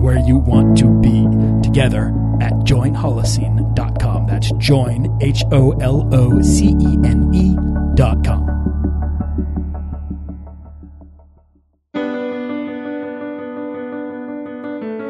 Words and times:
where 0.00 0.18
you 0.18 0.38
want 0.38 0.78
to 0.78 0.88
be 1.00 1.26
together 1.62 2.08
at 2.40 2.52
joinholocene.com. 2.64 4.26
That's 4.26 4.50
join, 4.52 5.18
H 5.20 5.44
O 5.52 5.72
L 5.80 6.08
O 6.12 6.40
C 6.42 6.68
E 6.80 6.98
N 7.04 7.30
E.com. 7.34 8.60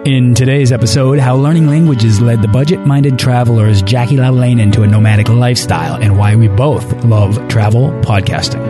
In 0.06 0.34
today's 0.34 0.72
episode, 0.72 1.18
how 1.18 1.36
learning 1.36 1.68
languages 1.68 2.20
led 2.20 2.40
the 2.40 2.48
budget 2.48 2.86
minded 2.86 3.18
travelers 3.18 3.82
Jackie 3.82 4.16
LaLane 4.16 4.58
into 4.58 4.82
a 4.82 4.86
nomadic 4.86 5.28
lifestyle 5.28 6.00
and 6.02 6.16
why 6.16 6.34
we 6.36 6.48
both 6.48 7.04
love 7.04 7.36
travel 7.48 7.90
podcasting. 8.00 8.69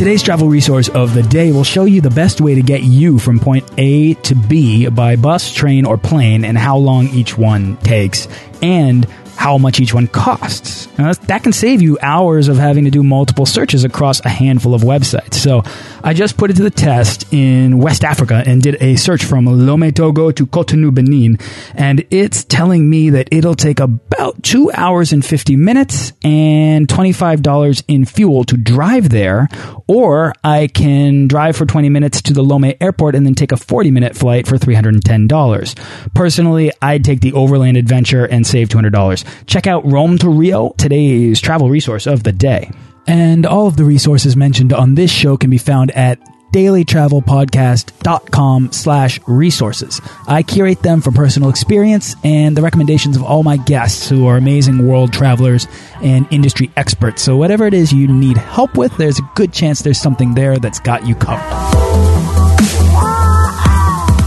Today's 0.00 0.22
travel 0.22 0.48
resource 0.48 0.88
of 0.88 1.12
the 1.12 1.22
day 1.22 1.52
will 1.52 1.62
show 1.62 1.84
you 1.84 2.00
the 2.00 2.08
best 2.08 2.40
way 2.40 2.54
to 2.54 2.62
get 2.62 2.82
you 2.82 3.18
from 3.18 3.38
point 3.38 3.70
A 3.76 4.14
to 4.14 4.34
B 4.34 4.88
by 4.88 5.16
bus, 5.16 5.52
train, 5.52 5.84
or 5.84 5.98
plane 5.98 6.42
and 6.42 6.56
how 6.56 6.78
long 6.78 7.08
each 7.08 7.36
one 7.36 7.76
takes 7.76 8.26
and 8.62 9.06
how 9.40 9.56
much 9.56 9.80
each 9.80 9.94
one 9.94 10.06
costs. 10.06 10.86
Now, 10.98 11.14
that 11.14 11.42
can 11.42 11.54
save 11.54 11.80
you 11.80 11.96
hours 12.02 12.48
of 12.48 12.58
having 12.58 12.84
to 12.84 12.90
do 12.90 13.02
multiple 13.02 13.46
searches 13.46 13.84
across 13.84 14.20
a 14.26 14.28
handful 14.28 14.74
of 14.74 14.82
websites. 14.82 15.32
So 15.32 15.62
I 16.04 16.12
just 16.12 16.36
put 16.36 16.50
it 16.50 16.56
to 16.58 16.62
the 16.62 16.70
test 16.70 17.32
in 17.32 17.78
West 17.78 18.04
Africa 18.04 18.42
and 18.46 18.60
did 18.60 18.76
a 18.82 18.96
search 18.96 19.24
from 19.24 19.46
Lomé 19.46 19.94
Togo 19.94 20.30
to 20.30 20.46
Cotonou 20.46 20.94
Benin, 20.94 21.38
and 21.74 22.04
it's 22.10 22.44
telling 22.44 22.90
me 22.90 23.08
that 23.10 23.28
it'll 23.32 23.54
take 23.54 23.80
about 23.80 24.42
two 24.42 24.70
hours 24.74 25.10
and 25.14 25.24
50 25.24 25.56
minutes 25.56 26.12
and 26.22 26.86
$25 26.86 27.82
in 27.88 28.04
fuel 28.04 28.44
to 28.44 28.58
drive 28.58 29.08
there, 29.08 29.48
or 29.86 30.34
I 30.44 30.66
can 30.66 31.28
drive 31.28 31.56
for 31.56 31.64
20 31.64 31.88
minutes 31.88 32.20
to 32.22 32.34
the 32.34 32.42
Lomé 32.42 32.76
airport 32.78 33.14
and 33.14 33.24
then 33.24 33.34
take 33.34 33.52
a 33.52 33.56
40 33.56 33.90
minute 33.90 34.14
flight 34.14 34.46
for 34.46 34.58
$310. 34.58 36.12
Personally, 36.12 36.72
I'd 36.82 37.06
take 37.06 37.22
the 37.22 37.32
overland 37.32 37.78
adventure 37.78 38.26
and 38.26 38.46
save 38.46 38.68
$200. 38.68 39.29
Check 39.46 39.66
out 39.66 39.84
Rome 39.84 40.18
to 40.18 40.28
Rio, 40.28 40.74
today's 40.78 41.40
travel 41.40 41.70
resource 41.70 42.06
of 42.06 42.22
the 42.22 42.32
day. 42.32 42.70
And 43.06 43.46
all 43.46 43.66
of 43.66 43.76
the 43.76 43.84
resources 43.84 44.36
mentioned 44.36 44.72
on 44.72 44.94
this 44.94 45.10
show 45.10 45.36
can 45.36 45.50
be 45.50 45.58
found 45.58 45.90
at 45.92 46.20
dailytravelpodcast.com 46.52 48.72
slash 48.72 49.20
resources. 49.26 50.00
I 50.26 50.42
curate 50.42 50.82
them 50.82 51.00
from 51.00 51.14
personal 51.14 51.48
experience 51.48 52.14
and 52.24 52.56
the 52.56 52.62
recommendations 52.62 53.16
of 53.16 53.22
all 53.22 53.42
my 53.42 53.56
guests 53.56 54.08
who 54.08 54.26
are 54.26 54.36
amazing 54.36 54.86
world 54.86 55.12
travelers 55.12 55.66
and 56.02 56.26
industry 56.30 56.70
experts. 56.76 57.22
So 57.22 57.36
whatever 57.36 57.66
it 57.66 57.74
is 57.74 57.92
you 57.92 58.08
need 58.08 58.36
help 58.36 58.76
with, 58.76 58.96
there's 58.96 59.18
a 59.18 59.30
good 59.34 59.52
chance 59.52 59.82
there's 59.82 60.00
something 60.00 60.34
there 60.34 60.58
that's 60.58 60.80
got 60.80 61.06
you 61.06 61.14
covered. 61.14 61.40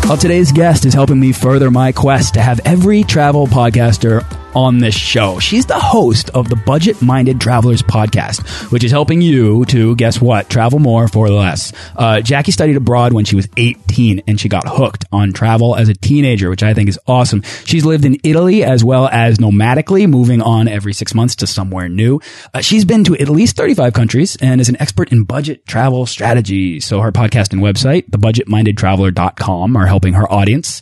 Well, 0.05 0.17
today's 0.17 0.51
guest 0.51 0.85
is 0.85 0.93
helping 0.93 1.19
me 1.19 1.31
further 1.31 1.71
my 1.71 1.93
quest 1.93 2.35
to 2.35 2.41
have 2.41 2.59
every 2.65 3.03
travel 3.03 3.47
podcaster 3.47 4.23
on 4.55 4.79
this 4.79 4.95
show. 4.95 5.39
She's 5.39 5.65
the 5.65 5.79
host 5.79 6.29
of 6.31 6.49
the 6.49 6.55
Budget 6.55 7.01
Minded 7.01 7.41
Travelers 7.41 7.81
podcast, 7.81 8.71
which 8.71 8.83
is 8.83 8.91
helping 8.91 9.21
you 9.21 9.65
to, 9.65 9.95
guess 9.95 10.21
what, 10.21 10.49
travel 10.49 10.79
more 10.79 11.07
for 11.07 11.29
less. 11.29 11.73
Uh, 11.95 12.21
Jackie 12.21 12.51
studied 12.51 12.75
abroad 12.75 13.13
when 13.13 13.25
she 13.25 13.35
was 13.35 13.47
18 13.57 14.23
and 14.27 14.39
she 14.39 14.49
got 14.49 14.67
hooked 14.67 15.05
on 15.11 15.33
travel 15.33 15.75
as 15.75 15.89
a 15.89 15.93
teenager, 15.93 16.49
which 16.49 16.63
I 16.63 16.73
think 16.73 16.89
is 16.89 16.99
awesome. 17.07 17.41
She's 17.65 17.85
lived 17.85 18.05
in 18.05 18.17
Italy 18.23 18.63
as 18.63 18.83
well 18.83 19.07
as 19.07 19.37
nomadically, 19.37 20.07
moving 20.07 20.41
on 20.41 20.67
every 20.67 20.93
six 20.93 21.13
months 21.13 21.35
to 21.37 21.47
somewhere 21.47 21.89
new. 21.89 22.19
Uh, 22.53 22.61
she's 22.61 22.85
been 22.85 23.03
to 23.05 23.17
at 23.17 23.29
least 23.29 23.55
35 23.55 23.93
countries 23.93 24.35
and 24.41 24.61
is 24.61 24.69
an 24.69 24.79
expert 24.81 25.11
in 25.11 25.23
budget 25.23 25.65
travel 25.65 26.05
strategies. 26.05 26.85
So 26.85 26.99
her 27.01 27.11
podcast 27.11 27.53
and 27.53 27.61
website, 27.61 28.09
thebudgetmindedtraveler.com, 28.09 29.75
are 29.75 29.85
helping 29.87 30.13
her 30.13 30.31
audience 30.31 30.81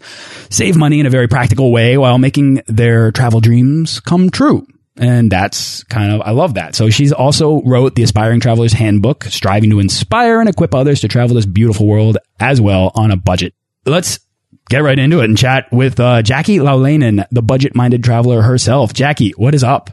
save 0.49 0.75
money 0.75 0.99
in 0.99 1.05
a 1.05 1.09
very 1.09 1.27
practical 1.27 1.71
way 1.71 1.97
while 1.97 2.17
making 2.17 2.61
their 2.67 3.11
travel 3.11 3.39
dreams 3.39 3.60
dreams 3.61 3.99
come 3.99 4.29
true. 4.29 4.65
And 4.97 5.31
that's 5.31 5.83
kind 5.85 6.11
of, 6.11 6.21
I 6.21 6.31
love 6.31 6.55
that. 6.55 6.75
So 6.75 6.89
she's 6.89 7.13
also 7.13 7.61
wrote 7.61 7.95
the 7.95 8.03
Aspiring 8.03 8.39
Traveler's 8.39 8.73
Handbook, 8.73 9.23
striving 9.25 9.69
to 9.69 9.79
inspire 9.79 10.39
and 10.39 10.49
equip 10.49 10.75
others 10.75 11.01
to 11.01 11.07
travel 11.07 11.35
this 11.35 11.45
beautiful 11.45 11.87
world 11.87 12.17
as 12.39 12.59
well 12.59 12.91
on 12.95 13.09
a 13.09 13.15
budget. 13.15 13.53
Let's 13.85 14.19
get 14.69 14.79
right 14.79 14.99
into 14.99 15.21
it 15.21 15.25
and 15.25 15.37
chat 15.37 15.71
with 15.71 15.99
uh, 15.99 16.21
Jackie 16.21 16.57
Laulainen, 16.57 17.25
the 17.31 17.41
budget 17.41 17.73
minded 17.73 18.03
traveler 18.03 18.41
herself. 18.41 18.93
Jackie, 18.93 19.31
what 19.31 19.55
is 19.55 19.63
up? 19.63 19.91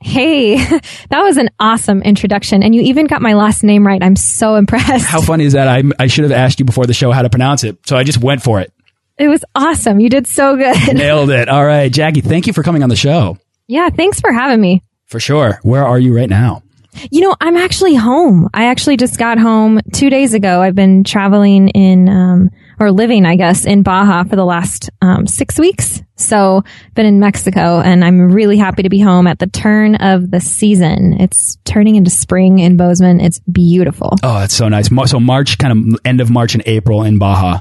Hey, 0.00 0.56
that 1.10 1.22
was 1.22 1.36
an 1.36 1.48
awesome 1.60 2.02
introduction. 2.02 2.62
And 2.62 2.74
you 2.74 2.82
even 2.82 3.06
got 3.06 3.22
my 3.22 3.34
last 3.34 3.62
name 3.62 3.86
right. 3.86 4.02
I'm 4.02 4.16
so 4.16 4.56
impressed. 4.56 5.06
How 5.06 5.20
funny 5.20 5.44
is 5.44 5.52
that? 5.52 5.68
I, 5.68 5.84
I 5.98 6.08
should 6.08 6.24
have 6.24 6.32
asked 6.32 6.58
you 6.58 6.66
before 6.66 6.86
the 6.86 6.94
show 6.94 7.12
how 7.12 7.22
to 7.22 7.30
pronounce 7.30 7.62
it. 7.62 7.86
So 7.86 7.96
I 7.96 8.02
just 8.02 8.18
went 8.18 8.42
for 8.42 8.60
it. 8.60 8.72
It 9.18 9.28
was 9.28 9.44
awesome. 9.54 10.00
You 10.00 10.08
did 10.08 10.26
so 10.26 10.56
good. 10.56 10.76
Nailed 10.94 11.30
it. 11.30 11.48
All 11.48 11.64
right, 11.64 11.92
Jackie, 11.92 12.20
thank 12.20 12.46
you 12.46 12.52
for 12.52 12.62
coming 12.62 12.82
on 12.82 12.88
the 12.88 12.96
show. 12.96 13.38
Yeah, 13.68 13.90
thanks 13.90 14.20
for 14.20 14.32
having 14.32 14.60
me. 14.60 14.82
For 15.06 15.20
sure. 15.20 15.60
Where 15.62 15.84
are 15.84 15.98
you 15.98 16.16
right 16.16 16.28
now? 16.28 16.62
You 17.10 17.22
know, 17.22 17.34
I'm 17.40 17.56
actually 17.56 17.94
home. 17.94 18.48
I 18.52 18.66
actually 18.66 18.96
just 18.98 19.18
got 19.18 19.38
home 19.38 19.80
two 19.92 20.10
days 20.10 20.34
ago. 20.34 20.60
I've 20.60 20.74
been 20.74 21.04
traveling 21.04 21.68
in, 21.68 22.08
um, 22.08 22.50
or 22.78 22.90
living, 22.90 23.24
I 23.24 23.36
guess, 23.36 23.64
in 23.64 23.82
Baja 23.82 24.24
for 24.24 24.36
the 24.36 24.44
last 24.44 24.90
um, 25.00 25.26
six 25.26 25.58
weeks. 25.58 26.02
So, 26.16 26.64
been 26.94 27.06
in 27.06 27.18
Mexico, 27.18 27.80
and 27.80 28.04
I'm 28.04 28.32
really 28.32 28.58
happy 28.58 28.82
to 28.82 28.90
be 28.90 29.00
home 29.00 29.26
at 29.26 29.38
the 29.38 29.46
turn 29.46 29.94
of 29.96 30.30
the 30.30 30.40
season. 30.40 31.14
It's 31.20 31.56
turning 31.64 31.96
into 31.96 32.10
spring 32.10 32.58
in 32.58 32.76
Bozeman. 32.76 33.20
It's 33.20 33.38
beautiful. 33.40 34.16
Oh, 34.22 34.40
that's 34.40 34.54
so 34.54 34.68
nice. 34.68 34.90
So 35.10 35.18
March, 35.18 35.58
kind 35.58 35.94
of 35.94 36.00
end 36.04 36.20
of 36.20 36.30
March 36.30 36.54
and 36.54 36.62
April 36.66 37.04
in 37.04 37.18
Baja. 37.18 37.60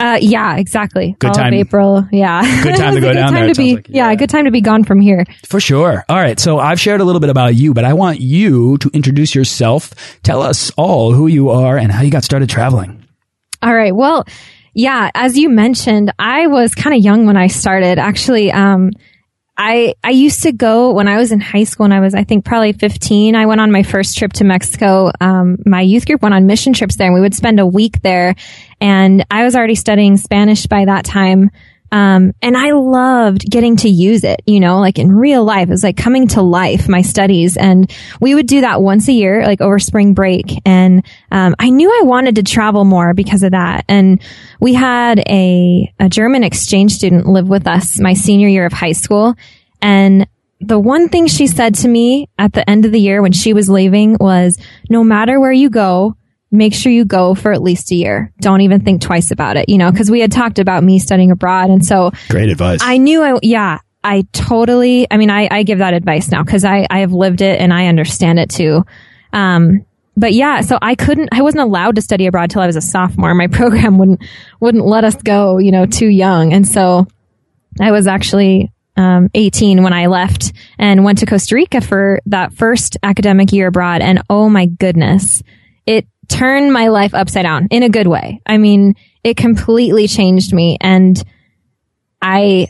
Uh, 0.00 0.18
yeah, 0.20 0.56
exactly. 0.56 1.14
Good 1.18 1.28
All 1.28 1.34
time. 1.34 1.52
Of 1.52 1.60
April. 1.60 2.08
Yeah. 2.10 2.62
Good 2.62 2.76
time 2.76 2.94
to 2.94 3.00
go 3.00 3.12
down 3.12 3.34
there. 3.34 3.48
To 3.48 3.54
be, 3.54 3.76
like. 3.76 3.88
yeah. 3.88 4.08
yeah, 4.08 4.14
good 4.14 4.30
time 4.30 4.46
to 4.46 4.50
be 4.50 4.62
gone 4.62 4.84
from 4.84 5.00
here. 5.00 5.26
For 5.46 5.60
sure. 5.60 6.04
All 6.08 6.16
right. 6.16 6.40
So 6.40 6.58
I've 6.58 6.80
shared 6.80 7.00
a 7.00 7.04
little 7.04 7.20
bit 7.20 7.28
about 7.30 7.54
you, 7.54 7.74
but 7.74 7.84
I 7.84 7.92
want 7.92 8.20
you 8.20 8.78
to 8.78 8.90
introduce 8.94 9.34
yourself. 9.34 9.92
Tell 10.22 10.42
us 10.42 10.70
all 10.76 11.12
who 11.12 11.26
you 11.26 11.50
are 11.50 11.76
and 11.76 11.92
how 11.92 12.02
you 12.02 12.10
got 12.10 12.24
started 12.24 12.48
traveling. 12.48 13.06
All 13.62 13.74
right. 13.74 13.94
Well, 13.94 14.24
yeah, 14.72 15.10
as 15.14 15.36
you 15.36 15.48
mentioned, 15.48 16.12
I 16.18 16.46
was 16.46 16.74
kind 16.74 16.96
of 16.96 17.02
young 17.04 17.26
when 17.26 17.36
I 17.36 17.48
started. 17.48 17.98
Actually, 17.98 18.50
um, 18.52 18.92
I, 19.62 19.94
I 20.02 20.10
used 20.12 20.44
to 20.44 20.52
go 20.52 20.92
when 20.92 21.06
I 21.06 21.18
was 21.18 21.32
in 21.32 21.40
high 21.40 21.64
school 21.64 21.84
and 21.84 21.92
I 21.92 22.00
was, 22.00 22.14
I 22.14 22.24
think 22.24 22.46
probably 22.46 22.72
15. 22.72 23.36
I 23.36 23.44
went 23.44 23.60
on 23.60 23.70
my 23.70 23.82
first 23.82 24.16
trip 24.16 24.32
to 24.34 24.44
Mexico. 24.44 25.10
Um, 25.20 25.58
my 25.66 25.82
youth 25.82 26.06
group 26.06 26.22
went 26.22 26.34
on 26.34 26.46
mission 26.46 26.72
trips 26.72 26.96
there 26.96 27.08
and 27.08 27.14
we 27.14 27.20
would 27.20 27.34
spend 27.34 27.60
a 27.60 27.66
week 27.66 28.00
there. 28.00 28.34
And 28.80 29.26
I 29.30 29.44
was 29.44 29.54
already 29.54 29.74
studying 29.74 30.16
Spanish 30.16 30.66
by 30.66 30.86
that 30.86 31.04
time. 31.04 31.50
Um, 31.92 32.32
and 32.40 32.56
I 32.56 32.70
loved 32.70 33.50
getting 33.50 33.76
to 33.78 33.88
use 33.90 34.24
it, 34.24 34.40
you 34.46 34.60
know, 34.60 34.78
like 34.78 34.98
in 34.98 35.12
real 35.12 35.44
life. 35.44 35.68
It 35.68 35.72
was 35.72 35.82
like 35.82 35.96
coming 35.96 36.28
to 36.28 36.40
life, 36.40 36.88
my 36.88 37.02
studies. 37.02 37.58
And 37.58 37.92
we 38.18 38.34
would 38.34 38.46
do 38.46 38.62
that 38.62 38.80
once 38.80 39.08
a 39.08 39.12
year, 39.12 39.44
like 39.44 39.60
over 39.60 39.78
spring 39.78 40.14
break. 40.14 40.46
And, 40.64 41.04
um, 41.30 41.54
I 41.58 41.68
knew 41.68 41.90
I 41.90 42.04
wanted 42.04 42.36
to 42.36 42.44
travel 42.44 42.84
more 42.84 43.12
because 43.12 43.42
of 43.42 43.50
that. 43.50 43.84
And 43.88 44.22
we 44.58 44.72
had 44.72 45.18
a, 45.28 45.92
a 45.98 46.08
German 46.08 46.44
exchange 46.44 46.92
student 46.92 47.26
live 47.26 47.48
with 47.48 47.66
us 47.66 47.98
my 47.98 48.14
senior 48.14 48.48
year 48.48 48.64
of 48.64 48.72
high 48.72 48.92
school. 48.92 49.34
And 49.82 50.26
the 50.60 50.78
one 50.78 51.08
thing 51.08 51.26
she 51.26 51.46
said 51.46 51.74
to 51.76 51.88
me 51.88 52.28
at 52.38 52.52
the 52.52 52.68
end 52.68 52.84
of 52.84 52.92
the 52.92 53.00
year 53.00 53.22
when 53.22 53.32
she 53.32 53.54
was 53.54 53.70
leaving 53.70 54.16
was, 54.20 54.58
no 54.88 55.02
matter 55.02 55.40
where 55.40 55.52
you 55.52 55.70
go, 55.70 56.16
make 56.50 56.74
sure 56.74 56.92
you 56.92 57.04
go 57.04 57.34
for 57.34 57.52
at 57.52 57.62
least 57.62 57.90
a 57.92 57.94
year. 57.94 58.32
Don't 58.40 58.60
even 58.60 58.84
think 58.84 59.00
twice 59.00 59.30
about 59.30 59.56
it, 59.56 59.68
you 59.68 59.78
know, 59.78 59.90
because 59.90 60.10
we 60.10 60.20
had 60.20 60.32
talked 60.32 60.58
about 60.58 60.82
me 60.82 60.98
studying 60.98 61.30
abroad. 61.30 61.70
And 61.70 61.84
so 61.84 62.10
great 62.28 62.50
advice. 62.50 62.80
I 62.82 62.98
knew 62.98 63.22
I, 63.22 63.38
yeah, 63.42 63.78
I 64.02 64.26
totally, 64.32 65.06
I 65.10 65.16
mean, 65.16 65.30
I, 65.30 65.48
I 65.50 65.62
give 65.62 65.78
that 65.78 65.94
advice 65.94 66.30
now 66.30 66.42
because 66.42 66.64
I, 66.64 66.86
I 66.90 67.00
have 67.00 67.12
lived 67.12 67.40
it 67.40 67.60
and 67.60 67.72
I 67.72 67.86
understand 67.86 68.38
it 68.38 68.50
too. 68.50 68.84
Um, 69.32 69.86
but 70.16 70.32
yeah, 70.34 70.60
so 70.60 70.78
I 70.82 70.96
couldn't, 70.96 71.30
I 71.32 71.42
wasn't 71.42 71.62
allowed 71.62 71.96
to 71.96 72.02
study 72.02 72.26
abroad 72.26 72.50
till 72.50 72.62
I 72.62 72.66
was 72.66 72.76
a 72.76 72.80
sophomore. 72.80 73.34
My 73.34 73.46
program 73.48 73.96
wouldn't, 73.98 74.22
wouldn't 74.58 74.84
let 74.84 75.04
us 75.04 75.14
go, 75.16 75.58
you 75.58 75.70
know, 75.70 75.86
too 75.86 76.08
young. 76.08 76.52
And 76.52 76.66
so 76.66 77.06
I 77.80 77.92
was 77.92 78.06
actually, 78.06 78.72
um, 79.00 79.30
18 79.32 79.82
when 79.82 79.94
I 79.94 80.06
left 80.06 80.52
and 80.78 81.04
went 81.04 81.18
to 81.18 81.26
Costa 81.26 81.54
Rica 81.54 81.80
for 81.80 82.20
that 82.26 82.52
first 82.52 82.98
academic 83.02 83.50
year 83.50 83.68
abroad. 83.68 84.02
And 84.02 84.20
oh 84.28 84.50
my 84.50 84.66
goodness, 84.66 85.42
it 85.86 86.06
turned 86.28 86.70
my 86.70 86.88
life 86.88 87.14
upside 87.14 87.44
down 87.44 87.68
in 87.70 87.82
a 87.82 87.88
good 87.88 88.06
way. 88.06 88.42
I 88.44 88.58
mean, 88.58 88.94
it 89.24 89.38
completely 89.38 90.06
changed 90.06 90.52
me 90.52 90.76
and 90.82 91.22
I, 92.20 92.68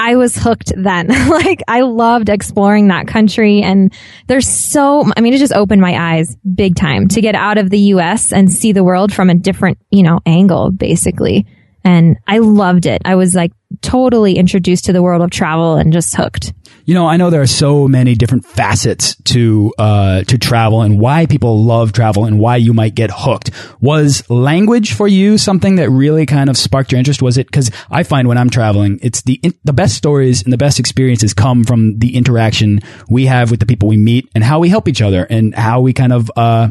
I 0.00 0.16
was 0.16 0.34
hooked 0.36 0.72
then. 0.76 1.06
like 1.28 1.62
I 1.68 1.82
loved 1.82 2.28
exploring 2.28 2.88
that 2.88 3.06
country 3.06 3.62
and 3.62 3.92
there's 4.26 4.48
so, 4.48 5.08
I 5.16 5.20
mean, 5.20 5.32
it 5.32 5.38
just 5.38 5.52
opened 5.52 5.80
my 5.80 6.16
eyes 6.16 6.36
big 6.56 6.74
time 6.74 7.06
to 7.08 7.20
get 7.20 7.36
out 7.36 7.56
of 7.56 7.70
the 7.70 7.78
US 7.94 8.32
and 8.32 8.52
see 8.52 8.72
the 8.72 8.82
world 8.82 9.12
from 9.12 9.30
a 9.30 9.34
different, 9.36 9.78
you 9.92 10.02
know, 10.02 10.18
angle 10.26 10.72
basically. 10.72 11.46
And 11.84 12.16
I 12.26 12.38
loved 12.38 12.86
it. 12.86 13.00
I 13.04 13.14
was 13.14 13.36
like 13.36 13.52
totally 13.82 14.36
introduced 14.36 14.84
to 14.86 14.92
the 14.92 15.02
world 15.02 15.22
of 15.22 15.30
travel 15.30 15.76
and 15.76 15.92
just 15.92 16.14
hooked. 16.14 16.52
You 16.84 16.94
know, 16.94 17.06
I 17.06 17.18
know 17.18 17.28
there 17.28 17.42
are 17.42 17.46
so 17.46 17.86
many 17.86 18.14
different 18.14 18.46
facets 18.46 19.14
to 19.24 19.74
uh, 19.78 20.22
to 20.22 20.38
travel 20.38 20.80
and 20.80 20.98
why 20.98 21.26
people 21.26 21.62
love 21.62 21.92
travel 21.92 22.24
and 22.24 22.38
why 22.38 22.56
you 22.56 22.72
might 22.72 22.94
get 22.94 23.10
hooked. 23.12 23.50
Was 23.80 24.28
language 24.30 24.94
for 24.94 25.06
you 25.06 25.36
something 25.36 25.76
that 25.76 25.90
really 25.90 26.24
kind 26.24 26.48
of 26.48 26.56
sparked 26.56 26.90
your 26.90 26.98
interest? 26.98 27.20
Was 27.20 27.36
it 27.36 27.46
because 27.46 27.70
I 27.90 28.04
find 28.04 28.26
when 28.26 28.38
I'm 28.38 28.48
traveling, 28.48 28.98
it's 29.02 29.20
the 29.20 29.38
the 29.64 29.74
best 29.74 29.96
stories 29.96 30.42
and 30.42 30.50
the 30.50 30.56
best 30.56 30.78
experiences 30.78 31.34
come 31.34 31.62
from 31.62 31.98
the 31.98 32.16
interaction 32.16 32.80
we 33.10 33.26
have 33.26 33.50
with 33.50 33.60
the 33.60 33.66
people 33.66 33.88
we 33.88 33.98
meet 33.98 34.26
and 34.34 34.42
how 34.42 34.58
we 34.58 34.70
help 34.70 34.88
each 34.88 35.02
other 35.02 35.26
and 35.28 35.54
how 35.54 35.80
we 35.82 35.92
kind 35.92 36.14
of 36.14 36.30
uh, 36.36 36.70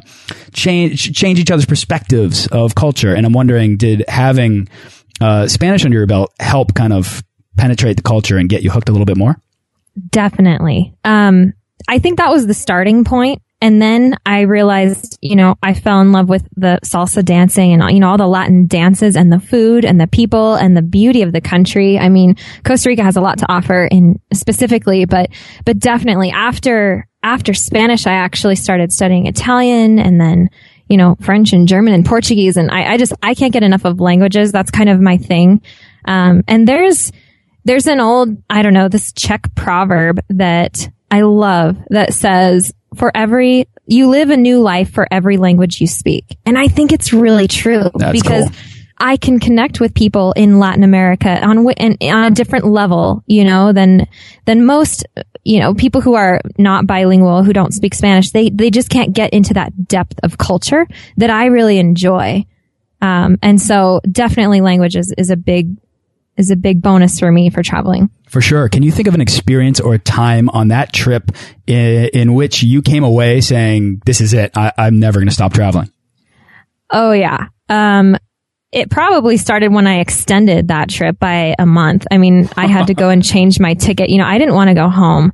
change 0.52 1.16
change 1.16 1.40
each 1.40 1.52
other's 1.52 1.68
perspectives 1.68 2.48
of 2.48 2.74
culture. 2.74 3.14
And 3.14 3.24
I'm 3.24 3.34
wondering, 3.34 3.78
did 3.78 4.04
having 4.08 4.68
uh, 5.22 5.48
Spanish 5.48 5.86
under 5.86 5.98
your 5.98 6.08
belt 6.08 6.34
help 6.40 6.74
kind 6.74 6.94
of 6.94 7.24
penetrate 7.58 7.98
the 7.98 8.04
culture 8.04 8.38
and 8.38 8.50
get 8.50 8.64
you 8.64 8.70
hooked 8.70 8.90
a 8.90 8.92
little 8.92 9.06
bit 9.06 9.18
more? 9.18 9.42
Definitely. 10.10 10.96
Um, 11.04 11.54
I 11.88 12.00
think 12.00 12.18
that 12.18 12.30
was 12.30 12.48
the 12.48 12.54
starting 12.54 13.04
point. 13.04 13.42
And 13.60 13.82
then 13.82 14.16
I 14.24 14.42
realized, 14.42 15.18
you 15.20 15.36
know, 15.36 15.56
I 15.64 15.74
fell 15.74 16.00
in 16.02 16.12
love 16.12 16.30
with 16.30 16.48
the 16.56 16.80
salsa 16.84 17.26
dancing 17.26 17.74
and, 17.74 17.92
you 17.92 18.00
know, 18.00 18.10
all 18.10 18.18
the 18.18 18.28
Latin 18.28 18.68
dances 18.68 19.16
and 19.16 19.34
the 19.34 19.40
food 19.40 19.84
and 19.84 20.00
the 20.00 20.06
people 20.06 20.54
and 20.54 20.78
the 20.78 20.84
beauty 20.84 21.24
of 21.24 21.34
the 21.34 21.42
country. 21.42 21.98
I 21.98 22.10
mean, 22.10 22.36
Costa 22.64 22.90
Rica 22.90 23.02
has 23.02 23.16
a 23.16 23.22
lot 23.22 23.40
to 23.40 23.52
offer 23.52 23.88
in 23.90 24.20
specifically, 24.32 25.06
but, 25.06 25.32
but 25.66 25.80
definitely 25.80 26.30
after, 26.30 27.08
after 27.24 27.56
Spanish, 27.56 28.06
I 28.06 28.14
actually 28.14 28.58
started 28.58 28.92
studying 28.92 29.26
Italian 29.26 29.98
and 29.98 30.22
then, 30.22 30.50
you 30.90 30.98
know, 30.98 31.16
French 31.22 31.54
and 31.54 31.68
German 31.68 31.94
and 31.94 32.06
Portuguese. 32.06 32.58
And 32.58 32.72
I, 32.72 32.94
I 32.94 32.98
just, 32.98 33.14
I 33.22 33.34
can't 33.34 33.54
get 33.54 33.64
enough 33.64 33.86
of 33.86 34.00
languages. 34.00 34.52
That's 34.52 34.72
kind 34.72 34.90
of 34.90 35.02
my 35.02 35.18
thing. 35.18 35.62
Um, 36.06 36.44
and 36.48 36.68
there's, 36.68 37.12
there's 37.66 37.88
an 37.88 38.00
old, 38.00 38.42
I 38.50 38.62
don't 38.62 38.74
know, 38.74 38.88
this 38.88 39.12
Czech 39.12 39.54
proverb 39.56 40.22
that 40.30 40.90
I 41.12 41.22
love 41.22 41.78
that 41.90 42.14
says, 42.14 42.74
for 42.96 43.12
every, 43.14 43.68
you 43.86 44.10
live 44.10 44.30
a 44.30 44.38
new 44.38 44.62
life 44.62 44.92
for 44.92 45.08
every 45.12 45.38
language 45.38 45.82
you 45.82 45.88
speak. 45.88 46.38
And 46.46 46.58
I 46.58 46.68
think 46.68 46.92
it's 46.94 47.12
really 47.12 47.48
true 47.48 47.90
That's 47.96 48.12
because 48.12 48.46
cool. 48.46 48.56
I 49.00 49.18
can 49.18 49.40
connect 49.40 49.80
with 49.80 49.94
people 49.94 50.32
in 50.34 50.60
Latin 50.60 50.84
America 50.84 51.30
on, 51.30 51.60
on 51.60 52.24
a 52.26 52.32
different 52.32 52.66
level, 52.66 53.24
you 53.28 53.44
know, 53.44 53.72
than, 53.72 54.08
than 54.46 54.66
most, 54.66 55.06
you 55.44 55.60
know, 55.60 55.74
people 55.76 56.02
who 56.02 56.16
are 56.16 56.42
not 56.58 56.88
bilingual, 56.88 57.44
who 57.44 57.54
don't 57.54 57.74
speak 57.74 57.94
Spanish. 57.94 58.32
They, 58.32 58.50
they 58.50 58.72
just 58.72 58.90
can't 58.90 59.14
get 59.14 59.34
into 59.34 59.54
that 59.54 59.88
depth 59.88 60.20
of 60.24 60.38
culture 60.38 60.88
that 61.18 61.30
I 61.30 61.46
really 61.46 61.78
enjoy. 61.78 62.46
Um, 63.02 63.38
and 63.44 63.62
so 63.62 64.02
definitely 64.12 64.62
language 64.62 64.96
is, 64.96 65.14
is 65.16 65.30
a 65.30 65.38
big, 65.38 65.78
is 66.36 66.50
a 66.50 66.56
big 66.56 66.82
bonus 66.82 67.20
for 67.20 67.32
me 67.32 67.52
for 67.52 67.62
traveling. 67.62 68.10
For 68.28 68.42
sure. 68.42 68.68
Can 68.68 68.82
you 68.82 68.92
think 68.92 69.08
of 69.08 69.14
an 69.14 69.22
experience 69.22 69.80
or 69.80 69.94
a 69.94 70.00
time 70.00 70.50
on 70.50 70.70
that 70.70 70.92
trip 70.92 71.32
in, 71.68 72.06
in 72.14 72.34
which 72.34 72.64
you 72.64 72.82
came 72.82 73.04
away 73.04 73.42
saying, 73.42 74.02
this 74.06 74.22
is 74.22 74.34
it. 74.34 74.58
I, 74.58 74.72
am 74.78 75.00
never 75.00 75.20
going 75.20 75.28
to 75.28 75.34
stop 75.34 75.54
traveling. 75.54 75.92
Oh 76.90 77.12
yeah. 77.12 77.48
Um, 77.70 78.18
it 78.72 78.90
probably 78.90 79.38
started 79.38 79.72
when 79.72 79.88
I 79.88 80.00
extended 80.00 80.68
that 80.68 80.90
trip 80.90 81.20
by 81.20 81.56
a 81.58 81.66
month. 81.66 82.06
I 82.12 82.18
mean, 82.18 82.50
I 82.58 82.68
had 82.68 82.88
to 82.88 82.94
go 82.94 83.10
and 83.10 83.24
change 83.24 83.60
my 83.60 83.74
ticket. 83.74 84.10
You 84.10 84.18
know, 84.18 84.26
I 84.26 84.38
didn't 84.38 84.56
want 84.56 84.70
to 84.70 84.74
go 84.74 84.90
home. 84.90 85.32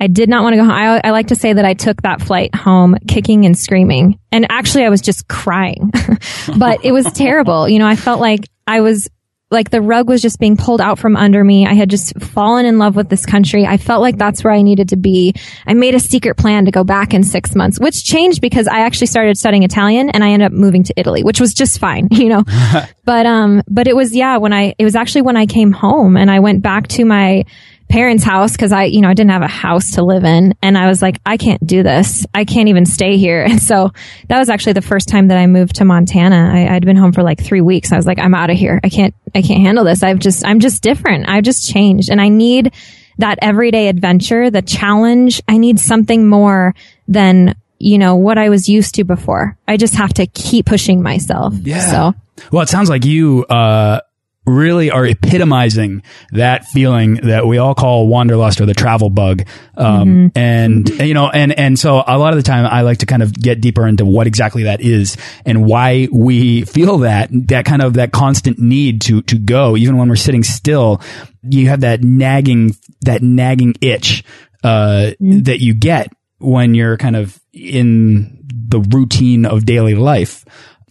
I 0.00 0.08
did 0.08 0.28
not 0.28 0.42
want 0.42 0.54
to 0.54 0.56
go 0.56 0.64
home. 0.64 0.72
I, 0.72 1.00
I, 1.02 1.10
like 1.10 1.28
to 1.28 1.36
say 1.36 1.52
that 1.52 1.64
I 1.64 1.74
took 1.74 2.02
that 2.02 2.20
flight 2.20 2.54
home 2.54 2.96
kicking 3.06 3.46
and 3.46 3.56
screaming. 3.56 4.18
And 4.32 4.46
actually 4.50 4.84
I 4.84 4.88
was 4.88 5.00
just 5.00 5.28
crying, 5.28 5.92
but 6.58 6.84
it 6.84 6.92
was 6.92 7.10
terrible. 7.12 7.68
You 7.68 7.78
know, 7.78 7.86
I 7.86 7.96
felt 7.96 8.20
like 8.20 8.48
I 8.66 8.80
was 8.80 9.08
like 9.54 9.70
the 9.70 9.80
rug 9.80 10.08
was 10.08 10.20
just 10.20 10.38
being 10.38 10.58
pulled 10.58 10.82
out 10.82 10.98
from 10.98 11.16
under 11.16 11.42
me. 11.42 11.66
I 11.66 11.72
had 11.72 11.88
just 11.88 12.20
fallen 12.20 12.66
in 12.66 12.78
love 12.78 12.96
with 12.96 13.08
this 13.08 13.24
country. 13.24 13.64
I 13.64 13.78
felt 13.78 14.02
like 14.02 14.18
that's 14.18 14.44
where 14.44 14.52
I 14.52 14.60
needed 14.60 14.90
to 14.90 14.96
be. 14.96 15.34
I 15.66 15.72
made 15.72 15.94
a 15.94 16.00
secret 16.00 16.36
plan 16.36 16.66
to 16.66 16.70
go 16.70 16.84
back 16.84 17.14
in 17.14 17.22
six 17.22 17.54
months, 17.54 17.80
which 17.80 18.04
changed 18.04 18.42
because 18.42 18.68
I 18.68 18.80
actually 18.80 19.06
started 19.06 19.38
studying 19.38 19.62
Italian 19.62 20.10
and 20.10 20.22
I 20.22 20.30
ended 20.30 20.46
up 20.46 20.52
moving 20.52 20.82
to 20.84 20.94
Italy, 20.96 21.22
which 21.22 21.40
was 21.40 21.54
just 21.54 21.78
fine, 21.78 22.08
you 22.10 22.28
know. 22.28 22.44
but 23.04 23.24
um, 23.24 23.62
but 23.68 23.88
it 23.88 23.96
was 23.96 24.14
yeah 24.14 24.36
when 24.36 24.52
I 24.52 24.74
it 24.78 24.84
was 24.84 24.96
actually 24.96 25.22
when 25.22 25.36
I 25.36 25.46
came 25.46 25.72
home 25.72 26.16
and 26.16 26.30
I 26.30 26.40
went 26.40 26.62
back 26.62 26.88
to 26.88 27.04
my 27.04 27.44
parents' 27.88 28.24
house 28.24 28.52
because 28.52 28.72
I, 28.72 28.84
you 28.84 29.00
know, 29.00 29.08
I 29.08 29.14
didn't 29.14 29.30
have 29.30 29.42
a 29.42 29.48
house 29.48 29.92
to 29.92 30.02
live 30.02 30.24
in. 30.24 30.54
And 30.62 30.76
I 30.76 30.88
was 30.88 31.00
like, 31.02 31.20
I 31.24 31.36
can't 31.36 31.64
do 31.64 31.82
this. 31.82 32.26
I 32.34 32.44
can't 32.44 32.68
even 32.68 32.86
stay 32.86 33.16
here. 33.16 33.46
And 33.54 33.62
so 33.62 33.92
that 34.28 34.38
was 34.38 34.48
actually 34.48 34.72
the 34.72 34.82
first 34.82 35.08
time 35.08 35.28
that 35.28 35.38
I 35.38 35.46
moved 35.46 35.76
to 35.76 35.84
Montana. 35.84 36.50
I, 36.52 36.60
had 36.60 36.84
been 36.84 36.96
home 36.96 37.12
for 37.12 37.22
like 37.22 37.40
three 37.40 37.60
weeks. 37.60 37.92
I 37.92 37.96
was 37.96 38.04
like, 38.04 38.18
I'm 38.18 38.34
out 38.34 38.50
of 38.50 38.56
here. 38.56 38.80
I 38.82 38.88
can't, 38.88 39.14
I 39.32 39.42
can't 39.42 39.62
handle 39.62 39.84
this. 39.84 40.02
I've 40.02 40.18
just, 40.18 40.44
I'm 40.44 40.58
just 40.58 40.82
different. 40.82 41.28
I've 41.28 41.44
just 41.44 41.70
changed 41.70 42.10
and 42.10 42.20
I 42.20 42.28
need 42.28 42.74
that 43.18 43.38
everyday 43.42 43.86
adventure, 43.88 44.50
the 44.50 44.62
challenge. 44.62 45.40
I 45.46 45.58
need 45.58 45.78
something 45.78 46.28
more 46.28 46.74
than, 47.06 47.54
you 47.78 47.98
know, 47.98 48.16
what 48.16 48.38
I 48.38 48.48
was 48.48 48.68
used 48.68 48.96
to 48.96 49.04
before. 49.04 49.56
I 49.68 49.76
just 49.76 49.94
have 49.94 50.14
to 50.14 50.26
keep 50.26 50.66
pushing 50.66 51.00
myself. 51.00 51.54
Yeah. 51.54 51.78
So. 51.90 52.14
Well, 52.50 52.62
it 52.62 52.68
sounds 52.68 52.90
like 52.90 53.04
you, 53.04 53.44
uh, 53.44 54.00
really 54.46 54.90
are 54.90 55.06
epitomizing 55.06 56.02
that 56.32 56.66
feeling 56.66 57.14
that 57.14 57.46
we 57.46 57.58
all 57.58 57.74
call 57.74 58.06
wanderlust 58.08 58.60
or 58.60 58.66
the 58.66 58.74
travel 58.74 59.10
bug. 59.10 59.42
Um, 59.76 60.08
mm 60.08 60.26
-hmm. 60.26 60.30
and, 60.34 60.88
you 61.00 61.14
know, 61.14 61.30
and, 61.30 61.58
and 61.58 61.78
so 61.78 62.02
a 62.06 62.18
lot 62.18 62.34
of 62.34 62.44
the 62.44 62.50
time 62.52 62.66
I 62.66 62.82
like 62.82 62.98
to 62.98 63.06
kind 63.06 63.22
of 63.22 63.32
get 63.32 63.60
deeper 63.60 63.88
into 63.88 64.04
what 64.04 64.26
exactly 64.26 64.64
that 64.64 64.80
is 64.80 65.16
and 65.46 65.66
why 65.66 66.08
we 66.12 66.64
feel 66.64 66.98
that, 66.98 67.30
that 67.48 67.64
kind 67.64 67.82
of 67.82 67.94
that 67.94 68.10
constant 68.10 68.58
need 68.58 69.00
to, 69.00 69.22
to 69.22 69.36
go, 69.38 69.76
even 69.76 69.96
when 69.96 70.08
we're 70.08 70.24
sitting 70.24 70.44
still, 70.44 71.00
you 71.42 71.68
have 71.68 71.80
that 71.80 72.02
nagging, 72.02 72.76
that 73.04 73.22
nagging 73.22 73.74
itch, 73.80 74.24
uh, 74.62 75.12
mm 75.18 75.30
-hmm. 75.30 75.44
that 75.44 75.60
you 75.60 75.74
get 75.74 76.08
when 76.38 76.74
you're 76.74 76.96
kind 76.96 77.16
of 77.16 77.38
in 77.52 78.38
the 78.68 78.80
routine 78.80 79.46
of 79.46 79.64
daily 79.64 79.94
life. 79.94 80.44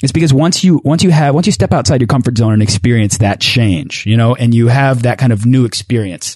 It's 0.03 0.12
because 0.12 0.33
once 0.33 0.65
you, 0.65 0.81
once 0.83 1.01
you 1.01 1.12
have, 1.12 1.33
once 1.33 1.45
you 1.45 1.53
step 1.53 1.72
outside 1.72 2.01
your 2.01 2.10
comfort 2.10 2.38
zone 2.38 2.51
and 2.51 2.62
experience 2.62 3.19
that 3.19 3.39
change, 3.39 4.05
you 4.05 4.17
know, 4.17 4.36
and 4.36 4.53
you 4.53 4.67
have 4.67 5.03
that 5.03 5.17
kind 5.17 5.31
of 5.31 5.45
new 5.45 5.63
experience, 5.63 6.36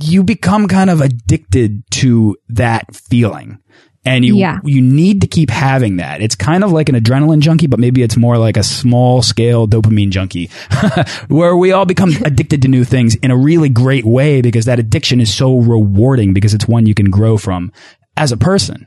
you 0.00 0.24
become 0.24 0.66
kind 0.68 0.88
of 0.88 1.02
addicted 1.02 1.82
to 1.90 2.36
that 2.48 2.96
feeling. 2.96 3.58
And 4.06 4.24
you, 4.24 4.36
yeah. 4.36 4.60
you 4.64 4.80
need 4.80 5.20
to 5.20 5.26
keep 5.26 5.50
having 5.50 5.96
that. 5.96 6.22
It's 6.22 6.34
kind 6.34 6.64
of 6.64 6.72
like 6.72 6.88
an 6.88 6.94
adrenaline 6.94 7.40
junkie, 7.40 7.66
but 7.66 7.78
maybe 7.78 8.02
it's 8.02 8.16
more 8.16 8.38
like 8.38 8.56
a 8.56 8.62
small 8.62 9.20
scale 9.20 9.68
dopamine 9.68 10.08
junkie 10.08 10.50
where 11.28 11.54
we 11.54 11.72
all 11.72 11.84
become 11.84 12.12
addicted 12.24 12.62
to 12.62 12.68
new 12.68 12.84
things 12.84 13.16
in 13.16 13.30
a 13.30 13.36
really 13.36 13.68
great 13.68 14.06
way 14.06 14.40
because 14.40 14.64
that 14.64 14.78
addiction 14.78 15.20
is 15.20 15.34
so 15.34 15.58
rewarding 15.58 16.32
because 16.32 16.54
it's 16.54 16.66
one 16.66 16.86
you 16.86 16.94
can 16.94 17.10
grow 17.10 17.36
from 17.36 17.70
as 18.16 18.32
a 18.32 18.38
person. 18.38 18.86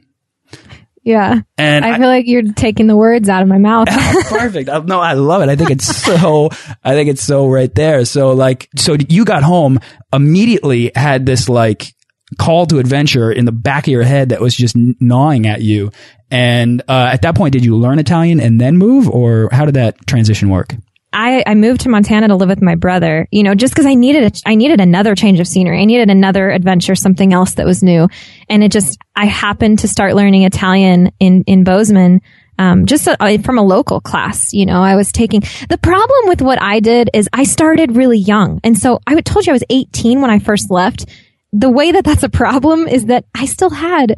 Yeah. 1.04 1.42
And 1.58 1.84
I, 1.84 1.96
I 1.96 1.98
feel 1.98 2.08
like 2.08 2.28
you're 2.28 2.54
taking 2.54 2.88
the 2.88 2.96
words 2.96 3.28
out 3.28 3.42
of 3.42 3.48
my 3.48 3.58
mouth. 3.58 3.88
perfect. 4.30 4.70
No, 4.86 5.00
I 5.00 5.14
love 5.14 5.42
it. 5.42 5.50
I 5.50 5.56
think 5.56 5.72
it's 5.72 5.86
so, 5.86 6.50
I 6.84 6.94
think 6.94 7.10
it's 7.10 7.24
so 7.24 7.48
right 7.48 7.74
there. 7.74 8.06
So 8.06 8.34
like, 8.34 8.70
so 8.76 8.96
you 9.10 9.26
got 9.26 9.44
home 9.44 9.80
immediately 10.14 10.92
had 10.96 11.26
this 11.26 11.50
like 11.50 11.94
call 12.38 12.66
to 12.68 12.80
adventure 12.80 13.32
in 13.32 13.46
the 13.46 13.52
back 13.52 13.88
of 13.88 13.92
your 13.92 14.04
head 14.04 14.30
that 14.30 14.42
was 14.42 14.56
just 14.56 14.76
gnawing 14.76 15.48
at 15.48 15.62
you. 15.62 15.92
And, 16.30 16.82
uh, 16.88 17.10
at 17.12 17.24
that 17.24 17.36
point, 17.36 17.54
did 17.54 17.66
you 17.66 17.76
learn 17.76 18.00
Italian 18.00 18.40
and 18.40 18.62
then 18.62 18.78
move 18.78 19.10
or 19.10 19.50
how 19.52 19.66
did 19.66 19.74
that 19.74 20.08
transition 20.08 20.50
work? 20.50 20.76
I, 21.14 21.44
I 21.46 21.56
moved 21.56 21.82
to 21.82 21.90
Montana 21.90 22.28
to 22.30 22.36
live 22.36 22.50
with 22.50 22.62
my 22.62 22.76
brother, 22.76 23.28
you 23.32 23.44
know, 23.44 23.54
just 23.54 23.76
cause 23.76 23.86
I 23.86 23.96
needed 23.96 24.24
a, 24.24 24.50
I 24.50 24.56
needed 24.56 24.80
another 24.80 25.16
change 25.16 25.40
of 25.40 25.48
scenery. 25.48 25.82
I 25.82 25.86
needed 25.86 26.10
another 26.10 26.50
adventure, 26.50 26.96
something 26.96 27.34
else 27.34 27.56
that 27.56 27.66
was 27.66 27.84
new. 27.84 28.08
And 28.50 28.64
it 28.64 28.72
just, 28.72 28.98
I 29.16 29.26
happened 29.26 29.80
to 29.80 29.88
start 29.88 30.16
learning 30.16 30.44
Italian 30.44 31.12
in, 31.20 31.44
in 31.48 31.64
Bozeman. 31.64 32.22
Um, 32.60 32.86
just 32.86 33.08
from 33.44 33.58
a 33.58 33.64
local 33.64 34.02
class, 34.02 34.54
you 34.54 34.66
know, 34.66 34.84
I 34.84 34.96
was 34.96 35.12
taking 35.12 35.42
the 35.70 35.80
problem 35.82 36.28
with 36.28 36.42
what 36.42 36.62
I 36.62 36.80
did 36.80 37.10
is 37.14 37.28
I 37.34 37.44
started 37.44 37.96
really 37.96 38.20
young. 38.20 38.60
And 38.64 38.78
so 38.78 39.00
I 39.08 39.20
told 39.22 39.48
you 39.48 39.52
I 39.52 39.56
was 39.56 39.64
18 39.70 40.22
when 40.22 40.30
I 40.30 40.40
first 40.40 40.70
left 40.70 41.06
the 41.54 41.70
way 41.70 41.92
that 41.92 42.06
that's 42.06 42.24
a 42.24 42.30
problem 42.30 42.88
is 42.88 43.06
that 43.06 43.26
I 43.36 43.46
still 43.46 43.70
had, 43.70 44.16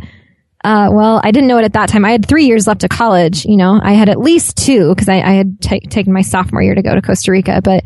uh, 0.64 0.90
well, 0.92 1.20
I 1.24 1.32
didn't 1.32 1.48
know 1.48 1.58
it 1.58 1.66
at 1.66 1.74
that 1.74 1.90
time. 1.90 2.06
I 2.06 2.12
had 2.12 2.26
three 2.26 2.46
years 2.46 2.68
left 2.68 2.84
of 2.84 2.90
college. 2.90 3.46
You 3.46 3.58
know, 3.58 3.80
I 3.84 3.94
had 3.94 4.08
at 4.08 4.20
least 4.20 4.56
two 4.58 4.90
because 4.90 5.10
I, 5.10 5.16
I, 5.16 5.34
had 5.34 5.62
t- 5.62 5.82
taken 5.82 6.14
my 6.14 6.22
sophomore 6.22 6.62
year 6.62 6.76
to 6.76 6.82
go 6.82 6.96
to 6.96 7.02
Costa 7.02 7.32
Rica, 7.32 7.62
but 7.62 7.84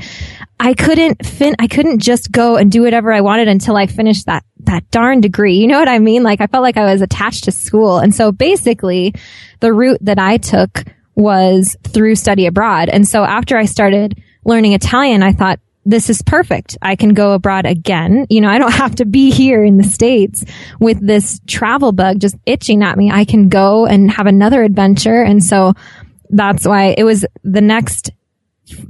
I 0.59 0.75
couldn't 0.75 1.25
fin, 1.25 1.55
I 1.57 1.67
couldn't 1.67 1.99
just 1.99 2.31
go 2.31 2.55
and 2.55 2.71
do 2.71 2.83
whatever 2.83 3.11
I 3.11 3.21
wanted 3.21 3.47
until 3.47 3.75
I 3.75 3.87
finished 3.87 4.27
that, 4.27 4.43
that 4.65 4.89
darn 4.91 5.21
degree. 5.21 5.55
You 5.55 5.67
know 5.67 5.79
what 5.79 5.89
I 5.89 5.97
mean? 5.97 6.21
Like 6.21 6.39
I 6.39 6.47
felt 6.47 6.61
like 6.61 6.77
I 6.77 6.91
was 6.91 7.01
attached 7.01 7.45
to 7.45 7.51
school. 7.51 7.97
And 7.97 8.13
so 8.13 8.31
basically 8.31 9.15
the 9.59 9.73
route 9.73 9.99
that 10.01 10.19
I 10.19 10.37
took 10.37 10.83
was 11.15 11.75
through 11.83 12.15
study 12.15 12.45
abroad. 12.45 12.89
And 12.89 13.07
so 13.07 13.23
after 13.23 13.57
I 13.57 13.65
started 13.65 14.21
learning 14.45 14.73
Italian, 14.73 15.23
I 15.23 15.33
thought, 15.33 15.59
this 15.87 16.09
is 16.09 16.21
perfect. 16.21 16.77
I 16.81 16.97
can 16.97 17.13
go 17.13 17.31
abroad 17.31 17.65
again. 17.65 18.27
You 18.29 18.41
know, 18.41 18.49
I 18.49 18.57
don't 18.57 18.73
have 18.83 18.95
to 18.95 19.05
be 19.05 19.31
here 19.31 19.63
in 19.63 19.77
the 19.77 19.83
States 19.83 20.43
with 20.79 20.99
this 21.05 21.39
travel 21.47 21.93
bug 21.93 22.19
just 22.19 22.35
itching 22.45 22.83
at 22.83 22.97
me. 22.97 23.09
I 23.09 23.23
can 23.23 23.47
go 23.47 23.85
and 23.85 24.11
have 24.11 24.27
another 24.27 24.63
adventure. 24.63 25.23
And 25.23 25.43
so 25.43 25.73
that's 26.29 26.67
why 26.67 26.93
it 26.97 27.05
was 27.05 27.25
the 27.43 27.61
next 27.61 28.11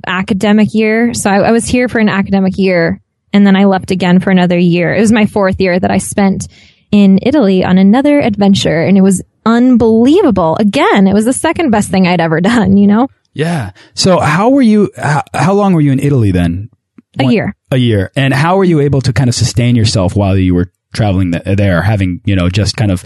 academic 0.07 0.73
year. 0.73 1.13
So 1.13 1.29
I, 1.29 1.49
I 1.49 1.51
was 1.51 1.67
here 1.67 1.87
for 1.87 1.99
an 1.99 2.09
academic 2.09 2.57
year 2.57 2.99
and 3.31 3.45
then 3.45 3.55
I 3.55 3.65
left 3.65 3.91
again 3.91 4.19
for 4.19 4.31
another 4.31 4.57
year. 4.57 4.95
It 4.95 4.99
was 4.99 5.11
my 5.11 5.27
fourth 5.27 5.61
year 5.61 5.79
that 5.79 5.91
I 5.91 5.99
spent 5.99 6.47
in 6.91 7.19
Italy 7.21 7.63
on 7.63 7.77
another 7.77 8.19
adventure 8.19 8.81
and 8.81 8.97
it 8.97 9.01
was 9.01 9.21
unbelievable. 9.45 10.57
Again, 10.59 11.05
it 11.05 11.13
was 11.13 11.25
the 11.25 11.33
second 11.33 11.69
best 11.69 11.91
thing 11.91 12.07
I'd 12.07 12.21
ever 12.21 12.41
done, 12.41 12.75
you 12.77 12.87
know? 12.87 13.07
Yeah. 13.33 13.71
So 13.93 14.19
how 14.19 14.49
were 14.49 14.63
you, 14.63 14.89
how, 14.97 15.21
how 15.35 15.53
long 15.53 15.73
were 15.73 15.81
you 15.81 15.91
in 15.91 15.99
Italy 15.99 16.31
then? 16.31 16.71
A 17.19 17.31
year. 17.31 17.55
A 17.71 17.77
year. 17.77 18.11
And 18.15 18.33
how 18.33 18.57
were 18.57 18.63
you 18.63 18.79
able 18.79 19.01
to 19.01 19.13
kind 19.13 19.29
of 19.29 19.35
sustain 19.35 19.75
yourself 19.75 20.15
while 20.15 20.37
you 20.37 20.53
were 20.53 20.71
traveling 20.93 21.31
th 21.31 21.57
there, 21.57 21.81
having, 21.81 22.21
you 22.25 22.35
know, 22.35 22.49
just 22.49 22.77
kind 22.77 22.91
of 22.91 23.03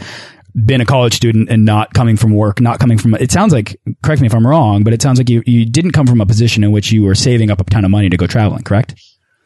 been 0.65 0.81
a 0.81 0.85
college 0.85 1.13
student 1.13 1.49
and 1.49 1.65
not 1.65 1.93
coming 1.93 2.17
from 2.17 2.33
work, 2.33 2.59
not 2.59 2.79
coming 2.79 2.97
from, 2.97 3.15
it 3.15 3.31
sounds 3.31 3.53
like, 3.53 3.79
correct 4.03 4.21
me 4.21 4.27
if 4.27 4.35
I'm 4.35 4.45
wrong, 4.45 4.83
but 4.83 4.93
it 4.93 5.01
sounds 5.01 5.17
like 5.17 5.29
you, 5.29 5.41
you 5.45 5.65
didn't 5.65 5.91
come 5.91 6.07
from 6.07 6.21
a 6.21 6.25
position 6.25 6.63
in 6.63 6.71
which 6.71 6.91
you 6.91 7.03
were 7.03 7.15
saving 7.15 7.49
up 7.49 7.61
a 7.61 7.63
ton 7.63 7.85
of 7.85 7.91
money 7.91 8.09
to 8.09 8.17
go 8.17 8.27
traveling, 8.27 8.63
correct? 8.63 8.95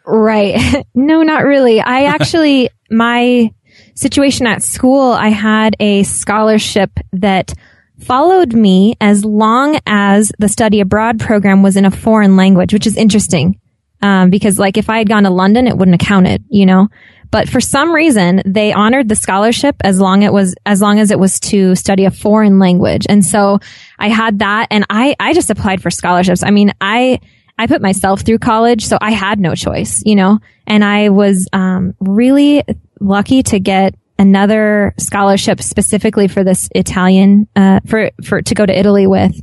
Right. 0.05 0.85
no, 0.95 1.21
not 1.21 1.43
really. 1.43 1.79
I 1.79 2.03
actually, 2.15 2.69
my 2.89 3.51
situation 3.95 4.47
at 4.47 4.63
school, 4.63 5.11
I 5.11 5.29
had 5.29 5.75
a 5.79 6.03
scholarship 6.03 6.91
that 7.13 7.53
followed 7.99 8.53
me 8.53 8.95
as 8.99 9.23
long 9.23 9.79
as 9.85 10.31
the 10.39 10.49
study 10.49 10.81
abroad 10.81 11.19
program 11.19 11.63
was 11.63 11.77
in 11.77 11.85
a 11.85 11.91
foreign 11.91 12.35
language, 12.35 12.73
which 12.73 12.87
is 12.87 12.97
interesting. 12.97 13.59
Um, 14.05 14.29
because 14.29 14.59
like 14.59 14.77
if 14.77 14.87
I 14.87 14.99
had 14.99 15.09
gone 15.09 15.23
to 15.23 15.31
London, 15.31 15.65
it 15.65 15.75
wouldn't 15.75 15.99
have 15.99 16.07
counted, 16.07 16.45
you 16.47 16.67
know? 16.67 16.89
But 17.31 17.49
for 17.49 17.59
some 17.59 17.91
reason, 17.91 18.43
they 18.45 18.71
honored 18.71 19.09
the 19.09 19.15
scholarship 19.15 19.75
as 19.83 19.99
long 19.99 20.21
it 20.21 20.31
was, 20.31 20.53
as 20.63 20.79
long 20.79 20.99
as 20.99 21.09
it 21.09 21.17
was 21.17 21.39
to 21.39 21.73
study 21.73 22.05
a 22.05 22.11
foreign 22.11 22.59
language. 22.59 23.07
And 23.09 23.25
so 23.25 23.59
I 23.97 24.09
had 24.09 24.39
that 24.39 24.67
and 24.69 24.85
I, 24.91 25.15
I 25.19 25.33
just 25.33 25.49
applied 25.49 25.81
for 25.81 25.89
scholarships. 25.89 26.43
I 26.43 26.51
mean, 26.51 26.71
I, 26.79 27.19
I 27.57 27.65
put 27.65 27.81
myself 27.81 28.21
through 28.21 28.37
college, 28.37 28.85
so 28.85 28.99
I 29.01 29.09
had 29.09 29.39
no 29.39 29.55
choice, 29.55 30.03
you 30.05 30.15
know, 30.15 30.37
and 30.67 30.85
I 30.85 31.09
was, 31.09 31.47
um, 31.51 31.95
really 31.99 32.63
lucky 32.99 33.41
to 33.41 33.59
get 33.59 33.95
another 34.19 34.93
scholarship 34.99 35.63
specifically 35.63 36.27
for 36.27 36.43
this 36.43 36.69
Italian, 36.75 37.47
uh, 37.55 37.79
for, 37.87 38.11
for, 38.23 38.43
to 38.43 38.53
go 38.53 38.67
to 38.67 38.79
Italy 38.79 39.07
with. 39.07 39.35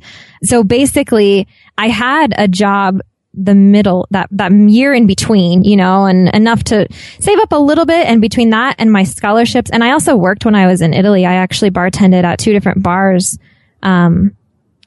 So 0.44 0.62
basically, 0.62 1.48
I 1.76 1.88
had 1.88 2.32
a 2.38 2.46
job 2.46 3.00
the 3.34 3.54
middle, 3.54 4.06
that, 4.10 4.28
that 4.30 4.52
year 4.52 4.92
in 4.92 5.06
between, 5.06 5.64
you 5.64 5.76
know, 5.76 6.04
and 6.04 6.28
enough 6.34 6.64
to 6.64 6.86
save 7.18 7.38
up 7.38 7.52
a 7.52 7.56
little 7.56 7.86
bit. 7.86 8.06
And 8.06 8.20
between 8.20 8.50
that 8.50 8.76
and 8.78 8.92
my 8.92 9.04
scholarships, 9.04 9.70
and 9.70 9.82
I 9.82 9.92
also 9.92 10.16
worked 10.16 10.44
when 10.44 10.54
I 10.54 10.66
was 10.66 10.82
in 10.82 10.92
Italy. 10.92 11.24
I 11.24 11.34
actually 11.34 11.70
bartended 11.70 12.24
at 12.24 12.38
two 12.38 12.52
different 12.52 12.82
bars. 12.82 13.38
Um, 13.82 14.36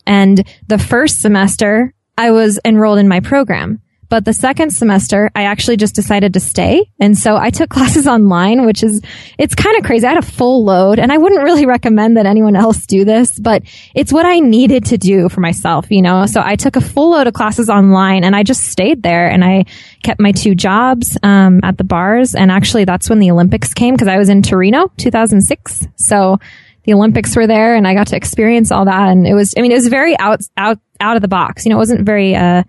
and 0.06 0.48
the 0.68 0.78
first 0.78 1.22
semester 1.22 1.94
I 2.18 2.32
was 2.32 2.60
enrolled 2.64 3.00
in 3.00 3.08
my 3.08 3.20
program. 3.20 3.82
But 4.10 4.26
the 4.26 4.34
second 4.34 4.72
semester, 4.72 5.32
I 5.36 5.44
actually 5.44 5.78
just 5.78 5.96
decided 5.96 6.34
to 6.34 6.40
stay. 6.40 6.92
And 7.00 7.18
so 7.18 7.36
I 7.36 7.50
took 7.50 7.70
classes 7.76 8.08
online, 8.08 8.66
which 8.66 8.84
is, 8.84 9.02
it's 9.38 9.56
kind 9.56 9.78
of 9.78 9.84
crazy. 9.84 10.06
I 10.06 10.14
had 10.14 10.24
a 10.24 10.28
full 10.28 10.64
load 10.64 11.00
and 11.00 11.12
I 11.12 11.18
wouldn't 11.18 11.44
really 11.44 11.66
recommend 11.76 12.18
that 12.18 12.26
anyone 12.26 12.56
else 12.56 12.86
do 12.86 13.06
this, 13.06 13.40
but 13.40 13.64
it's 13.94 14.14
what 14.14 14.26
I 14.26 14.40
needed 14.40 14.86
to 14.86 14.98
do 14.98 15.30
for 15.30 15.42
myself, 15.42 15.88
you 15.90 16.02
know? 16.02 16.26
So 16.26 16.42
I 16.44 16.56
took 16.56 16.76
a 16.76 16.82
full 16.82 17.12
load 17.12 17.28
of 17.28 17.34
classes 17.34 17.70
online 17.70 18.24
and 18.24 18.36
I 18.36 18.44
just 18.44 18.64
stayed 18.64 19.04
there 19.04 19.30
and 19.30 19.44
I 19.44 19.66
kept 20.04 20.20
my 20.20 20.32
two 20.32 20.56
jobs, 20.56 21.18
um, 21.24 21.60
at 21.64 21.78
the 21.78 21.84
bars. 21.84 22.36
And 22.36 22.52
actually 22.52 22.86
that's 22.86 23.10
when 23.10 23.20
the 23.20 23.32
Olympics 23.32 23.74
came 23.74 23.96
because 23.96 24.08
I 24.08 24.18
was 24.18 24.30
in 24.30 24.42
Torino, 24.42 24.92
2006. 24.98 25.88
So 25.98 26.40
the 26.84 26.94
Olympics 26.94 27.36
were 27.36 27.48
there 27.48 27.76
and 27.76 27.88
I 27.88 27.94
got 27.94 28.08
to 28.08 28.16
experience 28.16 28.72
all 28.72 28.86
that. 28.86 29.10
And 29.10 29.28
it 29.28 29.34
was, 29.34 29.54
I 29.58 29.62
mean, 29.62 29.72
it 29.72 29.76
was 29.76 29.88
very 29.88 30.18
out, 30.20 30.42
out, 30.56 30.80
out 31.00 31.16
of 31.16 31.22
the 31.22 31.28
box. 31.28 31.66
You 31.66 31.72
know, 31.72 31.78
it 31.78 31.80
wasn't 31.80 32.06
very, 32.06 32.36
uh, 32.36 32.64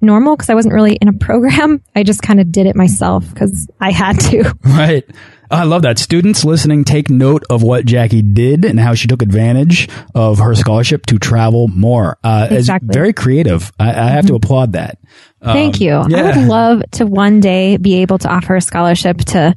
normal 0.00 0.36
because 0.36 0.50
I 0.50 0.54
wasn't 0.54 0.74
really 0.74 0.94
in 0.94 1.08
a 1.08 1.12
program. 1.12 1.82
I 1.96 2.02
just 2.02 2.22
kind 2.22 2.40
of 2.40 2.52
did 2.52 2.66
it 2.66 2.76
myself 2.76 3.28
because 3.28 3.68
I 3.80 3.90
had 3.90 4.18
to. 4.20 4.54
Right. 4.64 5.04
I 5.50 5.64
love 5.64 5.82
that. 5.82 5.98
Students 5.98 6.44
listening, 6.44 6.84
take 6.84 7.08
note 7.08 7.42
of 7.48 7.62
what 7.62 7.86
Jackie 7.86 8.20
did 8.20 8.66
and 8.66 8.78
how 8.78 8.94
she 8.94 9.08
took 9.08 9.22
advantage 9.22 9.88
of 10.14 10.38
her 10.38 10.54
scholarship 10.54 11.06
to 11.06 11.18
travel 11.18 11.68
more. 11.68 12.18
Uh, 12.22 12.48
exactly. 12.50 12.90
very 12.92 13.14
creative. 13.14 13.72
I, 13.78 13.88
I 13.88 14.08
have 14.08 14.26
to 14.26 14.34
mm-hmm. 14.34 14.44
applaud 14.44 14.74
that. 14.74 14.98
Thank 15.42 15.76
um, 15.76 15.82
you. 15.82 16.04
Yeah. 16.08 16.18
I 16.18 16.22
would 16.36 16.48
love 16.48 16.82
to 16.92 17.06
one 17.06 17.40
day 17.40 17.78
be 17.78 18.02
able 18.02 18.18
to 18.18 18.28
offer 18.28 18.56
a 18.56 18.60
scholarship 18.60 19.18
to 19.18 19.56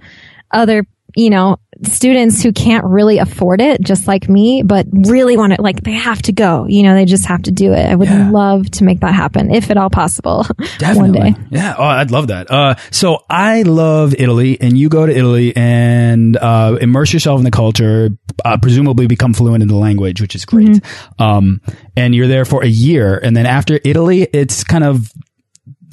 other 0.49 0.85
you 1.15 1.29
know, 1.29 1.57
students 1.83 2.43
who 2.43 2.51
can't 2.51 2.85
really 2.85 3.17
afford 3.17 3.61
it, 3.61 3.81
just 3.81 4.07
like 4.07 4.29
me, 4.29 4.63
but 4.63 4.85
really 4.91 5.37
want 5.37 5.53
to, 5.53 5.61
like, 5.61 5.81
they 5.83 5.93
have 5.93 6.21
to 6.23 6.31
go. 6.31 6.65
You 6.67 6.83
know, 6.83 6.93
they 6.93 7.05
just 7.05 7.25
have 7.25 7.43
to 7.43 7.51
do 7.51 7.73
it. 7.73 7.85
I 7.85 7.95
would 7.95 8.07
yeah. 8.07 8.29
love 8.29 8.69
to 8.71 8.83
make 8.83 8.99
that 9.01 9.13
happen, 9.13 9.51
if 9.51 9.71
at 9.71 9.77
all 9.77 9.89
possible, 9.89 10.45
Definitely. 10.77 11.01
one 11.01 11.33
day. 11.33 11.39
Yeah. 11.49 11.75
Oh, 11.77 11.83
I'd 11.83 12.11
love 12.11 12.27
that. 12.27 12.51
Uh, 12.51 12.75
so 12.91 13.23
I 13.29 13.63
love 13.63 14.13
Italy, 14.17 14.59
and 14.59 14.77
you 14.77 14.89
go 14.89 15.05
to 15.05 15.15
Italy 15.15 15.55
and 15.55 16.37
uh, 16.37 16.77
immerse 16.79 17.13
yourself 17.13 17.39
in 17.39 17.45
the 17.45 17.51
culture, 17.51 18.09
uh, 18.45 18.57
presumably 18.61 19.07
become 19.07 19.33
fluent 19.33 19.61
in 19.61 19.67
the 19.67 19.75
language, 19.75 20.21
which 20.21 20.35
is 20.35 20.45
great. 20.45 20.67
Mm 20.67 20.81
-hmm. 20.81 21.37
um, 21.37 21.61
and 21.95 22.15
you're 22.15 22.29
there 22.29 22.45
for 22.45 22.63
a 22.63 22.69
year, 22.69 23.19
and 23.23 23.35
then 23.35 23.45
after 23.45 23.79
Italy, 23.83 24.27
it's 24.31 24.63
kind 24.63 24.83
of 24.83 25.11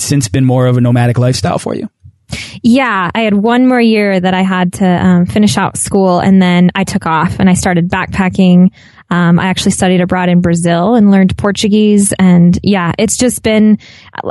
since 0.01 0.29
been 0.29 0.45
more 0.45 0.69
of 0.71 0.77
a 0.77 0.81
nomadic 0.81 1.19
lifestyle 1.19 1.59
for 1.59 1.75
you. 1.75 1.89
Yeah, 2.63 3.11
I 3.15 3.21
had 3.23 3.35
one 3.35 3.67
more 3.67 3.81
year 3.81 4.19
that 4.19 4.35
I 4.35 4.43
had 4.43 4.75
to 4.75 4.87
um, 4.87 5.27
finish 5.27 5.57
out 5.57 5.77
school, 5.77 6.19
and 6.19 6.41
then 6.41 6.71
I 6.75 6.85
took 6.85 7.07
off 7.07 7.39
and 7.39 7.49
I 7.49 7.55
started 7.55 7.89
backpacking. 7.89 8.71
Um, 9.11 9.39
I 9.39 9.47
actually 9.47 9.71
studied 9.71 10.01
abroad 10.01 10.29
in 10.29 10.41
Brazil 10.41 10.95
and 10.95 11.11
learned 11.11 11.37
Portuguese, 11.37 12.13
and 12.19 12.59
yeah, 12.63 12.93
it's 12.99 13.17
just 13.17 13.43
been. 13.43 13.79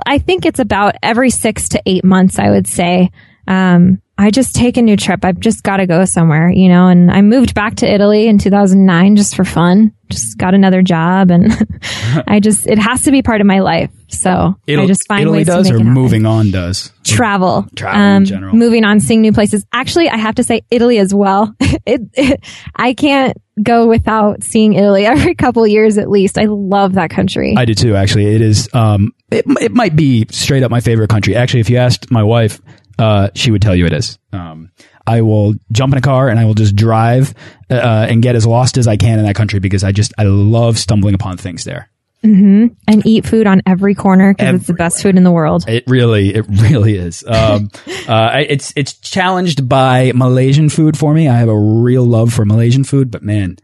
I 0.06 0.20
think 0.20 0.46
it's 0.46 0.60
about 0.60 0.96
every 1.02 1.30
six 1.30 1.70
to 1.70 1.82
eight 1.86 2.04
months, 2.04 2.38
I 2.38 2.52
would 2.52 2.68
say. 2.68 3.12
Um, 3.48 4.02
I 4.20 4.32
just 4.32 4.56
take 4.56 4.78
a 4.78 4.82
new 4.82 4.98
trip. 4.98 5.24
I've 5.24 5.40
just 5.40 5.64
got 5.64 5.78
to 5.78 5.86
go 5.86 6.04
somewhere, 6.06 6.50
you 6.50 6.70
know, 6.70 6.88
and 6.88 7.12
I 7.12 7.22
moved 7.22 7.54
back 7.54 7.76
to 7.78 7.92
Italy 7.92 8.28
in 8.28 8.40
2009 8.40 9.16
just 9.16 9.36
for 9.36 9.46
fun. 9.46 9.94
Just 10.10 10.38
got 10.38 10.56
another 10.56 10.82
job 10.82 11.30
and 11.30 11.52
I 12.28 12.40
just, 12.40 12.66
it 12.66 12.80
has 12.80 13.04
to 13.04 13.12
be 13.12 13.22
part 13.22 13.42
of 13.42 13.48
my 13.48 13.60
life. 13.60 13.92
So 14.08 14.56
Italy, 14.66 14.86
I 14.86 14.88
just 14.88 15.08
find 15.08 15.22
Italy 15.22 15.40
ways 15.40 15.48
does 15.48 15.68
to 15.68 15.74
make 15.74 15.82
or 15.82 15.88
it 15.88 15.92
moving 15.92 16.26
on 16.26 16.50
does? 16.50 16.92
Travel. 17.04 17.68
Travel 17.76 18.02
um, 18.02 18.18
in 18.18 18.26
general. 18.26 18.56
Moving 18.56 18.86
on, 18.86 19.00
seeing 19.00 19.22
new 19.22 19.34
places. 19.34 19.66
Actually, 19.72 20.10
I 20.10 20.18
have 20.18 20.36
to 20.36 20.44
say 20.44 20.62
Italy 20.72 20.98
as 20.98 21.14
well. 21.14 21.54
it, 21.60 22.02
it, 22.14 22.44
I 22.76 22.94
can't 22.94 23.38
go 23.62 23.88
without 23.88 24.44
seeing 24.44 24.74
Italy 24.74 25.06
every 25.06 25.36
couple 25.36 25.68
years 25.68 25.98
at 26.00 26.10
least. 26.10 26.40
I 26.40 26.46
love 26.46 26.94
that 26.94 27.12
country. 27.12 27.54
I 27.56 27.66
do 27.66 27.76
too, 27.76 27.96
actually. 27.96 28.34
It 28.34 28.42
is, 28.42 28.68
um, 28.74 29.14
it, 29.30 29.46
it 29.62 29.74
might 29.74 29.96
be 29.96 30.26
straight 30.32 30.64
up 30.64 30.72
my 30.72 30.82
favorite 30.82 31.10
country. 31.10 31.36
Actually, 31.36 31.60
if 31.60 31.70
you 31.70 31.78
asked 31.78 32.10
my 32.10 32.24
wife, 32.24 32.62
uh, 33.00 33.30
she 33.36 33.52
would 33.52 33.62
tell 33.62 33.76
you 33.76 33.86
it 33.86 33.94
is. 33.94 34.18
Um, 34.32 34.72
I 35.06 35.22
will 35.22 35.56
jump 35.72 35.94
in 35.94 35.98
a 35.98 36.02
car 36.02 36.28
and 36.30 36.40
I 36.40 36.46
will 36.46 36.54
just 36.54 36.76
drive 36.76 37.34
uh, 37.70 38.08
and 38.10 38.22
get 38.22 38.36
as 38.36 38.46
lost 38.46 38.78
as 38.78 38.88
I 38.88 38.98
can 38.98 39.20
in 39.20 39.26
that 39.26 39.36
country 39.36 39.60
because 39.60 39.84
I 39.84 39.92
just 39.92 40.14
I 40.18 40.24
love 40.24 40.78
stumbling 40.78 41.16
upon 41.16 41.38
things 41.38 41.64
there. 41.64 41.90
Mm 42.24 42.36
-hmm. 42.40 42.76
And 42.88 43.06
eat 43.06 43.28
food 43.28 43.48
on 43.48 43.62
every 43.66 43.94
corner 43.94 44.34
because 44.34 44.56
it's 44.56 44.68
the 44.68 44.74
best 44.74 45.02
food 45.02 45.16
in 45.16 45.24
the 45.24 45.32
world. 45.32 45.70
It 45.70 45.84
really, 45.88 46.34
it 46.34 46.46
really 46.48 46.98
is. 46.98 47.24
Um, 47.28 47.70
uh, 48.08 48.44
it's 48.50 48.74
it's 48.76 49.00
challenged 49.00 49.70
by 49.70 50.12
Malaysian 50.14 50.70
food 50.70 50.98
for 50.98 51.14
me. 51.14 51.22
I 51.22 51.38
have 51.38 51.52
a 51.52 51.84
real 51.84 52.06
love 52.06 52.34
for 52.34 52.46
Malaysian 52.46 52.84
food, 52.84 53.12
but 53.12 53.22
man, 53.22 53.58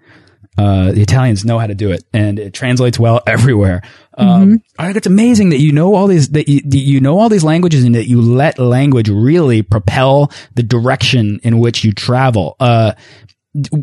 uh, 0.58 0.92
the 0.92 1.02
Italians 1.02 1.44
know 1.44 1.60
how 1.60 1.68
to 1.68 1.76
do 1.76 1.92
it, 1.92 2.04
and 2.14 2.40
it 2.40 2.54
translates 2.54 3.00
well 3.00 3.22
everywhere. 3.28 3.82
Um, 4.18 4.28
mm 4.28 4.50
-hmm. 4.50 4.62
I 4.80 4.86
think 4.86 4.98
it's 4.98 5.08
amazing 5.08 5.50
that 5.52 5.60
you 5.60 5.72
know 5.72 5.96
all 5.96 6.08
these 6.08 6.30
that 6.30 6.48
you, 6.48 6.62
you 6.72 7.00
know 7.00 7.20
all 7.20 7.30
these 7.30 7.46
languages 7.46 7.84
and 7.84 7.96
that 7.96 8.08
you 8.08 8.22
let 8.22 8.60
language 8.60 9.12
really 9.12 9.64
propel 9.64 10.32
the 10.56 10.64
direction 10.64 11.40
in 11.44 11.60
which 11.60 11.84
you 11.84 11.94
travel. 11.94 12.56
Uh, 12.60 12.92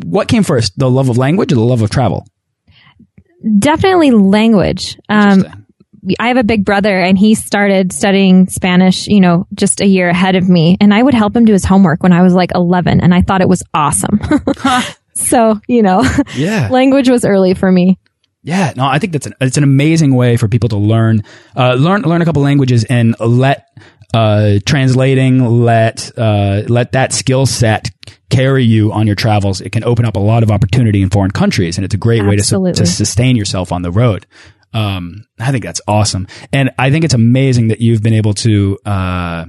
what 0.05 0.27
came 0.27 0.43
first, 0.43 0.77
the 0.77 0.89
love 0.89 1.09
of 1.09 1.17
language 1.17 1.53
or 1.53 1.55
the 1.55 1.69
love 1.69 1.83
of 1.83 1.89
travel? 1.89 2.25
Definitely 3.59 4.11
language. 4.11 4.97
Um, 5.09 5.43
I 6.19 6.29
have 6.29 6.37
a 6.37 6.43
big 6.43 6.65
brother 6.65 6.99
and 6.99 7.17
he 7.17 7.35
started 7.35 7.93
studying 7.93 8.47
Spanish, 8.47 9.07
you 9.07 9.19
know, 9.19 9.47
just 9.53 9.81
a 9.81 9.85
year 9.85 10.09
ahead 10.09 10.35
of 10.35 10.49
me. 10.49 10.77
And 10.81 10.93
I 10.93 11.01
would 11.01 11.13
help 11.13 11.35
him 11.35 11.45
do 11.45 11.53
his 11.53 11.65
homework 11.65 12.01
when 12.01 12.11
I 12.11 12.23
was 12.23 12.33
like 12.33 12.51
11 12.55 13.01
and 13.01 13.13
I 13.13 13.21
thought 13.21 13.41
it 13.41 13.49
was 13.49 13.63
awesome. 13.73 14.19
so, 15.13 15.59
you 15.67 15.81
know, 15.81 16.03
Yeah. 16.35 16.69
language 16.71 17.09
was 17.09 17.25
early 17.25 17.53
for 17.53 17.71
me. 17.71 17.97
Yeah, 18.43 18.73
no, 18.75 18.85
I 18.85 18.97
think 18.97 19.13
that's 19.13 19.27
an 19.27 19.35
it's 19.39 19.57
an 19.57 19.63
amazing 19.63 20.15
way 20.15 20.35
for 20.35 20.47
people 20.47 20.69
to 20.69 20.77
learn 20.77 21.23
uh, 21.55 21.75
learn 21.75 22.01
learn 22.01 22.23
a 22.23 22.25
couple 22.25 22.41
languages 22.41 22.83
and 22.85 23.15
let 23.19 23.67
uh, 24.15 24.57
translating 24.65 25.63
let 25.63 26.11
uh, 26.17 26.63
let 26.67 26.93
that 26.93 27.13
skill 27.13 27.45
set 27.45 27.91
carry 28.31 28.63
you 28.63 28.91
on 28.93 29.05
your 29.05 29.15
travels. 29.15 29.61
It 29.61 29.71
can 29.71 29.83
open 29.83 30.05
up 30.05 30.15
a 30.15 30.19
lot 30.19 30.41
of 30.41 30.49
opportunity 30.49 31.03
in 31.03 31.11
foreign 31.11 31.29
countries, 31.29 31.77
and 31.77 31.85
it's 31.85 31.93
a 31.93 31.99
great 31.99 32.25
way 32.25 32.35
to 32.37 32.73
to 32.73 32.85
sustain 32.87 33.35
yourself 33.35 33.71
on 33.71 33.83
the 33.83 33.91
road. 33.91 34.25
Um, 34.73 35.25
I 35.39 35.51
think 35.51 35.63
that's 35.63 35.81
awesome, 35.87 36.27
and 36.51 36.71
I 36.79 36.89
think 36.89 37.05
it's 37.05 37.13
amazing 37.13 37.67
that 37.67 37.79
you've 37.79 38.01
been 38.01 38.13
able 38.15 38.33
to 38.35 38.79
uh, 38.85 39.45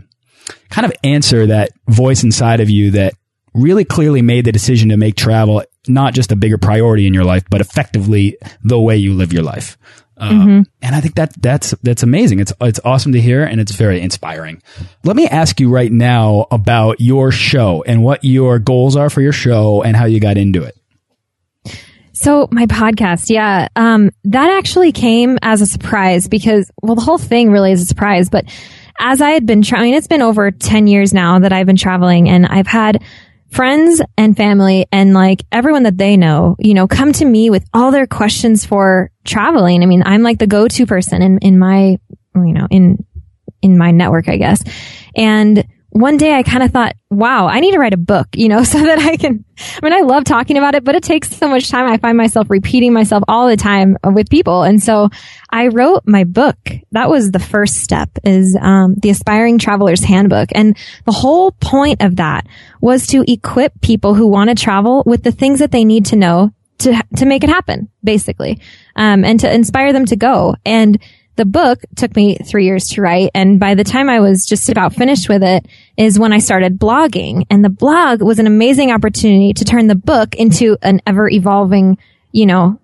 kind 0.69 0.85
of 0.85 0.93
answer 1.03 1.47
that 1.47 1.71
voice 1.89 2.25
inside 2.25 2.61
of 2.61 2.69
you 2.69 2.91
that 2.91 3.15
really 3.55 3.85
clearly 3.85 4.23
made 4.23 4.45
the 4.45 4.53
decision 4.53 4.89
to 4.91 4.97
make 4.97 5.17
travel 5.17 5.63
not 5.89 6.15
just 6.15 6.33
a 6.33 6.37
bigger 6.37 6.59
priority 6.59 7.07
in 7.07 7.15
your 7.15 7.25
life, 7.25 7.45
but 7.51 7.61
effectively 7.61 8.37
the 8.63 8.81
way 8.81 8.97
you 8.97 9.15
live 9.15 9.33
your 9.33 9.43
life. 9.43 9.77
Um, 10.17 10.67
And 10.83 10.95
I 10.95 11.01
think 11.01 11.17
that 11.17 11.35
that's 11.43 11.75
that's 11.83 12.05
amazing. 12.05 12.39
It's 12.39 12.53
it's 12.61 12.79
awesome 12.85 13.13
to 13.13 13.21
hear, 13.21 13.43
and 13.43 13.61
it's 13.61 13.73
very 13.73 14.01
inspiring. 14.01 14.63
Let 15.03 15.17
me 15.17 15.27
ask 15.27 15.59
you 15.59 15.69
right 15.69 15.91
now 15.91 16.47
about 16.53 17.01
your 17.01 17.33
show 17.33 17.83
and 17.87 18.05
what 18.05 18.23
your 18.23 18.61
goals 18.61 18.95
are 18.95 19.11
for 19.11 19.21
your 19.21 19.33
show 19.33 19.83
and 19.83 19.97
how 19.97 20.05
you 20.05 20.21
got 20.21 20.37
into 20.37 20.63
it. 20.63 20.77
So 22.13 22.47
my 22.53 22.67
podcast, 22.67 23.31
yeah, 23.31 23.67
um, 23.75 24.11
that 24.25 24.51
actually 24.59 24.93
came 24.93 25.39
as 25.43 25.61
a 25.61 25.67
surprise 25.67 26.29
because, 26.29 26.71
well, 26.83 26.95
the 26.95 27.01
whole 27.01 27.19
thing 27.19 27.51
really 27.51 27.73
is 27.73 27.83
a 27.83 27.87
surprise. 27.87 28.29
But 28.31 28.45
as 29.01 29.21
I 29.21 29.31
had 29.31 29.45
been 29.45 29.63
trying, 29.63 29.95
it's 29.95 30.07
been 30.07 30.23
over 30.23 30.53
ten 30.53 30.87
years 30.87 31.13
now 31.13 31.41
that 31.41 31.53
I've 31.53 31.67
been 31.67 31.75
traveling, 31.77 32.29
and 32.29 32.47
I've 32.47 32.69
had 32.69 33.03
friends 33.53 34.01
and 34.17 34.37
family 34.37 34.87
and 34.91 35.15
like 35.15 35.43
everyone 35.53 35.85
that 35.85 35.99
they 35.99 36.17
know, 36.17 36.57
you 36.59 36.75
know, 36.75 36.89
come 36.89 37.13
to 37.13 37.25
me 37.25 37.51
with 37.51 37.65
all 37.73 37.91
their 37.91 38.07
questions 38.07 38.65
for 38.65 39.11
traveling. 39.25 39.83
I 39.83 39.87
mean, 39.87 40.03
I'm 40.05 40.23
like 40.23 40.39
the 40.39 40.47
go-to 40.47 40.87
person 40.87 41.23
in 41.23 41.39
in 41.39 41.59
my, 41.59 41.99
you 42.35 42.53
know, 42.53 42.67
in 42.71 43.05
in 43.61 43.79
my 43.79 43.91
network, 43.91 44.29
I 44.29 44.39
guess. 44.39 44.65
And 45.15 45.65
one 45.93 46.17
day 46.17 46.33
I 46.33 46.43
kind 46.43 46.63
of 46.63 46.71
thought, 46.71 46.97
wow, 47.11 47.47
I 47.47 47.61
need 47.61 47.73
to 47.73 47.79
write 47.79 47.93
a 47.93 47.99
book, 47.99 48.29
you 48.35 48.49
know, 48.49 48.65
so 48.65 48.79
that 48.79 48.99
I 48.99 49.17
can, 49.17 49.45
I 49.59 49.81
mean, 49.85 49.93
I 49.93 50.01
love 50.01 50.25
talking 50.25 50.57
about 50.57 50.75
it, 50.75 50.85
but 50.85 50.95
it 50.95 51.03
takes 51.03 51.31
so 51.31 51.49
much 51.49 51.69
time. 51.69 51.91
I 51.91 51.99
find 51.99 52.17
myself 52.17 52.49
repeating 52.49 52.93
myself 52.93 53.23
all 53.29 53.49
the 53.49 53.57
time 53.57 53.97
with 54.03 54.31
people. 54.31 54.63
And 54.63 54.83
so 54.83 55.11
I 55.51 55.69
wrote 55.69 56.03
my 56.07 56.25
book. 56.25 56.57
That 56.93 57.11
was 57.11 57.31
the 57.31 57.39
first 57.39 57.77
step 57.77 58.09
is, 58.25 58.57
um, 58.61 58.95
the 58.95 59.11
aspiring 59.11 59.59
traveler's 59.59 60.03
handbook. 60.03 60.49
And 60.55 60.77
the 61.05 61.13
whole 61.13 61.53
point 61.53 62.03
of 62.03 62.17
that 62.17 62.47
was 62.81 63.07
to 63.09 63.31
equip 63.31 63.81
people 63.83 64.15
who 64.15 64.29
want 64.29 64.49
to 64.49 64.57
travel 64.57 65.03
with 65.05 65.23
the 65.23 65.33
things 65.33 65.59
that 65.59 65.73
they 65.73 65.85
need 65.85 66.07
to 66.07 66.17
know 66.17 66.53
to, 66.79 67.01
to 67.17 67.27
make 67.27 67.45
it 67.45 67.51
happen, 67.51 67.89
basically, 68.03 68.61
um, 68.97 69.25
and 69.25 69.39
to 69.41 69.55
inspire 69.55 69.93
them 69.93 70.07
to 70.07 70.17
go. 70.17 70.57
And 70.65 70.99
the 71.37 71.45
book 71.45 71.81
took 71.97 72.15
me 72.15 72.37
three 72.37 72.67
years 72.67 72.89
to 72.89 73.01
write. 73.03 73.31
And 73.35 73.59
by 73.59 73.75
the 73.75 73.85
time 73.85 74.09
I 74.09 74.21
was 74.21 74.47
just 74.47 74.69
about 74.69 74.95
finished 74.95 75.29
with 75.29 75.43
it 75.43 75.67
is 75.97 76.19
when 76.19 76.33
I 76.33 76.39
started 76.39 76.79
blogging. 76.79 77.47
And 77.51 77.65
the 77.65 77.71
blog 77.71 78.23
was 78.23 78.39
an 78.39 78.47
amazing 78.47 78.91
opportunity 78.91 79.53
to 79.55 79.65
turn 79.65 79.87
the 79.87 79.95
book 79.95 80.35
into 80.35 80.77
an 80.83 81.01
ever 81.07 81.29
evolving, 81.31 81.99
you 82.33 82.47
know, 82.47 82.81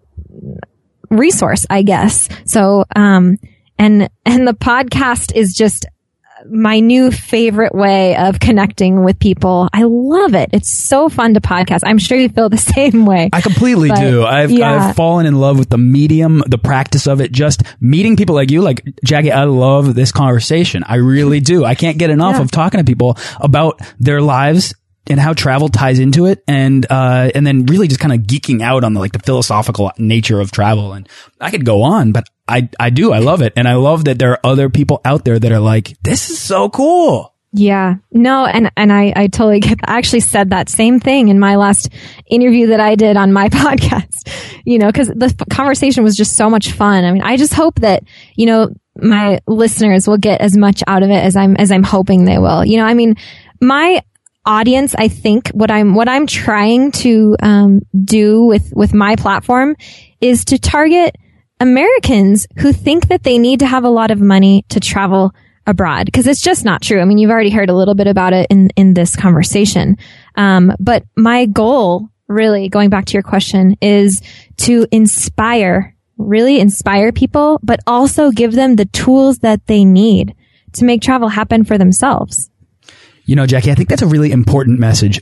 resource, 1.10 1.66
I 1.68 1.82
guess. 1.82 2.28
So, 2.44 2.84
um, 2.96 3.38
and, 3.78 4.08
and 4.24 4.48
the 4.48 4.54
podcast 4.54 5.34
is 5.34 5.54
just 5.54 5.86
my 6.50 6.80
new 6.80 7.10
favorite 7.10 7.74
way 7.74 8.16
of 8.16 8.38
connecting 8.40 9.04
with 9.04 9.18
people. 9.18 9.68
I 9.72 9.82
love 9.84 10.34
it. 10.34 10.50
It's 10.52 10.72
so 10.72 11.08
fun 11.08 11.34
to 11.34 11.40
podcast. 11.40 11.80
I'm 11.84 11.98
sure 11.98 12.16
you 12.18 12.28
feel 12.28 12.48
the 12.48 12.56
same 12.74 13.06
way. 13.06 13.30
I 13.32 13.40
completely 13.40 13.88
But, 13.88 14.00
do. 14.00 14.24
I've 14.24 14.50
yeah. 14.50 14.88
I've 14.88 14.96
fallen 14.96 15.26
in 15.26 15.34
love 15.36 15.58
with 15.58 15.70
the 15.70 15.78
medium, 15.78 16.42
the 16.46 16.58
practice 16.58 17.06
of 17.06 17.20
it. 17.20 17.32
Just 17.32 17.62
meeting 17.80 18.16
people 18.16 18.34
like 18.34 18.50
you, 18.50 18.62
like 18.62 18.82
Jackie. 19.04 19.32
I 19.32 19.44
love 19.44 19.94
this 19.94 20.12
conversation. 20.12 20.84
I 20.84 20.96
really 20.96 21.40
do. 21.40 21.64
I 21.64 21.74
can't 21.74 21.98
get 21.98 22.10
enough 22.10 22.36
Yeah. 22.36 22.42
of 22.42 22.50
talking 22.50 22.78
to 22.78 22.84
people 22.84 23.16
about 23.40 23.80
their 23.98 24.20
lives 24.20 24.74
and 25.10 25.18
how 25.18 25.32
travel 25.32 25.68
ties 25.70 25.98
into 25.98 26.26
it, 26.26 26.42
and 26.46 26.84
uh, 26.90 27.30
and 27.34 27.46
then 27.46 27.64
really 27.64 27.88
just 27.88 27.98
kind 28.00 28.12
of 28.12 28.20
geeking 28.26 28.60
out 28.62 28.84
on 28.84 28.92
the 28.92 29.00
like 29.00 29.12
the 29.12 29.18
philosophical 29.18 29.90
nature 29.98 30.38
of 30.38 30.50
travel. 30.52 30.92
And 30.92 31.08
I 31.40 31.50
could 31.50 31.64
go 31.64 31.82
on, 31.82 32.12
but 32.12 32.28
I 32.48 32.68
I 32.80 32.90
do. 32.90 33.12
I 33.12 33.18
love 33.18 33.42
it, 33.42 33.52
and 33.56 33.68
I 33.68 33.74
love 33.74 34.04
that 34.06 34.18
there 34.18 34.32
are 34.32 34.40
other 34.44 34.68
people 34.68 35.00
out 35.04 35.24
there 35.24 35.38
that 35.38 35.52
are 35.52 35.60
like, 35.60 35.96
this 36.02 36.30
is 36.30 36.40
so 36.40 36.68
cool. 36.68 37.34
Yeah. 37.52 37.96
No, 38.12 38.44
and, 38.44 38.70
and 38.76 38.92
I, 38.92 39.12
I 39.16 39.26
totally 39.28 39.60
get 39.60 39.78
I 39.84 39.96
actually 39.96 40.20
said 40.20 40.50
that 40.50 40.68
same 40.68 41.00
thing 41.00 41.28
in 41.28 41.38
my 41.38 41.56
last 41.56 41.88
interview 42.26 42.68
that 42.68 42.80
I 42.80 42.94
did 42.94 43.16
on 43.16 43.32
my 43.32 43.48
podcast, 43.48 44.30
you 44.64 44.78
know, 44.78 44.92
cause 44.92 45.08
the 45.08 45.34
conversation 45.50 46.04
was 46.04 46.16
just 46.16 46.36
so 46.36 46.50
much 46.50 46.72
fun. 46.72 47.04
I 47.04 47.12
mean, 47.12 47.22
I 47.22 47.36
just 47.36 47.54
hope 47.54 47.80
that, 47.80 48.04
you 48.36 48.46
know, 48.46 48.68
my 48.96 49.40
listeners 49.46 50.06
will 50.06 50.18
get 50.18 50.40
as 50.40 50.56
much 50.56 50.82
out 50.86 51.02
of 51.02 51.10
it 51.10 51.24
as 51.24 51.36
I'm, 51.36 51.56
as 51.56 51.72
I'm 51.72 51.84
hoping 51.84 52.24
they 52.24 52.38
will. 52.38 52.64
You 52.64 52.78
know, 52.78 52.84
I 52.84 52.94
mean, 52.94 53.14
my 53.60 54.02
audience, 54.44 54.94
I 54.98 55.08
think 55.08 55.48
what 55.50 55.70
I'm, 55.70 55.94
what 55.94 56.08
I'm 56.08 56.26
trying 56.26 56.92
to, 56.92 57.36
um, 57.40 57.80
do 58.04 58.44
with, 58.44 58.72
with 58.74 58.92
my 58.92 59.16
platform 59.16 59.76
is 60.20 60.44
to 60.46 60.58
target 60.58 61.16
Americans 61.60 62.46
who 62.58 62.72
think 62.72 63.08
that 63.08 63.22
they 63.22 63.38
need 63.38 63.60
to 63.60 63.66
have 63.66 63.84
a 63.84 63.88
lot 63.88 64.10
of 64.10 64.20
money 64.20 64.64
to 64.68 64.80
travel 64.80 65.32
abroad 65.68 66.06
because 66.06 66.26
it's 66.26 66.40
just 66.40 66.64
not 66.64 66.82
true. 66.82 67.00
I 67.00 67.04
mean, 67.04 67.18
you've 67.18 67.30
already 67.30 67.50
heard 67.50 67.68
a 67.68 67.74
little 67.74 67.94
bit 67.94 68.06
about 68.06 68.32
it 68.32 68.46
in 68.50 68.70
in 68.70 68.94
this 68.94 69.14
conversation. 69.14 69.98
Um, 70.34 70.72
but 70.80 71.04
my 71.16 71.46
goal, 71.46 72.08
really, 72.26 72.68
going 72.68 72.90
back 72.90 73.04
to 73.06 73.12
your 73.12 73.22
question, 73.22 73.76
is 73.80 74.22
to 74.58 74.86
inspire, 74.90 75.94
really 76.16 76.58
inspire 76.58 77.12
people, 77.12 77.60
but 77.62 77.80
also 77.86 78.30
give 78.30 78.52
them 78.52 78.76
the 78.76 78.86
tools 78.86 79.40
that 79.40 79.66
they 79.66 79.84
need 79.84 80.34
to 80.72 80.84
make 80.84 81.02
travel 81.02 81.28
happen 81.28 81.64
for 81.64 81.76
themselves. 81.78 82.50
You 83.24 83.36
know, 83.36 83.46
Jackie, 83.46 83.70
I 83.70 83.74
think 83.74 83.90
that's 83.90 84.02
a 84.02 84.06
really 84.06 84.32
important 84.32 84.78
message 84.80 85.20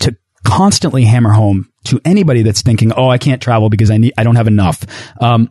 to 0.00 0.16
constantly 0.44 1.04
hammer 1.04 1.32
home 1.32 1.68
to 1.84 2.00
anybody 2.04 2.42
that's 2.42 2.62
thinking, 2.62 2.92
"Oh, 2.92 3.08
I 3.08 3.18
can't 3.18 3.42
travel 3.42 3.70
because 3.70 3.90
I 3.90 3.98
need, 3.98 4.12
I 4.16 4.22
don't 4.22 4.36
have 4.36 4.46
enough." 4.46 4.84
Um, 5.20 5.50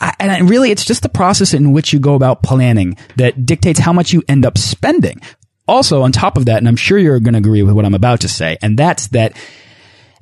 I, 0.00 0.14
and 0.18 0.30
I, 0.30 0.40
really, 0.40 0.70
it's 0.70 0.84
just 0.84 1.02
the 1.02 1.08
process 1.08 1.54
in 1.54 1.72
which 1.72 1.92
you 1.92 1.98
go 1.98 2.14
about 2.14 2.42
planning 2.42 2.96
that 3.16 3.46
dictates 3.46 3.78
how 3.78 3.92
much 3.92 4.12
you 4.12 4.22
end 4.28 4.44
up 4.44 4.58
spending. 4.58 5.20
Also, 5.66 6.02
on 6.02 6.12
top 6.12 6.36
of 6.36 6.46
that, 6.46 6.58
and 6.58 6.68
I'm 6.68 6.76
sure 6.76 6.98
you're 6.98 7.20
going 7.20 7.34
to 7.34 7.38
agree 7.38 7.62
with 7.62 7.74
what 7.74 7.84
I'm 7.84 7.94
about 7.94 8.20
to 8.20 8.28
say, 8.28 8.56
and 8.62 8.78
that's 8.78 9.08
that 9.08 9.36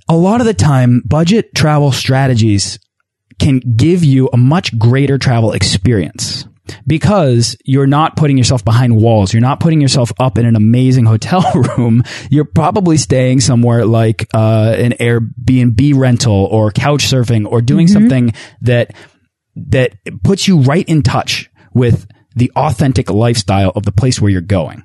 a 0.08 0.16
lot 0.16 0.40
of 0.40 0.46
the 0.46 0.54
time, 0.54 1.02
budget 1.04 1.54
travel 1.54 1.92
strategies 1.92 2.78
can 3.38 3.58
give 3.58 4.02
you 4.02 4.28
a 4.32 4.36
much 4.36 4.76
greater 4.78 5.18
travel 5.18 5.52
experience 5.52 6.46
because 6.86 7.56
you're 7.64 7.86
not 7.86 8.16
putting 8.16 8.38
yourself 8.38 8.64
behind 8.64 8.96
walls. 8.96 9.32
You're 9.32 9.42
not 9.42 9.60
putting 9.60 9.80
yourself 9.80 10.12
up 10.18 10.38
in 10.38 10.46
an 10.46 10.56
amazing 10.56 11.04
hotel 11.06 11.44
room. 11.76 12.02
You're 12.30 12.44
probably 12.44 12.96
staying 12.96 13.40
somewhere 13.40 13.84
like 13.84 14.28
uh, 14.34 14.74
an 14.76 14.92
Airbnb 14.92 15.94
rental 15.96 16.46
or 16.46 16.70
couch 16.70 17.04
surfing 17.04 17.46
or 17.50 17.60
doing 17.60 17.88
something 17.88 18.32
that 18.62 18.94
that 19.56 19.94
puts 20.22 20.46
you 20.46 20.60
right 20.60 20.88
in 20.88 21.02
touch 21.02 21.50
with 21.74 22.06
the 22.34 22.52
authentic 22.54 23.10
lifestyle 23.10 23.72
of 23.74 23.84
the 23.84 23.92
place 23.92 24.20
where 24.20 24.30
you're 24.30 24.40
going. 24.40 24.84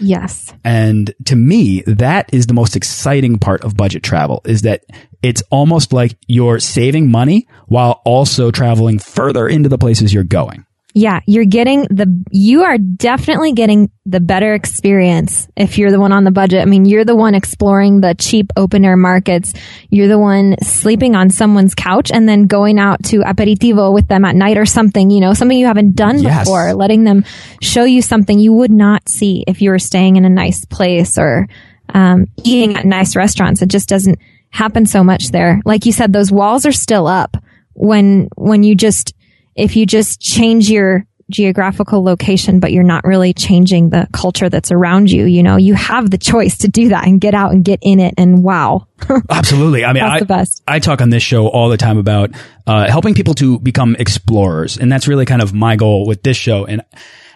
Yes. 0.00 0.52
And 0.64 1.12
to 1.26 1.36
me, 1.36 1.82
that 1.86 2.32
is 2.32 2.46
the 2.46 2.54
most 2.54 2.76
exciting 2.76 3.38
part 3.38 3.62
of 3.64 3.76
budget 3.76 4.02
travel 4.02 4.40
is 4.44 4.62
that 4.62 4.84
it's 5.22 5.42
almost 5.50 5.92
like 5.92 6.16
you're 6.26 6.58
saving 6.58 7.10
money 7.10 7.48
while 7.66 8.00
also 8.04 8.50
traveling 8.50 8.98
further 8.98 9.48
into 9.48 9.68
the 9.68 9.78
places 9.78 10.12
you're 10.12 10.24
going. 10.24 10.64
Yeah, 10.92 11.20
you're 11.26 11.44
getting 11.44 11.82
the, 11.84 12.06
you 12.32 12.62
are 12.62 12.76
definitely 12.76 13.52
getting 13.52 13.90
the 14.06 14.18
better 14.18 14.54
experience 14.54 15.46
if 15.56 15.78
you're 15.78 15.92
the 15.92 16.00
one 16.00 16.10
on 16.10 16.24
the 16.24 16.32
budget. 16.32 16.62
I 16.62 16.64
mean, 16.64 16.84
you're 16.84 17.04
the 17.04 17.14
one 17.14 17.34
exploring 17.36 18.00
the 18.00 18.14
cheap 18.14 18.50
open 18.56 18.84
air 18.84 18.96
markets. 18.96 19.52
You're 19.88 20.08
the 20.08 20.18
one 20.18 20.56
sleeping 20.62 21.14
on 21.14 21.30
someone's 21.30 21.74
couch 21.76 22.10
and 22.10 22.28
then 22.28 22.46
going 22.48 22.80
out 22.80 23.04
to 23.04 23.18
aperitivo 23.20 23.94
with 23.94 24.08
them 24.08 24.24
at 24.24 24.34
night 24.34 24.58
or 24.58 24.66
something, 24.66 25.10
you 25.10 25.20
know, 25.20 25.32
something 25.32 25.56
you 25.56 25.66
haven't 25.66 25.94
done 25.94 26.18
Yes. 26.18 26.40
before, 26.44 26.74
letting 26.74 27.04
them 27.04 27.24
show 27.62 27.84
you 27.84 28.02
something 28.02 28.40
you 28.40 28.52
would 28.52 28.72
not 28.72 29.08
see 29.08 29.44
if 29.46 29.62
you 29.62 29.70
were 29.70 29.78
staying 29.78 30.16
in 30.16 30.24
a 30.24 30.30
nice 30.30 30.64
place 30.64 31.18
or, 31.18 31.46
um, 31.94 32.26
eating 32.42 32.76
at 32.76 32.84
nice 32.84 33.14
restaurants. 33.14 33.62
It 33.62 33.68
just 33.68 33.88
doesn't 33.88 34.18
happen 34.50 34.86
so 34.86 35.04
much 35.04 35.28
there. 35.30 35.60
Like 35.64 35.86
you 35.86 35.92
said, 35.92 36.12
those 36.12 36.32
walls 36.32 36.66
are 36.66 36.72
still 36.72 37.06
up 37.06 37.36
when, 37.74 38.28
when 38.36 38.64
you 38.64 38.74
just, 38.74 39.14
if 39.54 39.76
you 39.76 39.86
just 39.86 40.20
change 40.20 40.70
your 40.70 41.06
geographical 41.30 42.02
location, 42.02 42.58
but 42.58 42.72
you're 42.72 42.82
not 42.82 43.04
really 43.04 43.32
changing 43.32 43.90
the 43.90 44.08
culture 44.12 44.48
that's 44.48 44.72
around 44.72 45.10
you. 45.10 45.26
You 45.26 45.42
know, 45.44 45.56
you 45.56 45.74
have 45.74 46.10
the 46.10 46.18
choice 46.18 46.58
to 46.58 46.68
do 46.68 46.88
that 46.88 47.06
and 47.06 47.20
get 47.20 47.34
out 47.34 47.52
and 47.52 47.64
get 47.64 47.78
in 47.82 48.00
it. 48.00 48.14
And 48.18 48.42
wow. 48.42 48.88
Absolutely. 49.30 49.84
I 49.84 49.92
mean, 49.92 50.02
I, 50.02 50.18
the 50.18 50.26
best. 50.26 50.62
I 50.66 50.80
talk 50.80 51.00
on 51.00 51.10
this 51.10 51.22
show 51.22 51.46
all 51.46 51.68
the 51.68 51.76
time 51.76 51.98
about 51.98 52.30
uh, 52.66 52.90
helping 52.90 53.14
people 53.14 53.34
to 53.34 53.60
become 53.60 53.94
explorers. 53.98 54.76
And 54.76 54.90
that's 54.90 55.06
really 55.06 55.24
kind 55.24 55.40
of 55.40 55.54
my 55.54 55.76
goal 55.76 56.04
with 56.06 56.24
this 56.24 56.36
show. 56.36 56.66
And 56.66 56.82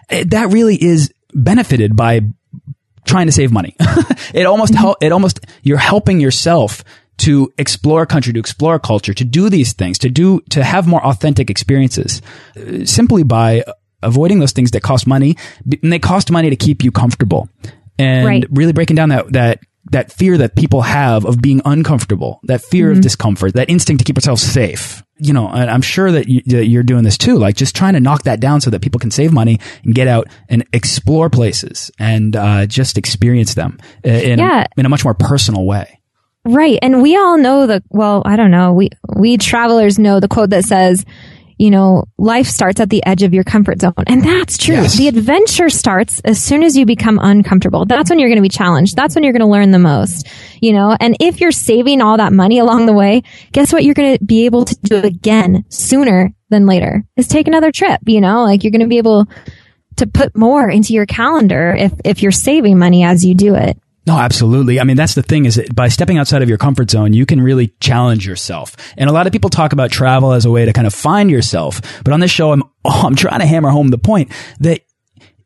it, 0.09 0.31
that 0.31 0.51
really 0.51 0.75
is 0.75 1.13
benefited 1.33 1.95
by 1.95 2.21
trying 3.05 3.27
to 3.27 3.31
save 3.31 3.51
money. 3.51 3.75
it 4.33 4.45
almost 4.45 4.73
Mm-hmm. 4.73 4.81
help, 4.81 4.97
it 5.01 5.11
almost, 5.11 5.39
you're 5.63 5.77
helping 5.77 6.19
yourself 6.19 6.83
to 7.17 7.51
explore 7.57 8.01
a 8.01 8.05
country, 8.05 8.33
to 8.33 8.39
explore 8.39 8.75
a 8.75 8.79
culture, 8.79 9.13
to 9.13 9.23
do 9.23 9.49
these 9.49 9.73
things, 9.73 9.97
to 9.99 10.09
do, 10.09 10.41
to 10.49 10.63
have 10.63 10.87
more 10.87 11.03
authentic 11.05 11.49
experiences 11.49 12.21
uh, 12.57 12.85
simply 12.85 13.23
by 13.23 13.63
avoiding 14.03 14.39
those 14.39 14.51
things 14.51 14.71
that 14.71 14.81
cost 14.81 15.07
money 15.07 15.35
and 15.81 15.91
they 15.91 15.99
cost 15.99 16.29
money 16.31 16.49
to 16.49 16.55
keep 16.55 16.83
you 16.83 16.91
comfortable 16.91 17.47
and 17.97 18.25
Right. 18.27 18.43
really 18.51 18.73
breaking 18.73 18.95
down 18.97 19.09
that, 19.09 19.31
that, 19.33 19.59
that 19.91 20.11
fear 20.11 20.37
that 20.39 20.55
people 20.55 20.81
have 20.81 21.25
of 21.25 21.41
being 21.41 21.61
uncomfortable, 21.63 22.39
that 22.43 22.61
fear 22.61 22.87
Mm-hmm. 22.89 22.97
of 22.97 23.01
discomfort, 23.03 23.53
that 23.53 23.69
instinct 23.69 23.99
to 23.99 24.03
keep 24.03 24.17
ourselves 24.17 24.41
safe. 24.43 25.01
You 25.17 25.31
know, 25.31 25.47
and 25.47 25.69
I'm 25.71 25.81
sure 25.81 26.11
that, 26.11 26.27
you, 26.27 26.41
that 26.47 26.65
you're 26.65 26.83
doing 26.83 27.03
this 27.05 27.17
too, 27.17 27.37
like 27.37 27.55
just 27.55 27.73
trying 27.75 27.93
to 27.93 27.99
knock 28.01 28.23
that 28.23 28.41
down 28.41 28.59
so 28.59 28.69
that 28.71 28.81
people 28.81 28.99
can 28.99 29.11
save 29.11 29.31
money 29.31 29.59
and 29.83 29.95
get 29.95 30.07
out 30.09 30.27
and 30.49 30.65
explore 30.73 31.29
places 31.29 31.89
and 31.97 32.35
uh, 32.35 32.65
just 32.65 32.97
experience 32.97 33.53
them 33.53 33.79
uh, 34.05 34.09
in, 34.09 34.39
Yeah. 34.39 34.65
in 34.75 34.85
a 34.85 34.89
much 34.89 35.05
more 35.05 35.13
personal 35.13 35.65
way. 35.65 36.01
Right. 36.45 36.77
And 36.81 37.01
we 37.01 37.17
all 37.17 37.37
know 37.37 37.65
the, 37.65 37.83
well, 37.89 38.21
I 38.25 38.35
don't 38.35 38.51
know. 38.51 38.73
We, 38.73 38.89
we 39.15 39.37
travelers 39.37 39.97
know 39.97 40.19
the 40.19 40.27
quote 40.27 40.51
that 40.51 40.63
says, 40.63 41.03
you 41.57 41.71
know, 41.71 42.03
life 42.17 42.47
starts 42.47 42.79
at 42.79 42.89
the 42.89 43.05
edge 43.05 43.23
of 43.23 43.33
your 43.33 43.43
comfort 43.43 43.79
zone. 43.79 43.93
And 44.07 44.23
that's 44.23 44.57
true. 44.57 44.75
Yes. 44.75 44.97
The 44.97 45.07
adventure 45.07 45.69
starts 45.69 46.19
as 46.19 46.41
soon 46.41 46.63
as 46.63 46.77
you 46.77 46.85
become 46.85 47.17
uncomfortable. 47.21 47.85
That's 47.85 48.09
when 48.09 48.19
you're 48.19 48.29
going 48.29 48.37
to 48.37 48.43
be 48.43 48.49
challenged. 48.49 48.95
That's 48.95 49.15
when 49.15 49.23
you're 49.23 49.33
going 49.33 49.41
to 49.41 49.47
learn 49.47 49.71
the 49.71 49.79
most, 49.79 50.27
you 50.61 50.73
know, 50.73 50.95
and 50.99 51.15
if 51.19 51.39
you're 51.39 51.51
saving 51.51 52.01
all 52.01 52.17
that 52.17 52.33
money 52.33 52.59
along 52.59 52.85
the 52.85 52.93
way, 52.93 53.23
guess 53.53 53.71
what? 53.71 53.83
You're 53.83 53.95
going 53.95 54.17
to 54.17 54.23
be 54.23 54.45
able 54.45 54.65
to 54.65 54.75
do 54.83 54.97
again 54.97 55.65
sooner 55.69 56.33
than 56.49 56.65
later 56.65 57.05
is 57.15 57.27
take 57.27 57.47
another 57.47 57.71
trip, 57.71 58.01
you 58.05 58.21
know, 58.21 58.43
like 58.43 58.63
you're 58.63 58.71
going 58.71 58.81
to 58.81 58.87
be 58.87 58.97
able 58.97 59.27
to 59.95 60.07
put 60.07 60.37
more 60.37 60.69
into 60.69 60.93
your 60.93 61.05
calendar 61.05 61.73
if, 61.73 61.93
if 62.03 62.21
you're 62.21 62.31
saving 62.31 62.77
money 62.77 63.03
as 63.03 63.25
you 63.25 63.33
do 63.33 63.55
it. 63.55 63.79
No, 64.07 64.19
absolutely. 64.19 64.79
I 64.79 64.83
mean, 64.83 64.97
that's 64.97 65.15
the 65.15 65.23
thing 65.23 65.45
is 65.45 65.55
that 65.55 65.73
by 65.73 65.87
stepping 65.87 66.19
outside 66.19 66.43
of 66.43 66.49
your 66.49 66.59
comfort 66.59 66.91
zone, 66.91 67.13
you 67.13 67.25
can 67.25 67.41
really 67.41 67.73
challenge 67.79 68.27
yourself. 68.27 68.75
And 68.97 69.09
a 69.09 69.13
lot 69.13 69.25
of 69.25 69.33
people 69.33 69.49
talk 69.49 69.73
about 69.73 69.91
travel 69.91 70.33
as 70.33 70.45
a 70.45 70.51
way 70.51 70.65
to 70.65 70.73
kind 70.73 70.85
of 70.85 70.93
find 70.93 71.31
yourself. 71.31 71.81
But 72.03 72.13
on 72.13 72.19
this 72.19 72.29
show, 72.29 72.51
I'm, 72.51 72.63
I'm 72.85 73.15
trying 73.15 73.39
to 73.39 73.47
hammer 73.47 73.69
home 73.69 73.87
the 73.87 73.97
point 73.97 74.31
that 74.59 74.81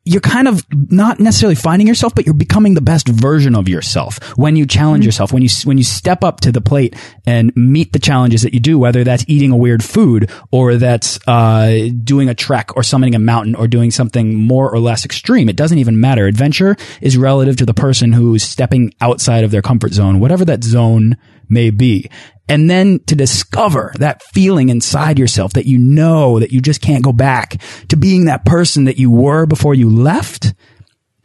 you're 0.09 0.21
kind 0.21 0.47
of 0.47 0.65
not 0.91 1.19
necessarily 1.19 1.53
finding 1.53 1.87
yourself, 1.87 2.15
but 2.15 2.25
you're 2.25 2.33
becoming 2.33 2.73
the 2.73 2.81
best 2.81 3.07
version 3.07 3.55
of 3.55 3.69
yourself 3.69 4.35
when 4.39 4.55
you 4.55 4.65
challenge 4.65 5.05
yourself, 5.05 5.31
when 5.31 5.43
you, 5.43 5.49
when 5.65 5.77
you 5.77 5.83
step 5.83 6.23
up 6.23 6.41
to 6.41 6.51
the 6.51 6.61
plate 6.61 6.95
and 7.27 7.55
meet 7.55 7.93
the 7.93 7.99
challenges 7.99 8.41
that 8.41 8.51
you 8.51 8.59
do, 8.59 8.79
whether 8.79 9.03
that's 9.03 9.23
eating 9.27 9.51
a 9.51 9.55
weird 9.57 9.83
food 9.83 10.31
or 10.49 10.77
that's, 10.77 11.19
uh, 11.27 11.89
doing 12.03 12.27
a 12.27 12.33
trek 12.33 12.75
or 12.75 12.81
summiting 12.81 13.13
a 13.13 13.19
mountain 13.19 13.53
or 13.53 13.67
doing 13.67 13.91
something 13.91 14.33
more 14.33 14.73
or 14.73 14.79
less 14.79 15.05
extreme. 15.05 15.47
It 15.47 15.55
doesn't 15.55 15.77
even 15.77 15.99
matter. 15.99 16.25
Adventure 16.25 16.75
is 17.01 17.15
relative 17.15 17.57
to 17.57 17.65
the 17.67 17.75
person 17.75 18.11
who's 18.11 18.41
stepping 18.41 18.91
outside 19.01 19.43
of 19.43 19.51
their 19.51 19.61
comfort 19.61 19.93
zone, 19.93 20.19
whatever 20.19 20.43
that 20.45 20.63
zone 20.63 21.17
may 21.49 21.69
be. 21.69 22.09
And 22.47 22.69
then 22.69 22.99
to 23.05 23.15
discover 23.15 23.93
that 23.99 24.23
feeling 24.23 24.69
inside 24.69 25.19
yourself 25.19 25.53
that 25.53 25.67
you 25.67 25.77
know 25.77 26.39
that 26.39 26.51
you 26.51 26.61
just 26.61 26.81
can't 26.81 27.03
go 27.03 27.13
back 27.13 27.61
to 27.89 27.97
being 27.97 28.25
that 28.25 28.45
person 28.45 28.85
that 28.85 28.97
you 28.97 29.11
were 29.11 29.45
before 29.45 29.75
you 29.75 29.89
left. 29.89 30.53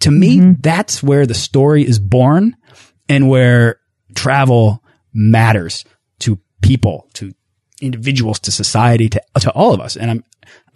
To 0.01 0.11
me, 0.11 0.37
mm-hmm. 0.37 0.53
that's 0.61 1.03
where 1.03 1.27
the 1.27 1.35
story 1.35 1.87
is 1.87 1.99
born 1.99 2.57
and 3.09 3.29
where 3.29 3.81
travel 4.15 4.83
matters 5.15 5.85
to 6.21 6.39
people, 6.61 7.09
to 7.15 7.33
individuals, 7.81 8.39
to 8.41 8.51
society, 8.51 9.09
to, 9.09 9.23
to 9.41 9.51
all 9.53 9.73
of 9.73 9.81
us. 9.81 9.97
And 9.97 10.11
I'm, 10.11 10.25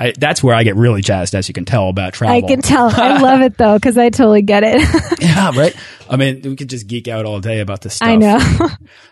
I, 0.00 0.12
that's 0.16 0.44
where 0.44 0.54
I 0.54 0.62
get 0.62 0.76
really 0.76 1.02
jazzed, 1.02 1.34
as 1.34 1.48
you 1.48 1.54
can 1.54 1.64
tell, 1.64 1.88
about 1.88 2.12
travel. 2.12 2.36
I 2.36 2.40
can 2.40 2.62
tell. 2.62 2.88
I 2.88 3.18
love 3.20 3.40
it 3.40 3.58
though, 3.58 3.74
because 3.74 3.98
I 3.98 4.10
totally 4.10 4.42
get 4.42 4.62
it. 4.64 4.80
Yeah, 5.28 5.50
right. 5.56 5.74
I 6.08 6.16
mean, 6.16 6.40
we 6.42 6.56
could 6.56 6.70
just 6.70 6.86
geek 6.86 7.08
out 7.08 7.26
all 7.26 7.40
day 7.40 7.60
about 7.60 7.82
this 7.82 7.94
stuff. 7.94 8.08
I 8.08 8.16
know. 8.16 8.38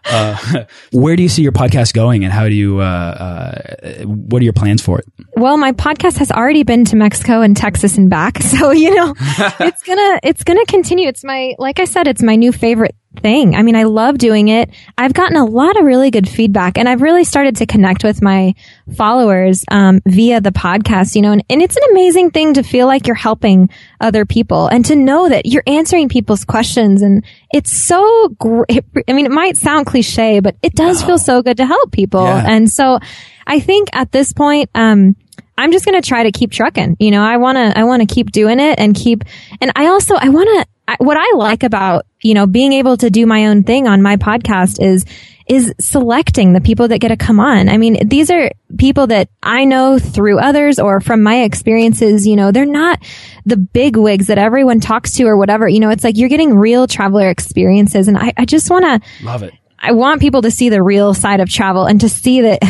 Uh, 0.08 0.64
where 0.92 1.16
do 1.16 1.22
you 1.24 1.28
see 1.28 1.42
your 1.42 1.50
podcast 1.50 1.92
going, 1.92 2.22
and 2.22 2.32
how 2.32 2.48
do 2.48 2.54
you? 2.54 2.78
Uh, 2.78 2.84
uh, 2.84 4.04
what 4.04 4.40
are 4.40 4.44
your 4.44 4.52
plans 4.52 4.80
for 4.80 5.00
it? 5.00 5.04
well, 5.36 5.56
my 5.56 5.72
podcast 5.72 6.18
has 6.18 6.30
already 6.30 6.62
been 6.62 6.84
to 6.84 6.94
Mexico 6.94 7.40
and 7.42 7.56
Texas 7.56 7.98
and 7.98 8.08
back. 8.08 8.38
So, 8.40 8.70
you 8.70 8.94
know, 8.94 9.12
it's 9.18 9.82
gonna, 9.82 10.20
it's 10.22 10.44
gonna 10.44 10.64
continue. 10.66 11.08
It's 11.08 11.24
my, 11.24 11.56
like 11.58 11.80
I 11.80 11.84
said, 11.84 12.06
it's 12.06 12.22
my 12.22 12.36
new 12.36 12.52
favorite 12.52 12.94
thing. 13.20 13.54
I 13.54 13.62
mean, 13.62 13.76
I 13.76 13.84
love 13.84 14.18
doing 14.18 14.48
it. 14.48 14.70
I've 14.96 15.12
gotten 15.12 15.36
a 15.36 15.44
lot 15.44 15.78
of 15.78 15.84
really 15.84 16.10
good 16.10 16.28
feedback 16.28 16.78
and 16.78 16.88
I've 16.88 17.02
really 17.02 17.24
started 17.24 17.56
to 17.56 17.66
connect 17.66 18.04
with 18.04 18.22
my 18.22 18.54
followers, 18.96 19.64
um, 19.70 20.00
via 20.06 20.40
the 20.40 20.50
podcast, 20.50 21.14
you 21.14 21.22
know, 21.22 21.32
and, 21.32 21.44
and 21.48 21.62
it's 21.62 21.76
an 21.76 21.82
amazing 21.90 22.30
thing 22.30 22.54
to 22.54 22.62
feel 22.62 22.86
like 22.86 23.06
you're 23.06 23.16
helping 23.16 23.70
other 24.00 24.24
people 24.24 24.68
and 24.68 24.84
to 24.86 24.96
know 24.96 25.28
that 25.28 25.46
you're 25.46 25.64
answering 25.66 26.08
people's 26.08 26.44
questions. 26.44 27.02
And 27.02 27.24
it's 27.52 27.70
so 27.70 28.28
great. 28.38 28.84
I 29.08 29.12
mean, 29.12 29.26
it 29.26 29.32
might 29.32 29.56
sound 29.56 29.86
cliche, 29.86 30.40
but 30.40 30.56
it 30.62 30.74
does 30.74 31.02
feel 31.02 31.18
so 31.18 31.42
good 31.42 31.56
to 31.58 31.66
help 31.66 31.92
people. 31.92 32.24
Yeah. 32.24 32.44
And 32.46 32.70
so 32.70 32.98
I 33.46 33.60
think 33.60 33.88
at 33.92 34.12
this 34.12 34.32
point, 34.32 34.70
um, 34.74 35.16
I'm 35.58 35.72
just 35.72 35.84
going 35.84 36.00
to 36.00 36.06
try 36.06 36.24
to 36.24 36.32
keep 36.32 36.50
trucking. 36.50 36.96
You 37.00 37.10
know, 37.10 37.22
I 37.22 37.36
want 37.36 37.56
to, 37.56 37.78
I 37.78 37.84
want 37.84 38.06
to 38.06 38.14
keep 38.14 38.30
doing 38.30 38.60
it 38.60 38.78
and 38.78 38.94
keep, 38.94 39.24
and 39.60 39.72
I 39.74 39.86
also, 39.86 40.14
I 40.14 40.28
want 40.28 40.48
to, 40.48 40.96
what 40.98 41.16
I 41.16 41.36
like 41.36 41.62
about, 41.62 42.06
you 42.22 42.34
know, 42.34 42.46
being 42.46 42.72
able 42.72 42.96
to 42.98 43.10
do 43.10 43.26
my 43.26 43.46
own 43.46 43.64
thing 43.64 43.88
on 43.88 44.02
my 44.02 44.16
podcast 44.16 44.80
is, 44.80 45.04
is 45.48 45.72
selecting 45.80 46.52
the 46.52 46.60
people 46.60 46.88
that 46.88 46.98
get 46.98 47.08
to 47.08 47.16
come 47.16 47.38
on. 47.38 47.68
I 47.68 47.76
mean, 47.76 48.08
these 48.08 48.30
are 48.30 48.50
people 48.78 49.06
that 49.08 49.28
I 49.42 49.64
know 49.64 49.98
through 49.98 50.40
others 50.40 50.78
or 50.78 51.00
from 51.00 51.22
my 51.22 51.42
experiences, 51.42 52.26
you 52.26 52.36
know, 52.36 52.50
they're 52.50 52.66
not 52.66 53.00
the 53.44 53.56
big 53.56 53.96
wigs 53.96 54.26
that 54.26 54.38
everyone 54.38 54.80
talks 54.80 55.12
to 55.12 55.24
or 55.24 55.36
whatever. 55.36 55.68
You 55.68 55.80
know, 55.80 55.90
it's 55.90 56.04
like 56.04 56.16
you're 56.16 56.28
getting 56.28 56.54
real 56.54 56.86
traveler 56.86 57.30
experiences. 57.30 58.08
And 58.08 58.18
I, 58.18 58.32
I 58.36 58.44
just 58.44 58.70
want 58.70 58.84
to, 58.84 59.24
Love 59.24 59.42
it. 59.42 59.54
I 59.78 59.92
want 59.92 60.20
people 60.20 60.42
to 60.42 60.50
see 60.50 60.68
the 60.68 60.82
real 60.82 61.14
side 61.14 61.40
of 61.40 61.48
travel 61.48 61.84
and 61.84 62.00
to 62.00 62.08
see 62.08 62.40
that 62.40 62.60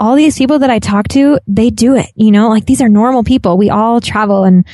all 0.00 0.16
these 0.16 0.38
people 0.38 0.60
that 0.60 0.70
I 0.70 0.78
talk 0.78 1.08
to, 1.08 1.38
they 1.46 1.68
do 1.68 1.94
it, 1.94 2.06
you 2.16 2.32
know, 2.32 2.48
like 2.48 2.64
these 2.64 2.80
are 2.80 2.88
normal 2.88 3.22
people. 3.22 3.58
We 3.58 3.68
all 3.68 4.00
travel. 4.00 4.44
And 4.44 4.64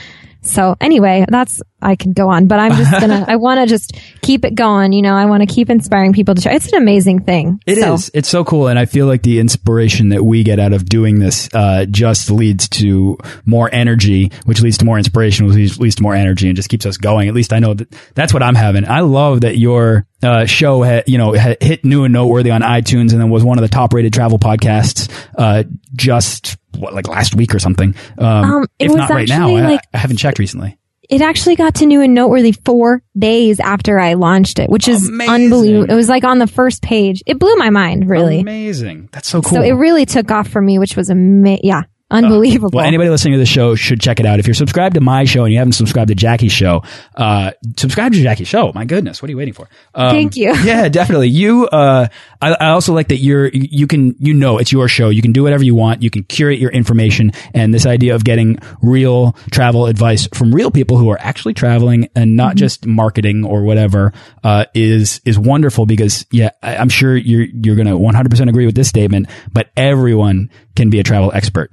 so 0.40 0.76
anyway, 0.80 1.26
that's, 1.28 1.60
I 1.86 1.96
can 1.96 2.12
go 2.12 2.28
on, 2.28 2.46
but 2.48 2.58
I'm 2.58 2.72
just 2.72 2.90
gonna, 3.00 3.24
I 3.28 3.36
want 3.36 3.60
to 3.60 3.66
just 3.66 3.92
keep 4.22 4.44
it 4.44 4.54
going. 4.54 4.92
You 4.92 5.02
know, 5.02 5.14
I 5.14 5.24
want 5.26 5.48
to 5.48 5.54
keep 5.54 5.70
inspiring 5.70 6.12
people 6.12 6.34
to 6.34 6.42
try. 6.42 6.52
It's 6.54 6.70
an 6.72 6.82
amazing 6.82 7.20
thing. 7.22 7.60
It 7.66 7.78
is. 7.78 8.06
So, 8.06 8.10
It's 8.14 8.28
so 8.28 8.44
cool, 8.44 8.68
and 8.68 8.78
I 8.78 8.84
feel 8.86 9.06
like 9.06 9.22
the 9.22 9.38
inspiration 9.38 10.08
that 10.10 10.22
we 10.24 10.42
get 10.42 10.58
out 10.58 10.72
of 10.72 10.84
doing 10.86 11.18
this 11.18 11.48
uh, 11.54 11.86
just 11.88 12.30
leads 12.30 12.68
to 12.70 13.16
more 13.44 13.70
energy, 13.72 14.32
which 14.44 14.60
leads 14.60 14.78
to 14.78 14.84
more 14.84 14.98
inspiration, 14.98 15.46
which 15.46 15.78
leads, 15.78 15.94
to 15.96 16.02
more 16.02 16.14
energy, 16.14 16.48
and 16.48 16.56
just 16.56 16.68
keeps 16.68 16.84
us 16.86 16.96
going. 16.96 17.28
At 17.28 17.34
least 17.34 17.52
I 17.52 17.60
know 17.60 17.74
that 17.74 17.94
that's 18.14 18.34
what 18.34 18.42
I'm 18.42 18.54
having. 18.56 18.86
I 18.86 19.00
love 19.00 19.42
that 19.42 19.56
your 19.56 20.06
uh, 20.22 20.44
show, 20.46 20.82
ha- 20.82 21.02
you 21.06 21.18
know, 21.18 21.32
hit 21.32 21.84
new 21.84 22.04
and 22.04 22.12
noteworthy 22.12 22.50
on 22.50 22.62
iTunes, 22.62 23.12
and 23.12 23.20
then 23.20 23.30
was 23.30 23.44
one 23.44 23.58
of 23.58 23.62
the 23.62 23.68
top-rated 23.68 24.12
travel 24.12 24.38
podcasts 24.38 25.08
uh, 25.38 25.62
just 25.94 26.56
what, 26.76 26.92
like 26.94 27.06
last 27.08 27.34
week 27.34 27.54
or 27.54 27.58
something. 27.58 27.94
Um, 28.18 28.26
Um, 28.26 28.62
it 28.78 28.86
if 28.86 28.88
was 28.90 28.96
not 28.96 29.10
right 29.10 29.28
now, 29.28 29.42
actually, 29.48 29.62
I, 29.62 29.68
like- 29.70 29.80
I 29.94 29.98
haven't 29.98 30.16
checked 30.16 30.38
recently. 30.38 30.76
It 31.08 31.20
actually 31.22 31.56
got 31.56 31.76
to 31.76 31.86
new 31.86 32.00
and 32.00 32.14
noteworthy 32.14 32.52
four 32.52 33.02
days 33.18 33.60
after 33.60 33.98
I 33.98 34.14
launched 34.14 34.58
it, 34.58 34.68
which 34.70 34.88
is 34.88 35.08
Amazing. 35.08 35.34
unbelievable. 35.34 35.90
It 35.92 35.94
was 35.96 36.08
like 36.08 36.24
on 36.24 36.38
the 36.38 36.46
first 36.46 36.82
page. 36.82 37.22
It 37.26 37.38
blew 37.38 37.54
my 37.56 37.70
mind, 37.70 38.08
really. 38.10 38.40
Amazing. 38.40 39.08
That's 39.12 39.28
so 39.28 39.40
cool. 39.42 39.58
So 39.58 39.62
it 39.62 39.72
really 39.72 40.06
took 40.06 40.30
off 40.30 40.48
for 40.48 40.60
me, 40.60 40.78
which 40.78 40.96
was 40.96 41.10
amazing. 41.10 41.60
yeah, 41.64 41.82
unbelievable. 42.10 42.70
Well, 42.72 42.84
anybody 42.84 43.10
listening 43.10 43.34
to 43.34 43.38
the 43.38 43.46
show 43.46 43.74
should 43.74 44.00
check 44.00 44.20
it 44.20 44.26
out. 44.26 44.38
If 44.38 44.46
you're 44.46 44.54
subscribed 44.54 44.94
to 44.94 45.00
my 45.00 45.24
show 45.24 45.44
and 45.44 45.52
you 45.52 45.58
haven't 45.58 45.72
subscribed 45.72 46.08
to 46.08 46.14
Jackie's 46.14 46.52
show, 46.52 46.82
uh, 47.16 47.52
subscribe 47.76 48.12
to 48.12 48.22
Jackie's 48.22 48.48
show. 48.48 48.72
My 48.74 48.84
goodness, 48.84 49.20
what 49.20 49.28
are 49.28 49.32
you 49.32 49.36
waiting 49.36 49.54
for? 49.54 49.68
Um, 49.94 50.10
Thank 50.10 50.36
you. 50.36 50.54
Yeah, 50.66 50.88
definitely. 50.88 51.28
You, 51.28 51.66
uh, 51.68 52.08
I, 52.42 52.56
I 52.58 52.70
also 52.70 52.92
like 52.92 53.08
that 53.08 53.18
you're, 53.18 53.48
you 53.48 53.86
can, 53.86 54.16
you 54.18 54.34
know, 54.34 54.58
it's 54.58 54.72
your 54.72 54.88
show. 54.88 55.10
You 55.10 55.22
can 55.22 55.32
do 55.32 55.44
whatever 55.44 55.62
you 55.62 55.74
want. 55.74 56.02
You 56.02 56.10
can 56.10 56.24
curate 56.24 56.58
your 56.58 56.70
information. 56.70 57.32
And 57.54 57.72
this 57.72 57.86
idea 57.86 58.14
of 58.16 58.24
getting 58.24 58.58
real 58.82 59.32
travel 59.52 59.86
advice 59.86 60.26
from 60.34 60.52
real 60.52 60.70
people 60.72 60.96
who 60.96 61.08
are 61.10 61.18
actually 61.20 61.54
traveling 61.54 62.08
and 62.16 62.36
not 62.36 62.56
just 62.56 62.84
marketing 62.84 63.44
or 63.44 63.62
whatever, 63.62 64.12
uh, 64.42 64.64
is, 64.74 65.20
is 65.24 65.38
wonderful 65.38 65.86
because, 65.86 66.26
yeah, 66.32 66.50
I, 66.62 66.76
I'm 66.76 66.88
sure 66.88 67.16
you're, 67.16 67.46
you're 67.52 67.76
going 67.76 67.86
to 67.86 67.92
100% 67.92 68.48
agree 68.48 68.66
with 68.66 68.74
this 68.74 68.88
statement, 68.88 69.28
but 69.52 69.70
everyone 69.76 70.50
can 70.74 70.90
be 70.90 70.98
a 70.98 71.04
travel 71.04 71.30
expert. 71.32 71.72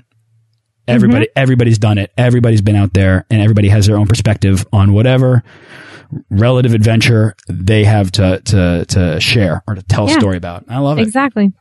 Everybody, 0.87 1.27
everybody's 1.35 1.77
done 1.77 1.97
it. 1.97 2.11
Everybody's 2.17 2.61
been 2.61 2.75
out 2.75 2.93
there 2.93 3.25
and 3.29 3.41
everybody 3.41 3.69
has 3.69 3.87
their 3.87 3.97
own 3.97 4.07
perspective 4.07 4.65
on 4.73 4.93
whatever 4.93 5.43
relative 6.29 6.73
adventure 6.73 7.35
they 7.49 7.83
have 7.85 8.11
to, 8.11 8.41
to, 8.45 8.85
to 8.85 9.19
share 9.19 9.63
or 9.67 9.75
to 9.75 9.81
tell 9.83 10.05
a 10.05 10.09
story 10.11 10.37
about. 10.37 10.65
I 10.67 10.79
love 10.79 10.99
it. 10.99 11.03
exactly. 11.03 11.53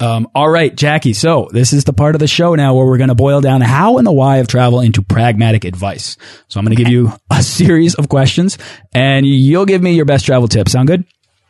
Um, 0.00 0.28
all 0.34 0.48
right, 0.48 0.74
Jackie. 0.74 1.12
So 1.12 1.48
this 1.52 1.72
is 1.72 1.84
the 1.84 1.92
part 1.92 2.16
of 2.16 2.18
the 2.18 2.26
show 2.26 2.56
now 2.56 2.74
where 2.74 2.84
we're 2.84 2.98
going 2.98 3.08
to 3.08 3.14
boil 3.14 3.40
down 3.40 3.60
the 3.60 3.66
how 3.66 3.98
and 3.98 4.06
the 4.06 4.12
why 4.12 4.38
of 4.38 4.48
travel 4.48 4.80
into 4.80 5.02
pragmatic 5.02 5.64
advice. 5.64 6.16
So 6.48 6.58
I'm 6.58 6.66
going 6.66 6.76
to 6.76 6.82
give 6.82 6.92
you 6.92 7.12
a 7.30 7.42
series 7.42 7.94
of 7.94 8.08
questions 8.08 8.58
and 8.92 9.24
you'll 9.24 9.66
give 9.66 9.80
me 9.82 9.94
your 9.94 10.04
best 10.04 10.26
travel 10.26 10.48
tip. 10.48 10.68
Sound 10.68 10.88
good? 10.88 11.04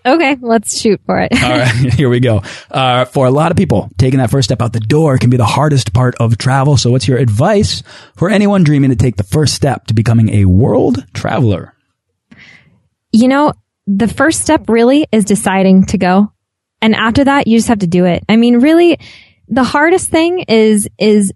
Okay, 0.07 0.37
let's 0.41 0.79
shoot 0.79 1.01
for 1.07 1.19
it. 1.19 1.33
All 1.43 1.51
right, 1.51 1.69
here 1.95 2.11
we 2.11 2.21
go. 2.21 2.43
Uh, 2.71 3.07
for 3.07 3.27
a 3.27 3.31
lot 3.31 3.51
of 3.51 3.57
people, 3.57 3.91
taking 3.97 4.19
that 4.19 4.31
first 4.31 4.49
step 4.49 4.61
out 4.61 4.73
the 4.73 4.81
door 4.81 5.17
can 5.17 5.31
be 5.31 5.39
the 5.39 5.47
hardest 5.47 5.95
part 5.95 6.15
of 6.21 6.37
travel. 6.37 6.77
So 6.77 6.91
what's 6.91 7.09
your 7.09 7.19
advice 7.19 7.83
for 8.17 8.29
anyone 8.29 8.65
dreaming 8.65 8.91
to 8.91 8.97
take 8.97 9.17
the 9.17 9.23
first 9.23 9.55
step 9.55 9.87
to 9.87 9.95
becoming 9.95 10.29
a 10.31 10.45
world 10.45 11.07
traveler? 11.15 11.73
You 13.13 13.29
know, 13.29 13.55
the 13.87 14.09
first 14.09 14.43
step 14.43 14.69
really 14.69 15.07
is 15.11 15.25
deciding 15.25 15.87
to 15.87 15.99
go. 15.99 16.33
And 16.83 16.95
after 16.95 17.25
that, 17.25 17.47
you 17.47 17.57
just 17.57 17.69
have 17.69 17.79
to 17.79 17.87
do 17.87 18.05
it. 18.05 18.25
I 18.29 18.37
mean, 18.37 18.61
really, 18.61 18.99
the 19.49 19.65
hardest 19.65 20.11
thing 20.11 20.41
is, 20.41 20.87
is, 20.99 21.33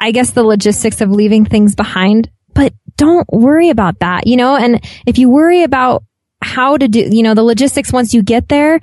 I 0.00 0.12
guess 0.12 0.30
the 0.30 0.42
logistics 0.42 1.02
of 1.02 1.10
leaving 1.10 1.44
things 1.44 1.74
behind, 1.74 2.30
but 2.54 2.72
don't 2.96 3.28
worry 3.30 3.68
about 3.68 3.98
that, 4.00 4.26
you 4.26 4.36
know? 4.36 4.56
And 4.56 4.82
if 5.06 5.18
you 5.18 5.28
worry 5.28 5.62
about 5.62 6.04
how 6.52 6.76
to 6.76 6.88
do, 6.88 7.08
you 7.10 7.22
know, 7.22 7.34
the 7.34 7.42
logistics 7.42 7.92
once 7.92 8.12
you 8.12 8.22
get 8.22 8.48
there, 8.48 8.80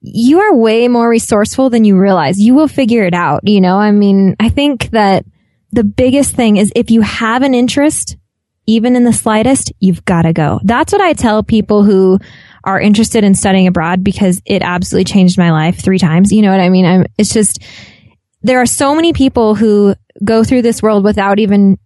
you 0.00 0.40
are 0.40 0.54
way 0.54 0.86
more 0.86 1.08
resourceful 1.08 1.70
than 1.70 1.84
you 1.84 1.98
realize. 1.98 2.38
You 2.38 2.54
will 2.54 2.68
figure 2.68 3.04
it 3.04 3.14
out, 3.14 3.46
you 3.46 3.60
know? 3.60 3.76
I 3.76 3.90
mean, 3.90 4.36
I 4.38 4.48
think 4.48 4.90
that 4.90 5.24
the 5.72 5.84
biggest 5.84 6.34
thing 6.34 6.56
is 6.56 6.72
if 6.76 6.90
you 6.90 7.00
have 7.00 7.42
an 7.42 7.54
interest, 7.54 8.16
even 8.66 8.94
in 8.96 9.04
the 9.04 9.12
slightest, 9.12 9.72
you've 9.80 10.04
got 10.04 10.22
to 10.22 10.32
go. 10.32 10.60
That's 10.62 10.92
what 10.92 11.02
I 11.02 11.14
tell 11.14 11.42
people 11.42 11.82
who 11.82 12.18
are 12.64 12.80
interested 12.80 13.24
in 13.24 13.34
studying 13.34 13.66
abroad 13.66 14.04
because 14.04 14.40
it 14.44 14.62
absolutely 14.62 15.04
changed 15.04 15.38
my 15.38 15.50
life 15.50 15.82
three 15.82 15.98
times. 15.98 16.32
You 16.32 16.42
know 16.42 16.50
what 16.50 16.60
I 16.60 16.68
mean? 16.68 16.84
I'm, 16.84 17.06
it's 17.16 17.32
just, 17.32 17.62
there 18.42 18.60
are 18.60 18.66
so 18.66 18.94
many 18.94 19.12
people 19.12 19.54
who 19.54 19.94
go 20.22 20.44
through 20.44 20.62
this 20.62 20.82
world 20.82 21.02
without 21.02 21.38
even 21.38 21.78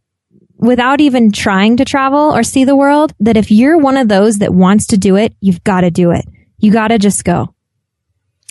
without 0.62 1.00
even 1.00 1.32
trying 1.32 1.76
to 1.76 1.84
travel 1.84 2.34
or 2.34 2.42
see 2.42 2.64
the 2.64 2.76
world 2.76 3.12
that 3.20 3.36
if 3.36 3.50
you're 3.50 3.76
one 3.76 3.96
of 3.96 4.08
those 4.08 4.38
that 4.38 4.54
wants 4.54 4.86
to 4.86 4.96
do 4.96 5.16
it, 5.16 5.34
you've 5.40 5.62
got 5.64 5.80
to 5.82 5.90
do 5.90 6.12
it. 6.12 6.24
You 6.58 6.72
got 6.72 6.88
to 6.88 6.98
just 6.98 7.24
go. 7.24 7.54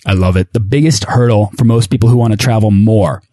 I 0.06 0.14
love 0.14 0.36
it. 0.36 0.52
The 0.52 0.60
biggest 0.60 1.06
hurdle 1.06 1.52
for 1.58 1.64
most 1.64 1.90
people 1.90 2.10
who 2.10 2.18
want 2.18 2.32
to 2.32 2.38
travel 2.38 2.70
more 2.70 3.24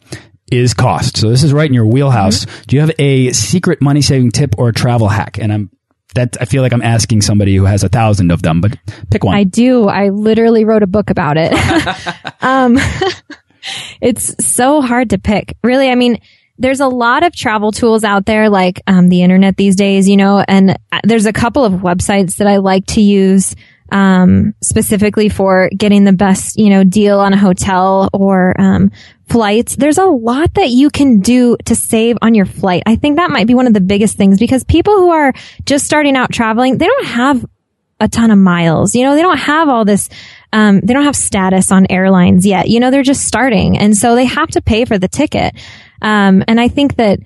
is 0.51 0.75
cost. 0.75 1.17
So 1.17 1.29
this 1.29 1.43
is 1.43 1.53
right 1.53 1.69
in 1.69 1.75
your 1.75 1.87
wheelhouse. 1.87 2.45
Mm 2.45 2.51
-hmm. 2.51 2.67
Do 2.67 2.77
you 2.77 2.87
have 2.87 2.95
a 2.99 3.33
secret 3.33 3.81
money 3.81 4.03
saving 4.03 4.31
tip 4.31 4.55
or 4.59 4.69
a 4.69 4.73
travel 4.73 5.09
hack? 5.09 5.39
And 5.39 5.53
I'm 5.53 5.71
that 6.15 6.37
I 6.41 6.45
feel 6.47 6.63
like 6.63 6.75
I'm 6.75 6.83
asking 6.83 7.23
somebody 7.23 7.57
who 7.57 7.67
has 7.67 7.85
a 7.85 7.89
thousand 7.89 8.31
of 8.33 8.43
them, 8.43 8.61
but 8.61 8.77
pick 9.11 9.25
one. 9.25 9.41
I 9.41 9.45
do. 9.45 9.89
I 9.89 10.11
literally 10.11 10.65
wrote 10.65 10.85
a 10.85 10.87
book 10.87 11.11
about 11.11 11.37
it. 11.37 11.53
um, 12.43 12.79
it's 14.01 14.35
so 14.45 14.81
hard 14.81 15.11
to 15.11 15.19
pick. 15.19 15.57
Really, 15.63 15.91
I 15.91 15.95
mean, 15.95 16.21
there's 16.59 16.81
a 16.81 16.89
lot 16.89 17.23
of 17.23 17.35
travel 17.35 17.73
tools 17.73 18.05
out 18.05 18.27
there, 18.27 18.51
like 18.51 18.81
um, 18.87 19.09
the 19.09 19.23
internet 19.23 19.57
these 19.57 19.77
days, 19.77 20.09
you 20.09 20.17
know, 20.17 20.45
and 20.47 20.79
uh, 20.93 21.01
there's 21.05 21.27
a 21.27 21.33
couple 21.33 21.65
of 21.65 21.75
websites 21.75 22.37
that 22.37 22.47
I 22.47 22.57
like 22.57 22.87
to 22.87 23.01
use 23.01 23.55
um, 23.91 24.55
specifically 24.63 25.29
for 25.29 25.71
getting 25.77 26.05
the 26.05 26.13
best, 26.13 26.59
you 26.59 26.69
know, 26.69 26.85
deal 26.85 27.21
on 27.21 27.33
a 27.33 27.39
hotel 27.39 28.11
or 28.13 28.55
um, 28.61 28.91
flights. 29.29 29.77
There's 29.77 29.99
a 29.99 30.05
lot 30.05 30.55
that 30.55 30.71
you 30.71 30.91
can 30.91 31.21
do 31.21 31.57
to 31.65 31.75
save 31.75 32.19
on 32.21 32.35
your 32.35 32.47
flight. 32.47 32.83
I 32.87 32.97
think 32.97 33.17
that 33.17 33.31
might 33.31 33.47
be 33.47 33.55
one 33.55 33.67
of 33.67 33.75
the 33.75 33.81
biggest 33.81 34.17
things 34.17 34.39
because 34.39 34.65
people 34.65 34.97
who 34.97 35.11
are 35.11 35.33
just 35.65 35.87
starting 35.87 36.17
out 36.17 36.33
traveling, 36.33 36.79
they 36.79 36.87
don't 36.87 37.07
have 37.07 37.47
a 38.01 38.09
ton 38.09 38.31
of 38.31 38.39
miles. 38.39 38.95
You 38.95 39.05
know, 39.05 39.15
they 39.15 39.23
don't 39.23 39.39
have 39.39 39.69
all 39.69 39.85
this. 39.85 40.09
Um, 40.53 40.81
they 40.81 40.93
don't 40.93 41.05
have 41.05 41.17
status 41.17 41.73
on 41.73 41.87
airlines 41.91 42.47
yet. 42.47 42.69
You 42.69 42.81
know, 42.81 42.91
they're 42.91 43.03
just 43.03 43.27
starting, 43.27 43.79
and 43.79 43.97
so 43.97 44.15
they 44.15 44.25
have 44.25 44.49
to 44.51 44.63
pay 44.63 44.85
for 44.85 44.99
the 44.99 45.09
ticket. 45.09 45.55
Um, 46.03 46.45
and 46.47 46.61
I 46.61 46.69
think 46.69 46.97
that 46.97 47.21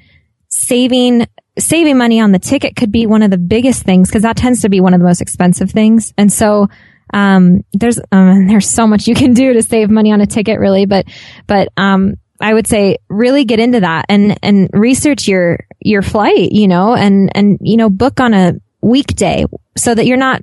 saving 0.48 1.26
saving 1.58 1.98
money 1.98 2.20
on 2.20 2.32
the 2.32 2.38
ticket 2.38 2.76
could 2.76 2.90
be 2.90 3.06
one 3.06 3.22
of 3.22 3.30
the 3.30 3.38
biggest 3.38 3.82
things 3.82 4.08
because 4.08 4.22
that 4.22 4.37
tends 4.37 4.62
to 4.62 4.68
be 4.68 4.80
one 4.80 4.94
of 4.94 5.00
the 5.00 5.06
most 5.06 5.20
expensive 5.20 5.70
things. 5.70 6.14
And 6.16 6.32
so, 6.32 6.68
um, 7.12 7.62
there's, 7.72 8.00
um, 8.11 8.46
there's 8.48 8.68
so 8.68 8.87
much 8.87 9.06
you 9.06 9.14
can 9.14 9.35
do 9.35 9.52
to 9.52 9.62
save 9.62 9.90
money 9.90 10.12
on 10.12 10.20
a 10.20 10.26
ticket 10.26 10.58
really, 10.58 10.87
but, 10.87 11.06
but, 11.46 11.68
um, 11.76 12.14
I 12.40 12.54
would 12.54 12.66
say 12.66 12.96
really 13.08 13.44
get 13.44 13.61
into 13.61 13.80
that 13.80 14.06
and, 14.08 14.37
and 14.42 14.68
research 14.72 15.28
your, 15.28 15.61
your 15.78 16.02
flight, 16.02 16.50
you 16.50 16.66
know, 16.66 16.94
and, 16.94 17.30
and, 17.37 17.58
you 17.61 17.76
know, 17.76 17.88
book 17.88 18.18
on 18.18 18.35
a 18.35 18.54
weekday 18.80 19.44
so 19.76 19.94
that 19.94 20.06
you're 20.06 20.16
not 20.16 20.42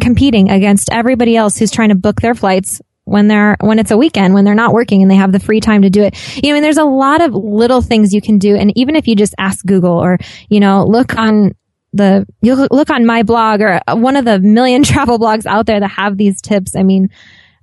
competing 0.00 0.50
against 0.50 0.90
everybody 0.90 1.36
else 1.36 1.56
who's 1.56 1.70
trying 1.70 1.90
to 1.90 1.94
book 1.94 2.20
their 2.20 2.34
flights 2.34 2.80
when 3.06 3.28
they're 3.28 3.56
when 3.60 3.78
it's 3.78 3.92
a 3.92 3.96
weekend 3.96 4.34
when 4.34 4.44
they're 4.44 4.54
not 4.54 4.74
working 4.74 5.00
and 5.00 5.10
they 5.10 5.14
have 5.14 5.32
the 5.32 5.40
free 5.40 5.60
time 5.60 5.82
to 5.82 5.90
do 5.90 6.02
it. 6.02 6.14
You 6.42 6.50
know 6.50 6.56
and 6.56 6.64
there's 6.64 6.76
a 6.76 6.84
lot 6.84 7.22
of 7.22 7.34
little 7.34 7.80
things 7.80 8.12
you 8.12 8.20
can 8.20 8.38
do. 8.38 8.56
And 8.56 8.72
even 8.76 8.96
if 8.96 9.08
you 9.08 9.16
just 9.16 9.34
ask 9.38 9.64
google 9.64 9.96
or 9.96 10.18
you 10.50 10.60
know 10.60 10.84
look 10.84 11.16
on 11.16 11.52
the 11.92 12.26
you 12.42 12.54
look 12.54 12.90
on 12.90 13.06
my 13.06 13.22
blog 13.22 13.62
or 13.62 13.80
one 13.94 14.16
of 14.16 14.24
the 14.24 14.40
million 14.40 14.82
travel 14.82 15.18
blogs 15.18 15.46
out 15.46 15.66
there 15.66 15.80
that 15.80 15.88
have 15.88 16.16
these 16.18 16.42
tips. 16.42 16.76
I 16.76 16.82
mean 16.82 17.08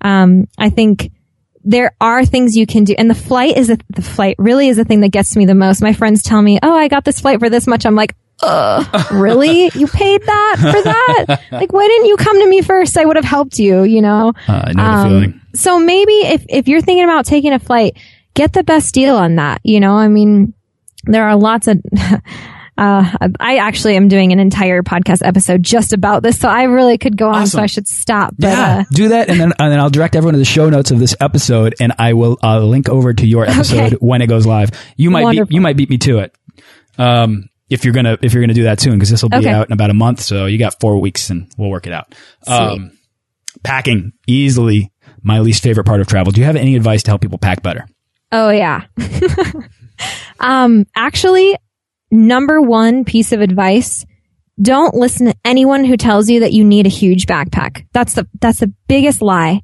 um, 0.01 0.47
i 0.57 0.69
think 0.69 1.11
there 1.65 1.95
are 2.01 2.25
things 2.25 2.57
you 2.57 2.65
can 2.65 2.83
do. 2.83 2.93
And 2.97 3.09
the 3.09 3.15
flight 3.15 3.55
is 3.55 3.69
a, 3.69 3.77
the 3.87 4.01
flight 4.01 4.35
really 4.37 4.67
is 4.67 4.75
the 4.75 4.83
thing 4.83 4.99
that 4.99 5.13
gets 5.13 5.37
me 5.37 5.45
the 5.45 5.55
most. 5.55 5.81
My 5.81 5.93
friends 5.93 6.23
tell 6.23 6.41
me 6.41 6.57
oh 6.63 6.73
i 6.73 6.87
got 6.87 7.03
this 7.03 7.19
flight 7.19 7.39
for 7.39 7.49
this 7.49 7.67
much. 7.67 7.85
I'm 7.85 7.95
like 7.95 8.15
uh, 8.43 9.03
really? 9.11 9.71
You 9.73 9.87
paid 9.87 10.21
that 10.21 10.55
for 10.59 10.81
that? 10.81 11.41
like, 11.51 11.71
why 11.73 11.87
didn't 11.87 12.07
you 12.07 12.17
come 12.17 12.39
to 12.39 12.47
me 12.47 12.61
first? 12.61 12.97
I 12.97 13.05
would 13.05 13.15
have 13.15 13.25
helped 13.25 13.59
you, 13.59 13.83
you 13.83 14.01
know? 14.01 14.33
Uh, 14.47 14.63
I 14.65 14.73
know 14.73 14.83
um, 14.83 15.03
the 15.03 15.09
feeling. 15.09 15.41
So 15.55 15.79
maybe 15.79 16.13
if, 16.13 16.45
if 16.49 16.67
you're 16.67 16.81
thinking 16.81 17.03
about 17.03 17.25
taking 17.25 17.53
a 17.53 17.59
flight, 17.59 17.97
get 18.33 18.53
the 18.53 18.63
best 18.63 18.93
deal 18.93 19.15
on 19.15 19.35
that. 19.35 19.61
You 19.63 19.79
know, 19.79 19.95
I 19.95 20.07
mean, 20.07 20.53
there 21.05 21.27
are 21.27 21.35
lots 21.35 21.67
of, 21.67 21.81
uh, 22.77 23.17
I 23.39 23.57
actually 23.57 23.95
am 23.95 24.07
doing 24.07 24.31
an 24.31 24.39
entire 24.39 24.81
podcast 24.81 25.25
episode 25.25 25.61
just 25.61 25.93
about 25.93 26.23
this, 26.23 26.39
so 26.39 26.49
I 26.49 26.63
really 26.63 26.97
could 26.97 27.17
go 27.17 27.27
on, 27.27 27.43
awesome. 27.43 27.59
so 27.59 27.61
I 27.61 27.65
should 27.67 27.87
stop. 27.87 28.33
But, 28.37 28.47
yeah, 28.47 28.79
uh, 28.79 28.83
do 28.91 29.09
that, 29.09 29.29
and 29.29 29.39
then 29.39 29.53
and 29.59 29.71
then 29.71 29.79
I'll 29.79 29.89
direct 29.89 30.15
everyone 30.15 30.33
to 30.33 30.39
the 30.39 30.45
show 30.45 30.69
notes 30.69 30.91
of 30.91 30.99
this 30.99 31.15
episode, 31.19 31.75
and 31.79 31.93
I 31.99 32.13
will 32.13 32.37
uh, 32.41 32.59
link 32.59 32.89
over 32.89 33.13
to 33.13 33.27
your 33.27 33.45
episode 33.45 33.93
okay. 33.93 33.95
when 33.99 34.21
it 34.21 34.27
goes 34.27 34.45
live. 34.45 34.71
You 34.97 35.11
might 35.11 35.31
beat, 35.31 35.51
you 35.51 35.61
might 35.61 35.77
beat 35.77 35.89
me 35.89 35.97
to 35.99 36.19
it. 36.19 36.35
Um, 36.97 37.49
if 37.73 37.83
you're 37.83 37.93
gonna 37.93 38.17
if 38.21 38.33
you're 38.33 38.43
gonna 38.43 38.53
do 38.53 38.63
that 38.63 38.79
soon 38.79 38.93
because 38.93 39.09
this 39.09 39.23
will 39.23 39.29
be 39.29 39.37
okay. 39.37 39.49
out 39.49 39.67
in 39.67 39.73
about 39.73 39.89
a 39.89 39.95
month, 39.95 40.21
so 40.21 40.45
you 40.45 40.59
got 40.59 40.79
four 40.79 40.99
weeks 41.01 41.29
and 41.31 41.51
we'll 41.57 41.69
work 41.69 41.87
it 41.87 41.93
out. 41.93 42.13
Um, 42.45 42.97
packing 43.63 44.13
easily 44.27 44.91
my 45.23 45.39
least 45.39 45.63
favorite 45.63 45.85
part 45.85 45.99
of 45.99 46.07
travel. 46.07 46.31
Do 46.31 46.39
you 46.39 46.45
have 46.45 46.55
any 46.55 46.75
advice 46.75 47.01
to 47.03 47.11
help 47.11 47.21
people 47.21 47.39
pack 47.39 47.63
better? 47.63 47.87
Oh 48.31 48.51
yeah. 48.51 48.85
um, 50.39 50.85
actually, 50.95 51.57
number 52.11 52.61
one 52.61 53.05
piece 53.05 53.31
of 53.31 53.41
advice: 53.41 54.05
don't 54.61 54.93
listen 54.93 55.25
to 55.25 55.35
anyone 55.43 55.83
who 55.83 55.97
tells 55.97 56.29
you 56.29 56.41
that 56.41 56.53
you 56.53 56.63
need 56.63 56.85
a 56.85 56.89
huge 56.89 57.25
backpack. 57.25 57.87
That's 57.91 58.13
the 58.13 58.27
that's 58.39 58.59
the 58.59 58.71
biggest 58.87 59.21
lie. 59.21 59.61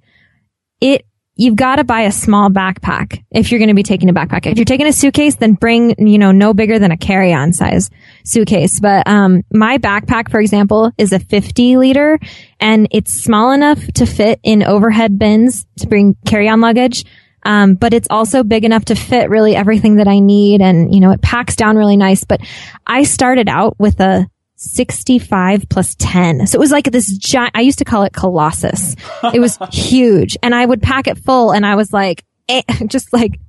It 0.82 1.06
you've 1.40 1.56
got 1.56 1.78
to 1.78 1.86
buy 1.86 2.02
a 2.02 2.12
small 2.12 2.50
backpack 2.50 3.24
if 3.32 3.50
you're 3.50 3.60
going 3.60 3.70
to 3.70 3.74
be 3.74 3.82
taking 3.82 4.10
a 4.10 4.14
backpack. 4.14 4.46
If 4.46 4.58
you're 4.58 4.66
taking 4.66 4.88
a 4.88 4.92
suitcase, 4.92 5.36
then 5.36 5.54
bring, 5.54 5.96
you 5.98 6.18
know, 6.18 6.34
no 6.34 6.54
bigger 6.54 6.80
than 6.80 6.92
a 6.92 6.98
carry-on 6.98 7.54
size 7.54 7.90
suitcase. 8.26 8.82
But, 8.82 9.08
um, 9.08 9.44
my 9.50 9.78
backpack, 9.78 10.30
for 10.30 10.42
example, 10.42 10.92
is 10.98 11.14
a 11.14 11.20
50 11.20 11.78
liter 11.78 12.20
and 12.60 12.90
it's 12.92 13.14
small 13.14 13.54
enough 13.54 13.80
to 13.94 14.06
fit 14.06 14.42
in 14.44 14.64
overhead 14.64 15.18
bins 15.18 15.66
to 15.78 15.88
bring 15.88 16.18
carry-on 16.26 16.60
luggage. 16.60 17.06
Um, 17.44 17.76
but 17.76 17.94
it's 17.94 18.10
also 18.10 18.44
big 18.44 18.66
enough 18.66 18.84
to 18.86 18.96
fit 18.96 19.30
really 19.30 19.56
everything 19.56 19.96
that 19.96 20.10
I 20.10 20.20
need. 20.20 20.62
And, 20.62 20.94
you 20.94 21.00
know, 21.00 21.12
it 21.12 21.22
packs 21.22 21.56
down 21.56 21.78
really 21.78 21.96
nice. 21.96 22.26
But 22.26 22.42
I 22.86 23.04
started 23.04 23.48
out 23.48 23.80
with 23.80 24.02
a 24.02 24.28
65 24.62 25.70
plus 25.70 25.96
10. 26.00 26.46
So 26.46 26.58
it 26.58 26.60
was 26.60 26.72
like 26.72 26.92
this 26.92 27.18
giant, 27.18 27.52
I 27.56 27.62
used 27.62 27.80
to 27.80 27.86
call 27.86 28.04
it 28.04 28.12
Colossus. 28.12 28.98
It 29.34 29.40
was 29.40 29.58
huge 29.72 30.38
and 30.44 30.54
I 30.54 30.66
would 30.66 30.82
pack 30.82 31.08
it 31.08 31.18
full 31.18 31.52
and 31.52 31.66
I 31.66 31.76
was 31.76 31.94
like, 31.94 32.26
eh, 32.50 32.62
just 32.88 33.14
like, 33.14 33.40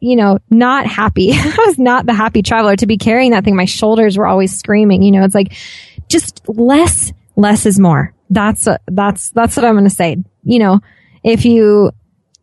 you 0.00 0.16
know, 0.16 0.38
not 0.48 0.86
happy. 0.86 1.32
I 1.34 1.54
was 1.66 1.78
not 1.78 2.06
the 2.06 2.14
happy 2.14 2.40
traveler 2.40 2.74
to 2.76 2.86
be 2.86 2.96
carrying 2.96 3.32
that 3.32 3.44
thing. 3.44 3.54
My 3.54 3.66
shoulders 3.66 4.16
were 4.16 4.26
always 4.26 4.56
screaming, 4.56 5.02
you 5.02 5.12
know, 5.12 5.24
it's 5.24 5.34
like 5.34 5.52
just 6.08 6.48
less, 6.48 7.12
less 7.36 7.66
is 7.66 7.78
more. 7.78 8.14
That's, 8.30 8.66
a, 8.66 8.78
that's, 8.86 9.30
that's 9.30 9.56
what 9.56 9.66
I'm 9.66 9.74
going 9.74 9.84
to 9.84 9.90
say. 9.90 10.16
You 10.42 10.58
know, 10.58 10.80
if 11.22 11.44
you, 11.44 11.92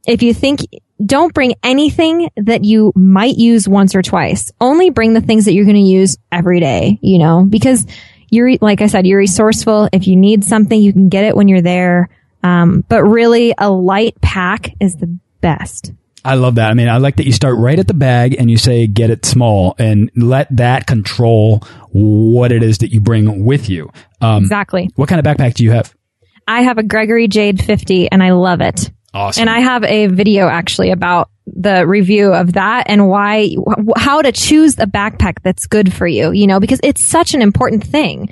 if 0.06 0.22
you 0.22 0.36
think 0.36 0.60
don't 1.04 1.34
bring 1.34 1.56
anything 1.64 2.30
that 2.38 2.64
you 2.64 2.92
might 2.96 3.38
use 3.38 3.68
once 3.68 3.96
or 3.96 4.02
twice. 4.02 4.52
Only 4.60 4.90
bring 4.90 5.14
the 5.14 5.22
things 5.22 5.46
that 5.46 5.54
you're 5.54 5.66
going 5.66 5.76
to 5.76 5.82
use 5.82 6.18
every 6.32 6.60
day, 6.60 7.00
you 7.02 7.20
know, 7.20 7.44
because 7.44 7.86
you're, 8.30 8.58
like 8.62 8.82
I 8.82 8.88
said, 8.88 9.06
you're 9.06 9.20
resourceful. 9.20 9.90
If 9.94 10.08
you 10.08 10.16
need 10.16 10.44
something, 10.44 10.80
you 10.80 10.92
can 10.92 11.10
get 11.10 11.26
it 11.26 11.36
when 11.36 11.48
you're 11.48 11.62
there. 11.62 12.10
Um, 12.44 12.84
but 12.88 13.04
really 13.04 13.54
a 13.58 13.70
light 13.70 14.20
pack 14.22 14.74
is 14.80 14.96
the 14.96 15.18
best. 15.42 15.92
I 16.26 16.36
love 16.36 16.56
that. 16.56 16.70
I 16.70 16.74
mean, 16.74 16.90
I 16.90 16.98
like 16.98 17.16
that 17.18 17.26
you 17.26 17.32
start 17.32 17.58
right 17.58 17.80
at 17.80 17.88
the 17.88 17.94
bag 17.94 18.36
and 18.38 18.52
you 18.52 18.58
say 18.58 18.86
get 18.86 19.10
it 19.10 19.26
small 19.26 19.76
and 19.80 20.12
let 20.16 20.54
that 20.58 20.86
control 20.86 21.64
what 21.92 22.52
it 22.52 22.64
is 22.64 22.80
that 22.80 22.92
you 22.92 23.00
bring 23.00 23.46
with 23.46 23.70
you. 23.70 23.90
Um, 24.20 24.44
exactly. 24.44 24.90
What 24.96 25.08
kind 25.08 25.26
of 25.26 25.26
backpack 25.26 25.54
do 25.54 25.64
you 25.64 25.72
have? 25.72 25.96
I 26.46 26.64
have 26.64 26.78
a 26.78 26.84
Gregory 26.84 27.28
Jade 27.28 27.64
50 27.64 28.12
and 28.12 28.22
I 28.22 28.32
love 28.32 28.62
it. 28.62 28.92
Awesome. 29.18 29.42
And 29.42 29.50
I 29.50 29.62
have 29.62 29.84
a 29.84 30.06
video 30.06 30.48
actually 30.48 30.92
about 30.92 31.32
the 31.48 31.88
review 31.88 32.34
of 32.34 32.54
that 32.54 32.84
and 32.88 33.10
why, 33.10 33.56
how 33.96 34.22
to 34.22 34.32
choose 34.32 34.78
a 34.78 34.86
backpack 34.86 35.42
that's 35.42 35.66
good 35.66 35.92
for 35.92 36.06
you, 36.06 36.32
you 36.32 36.46
know, 36.46 36.60
because 36.60 36.80
it's 36.84 37.04
such 37.04 37.34
an 37.34 37.42
important 37.42 37.84
thing 37.84 38.30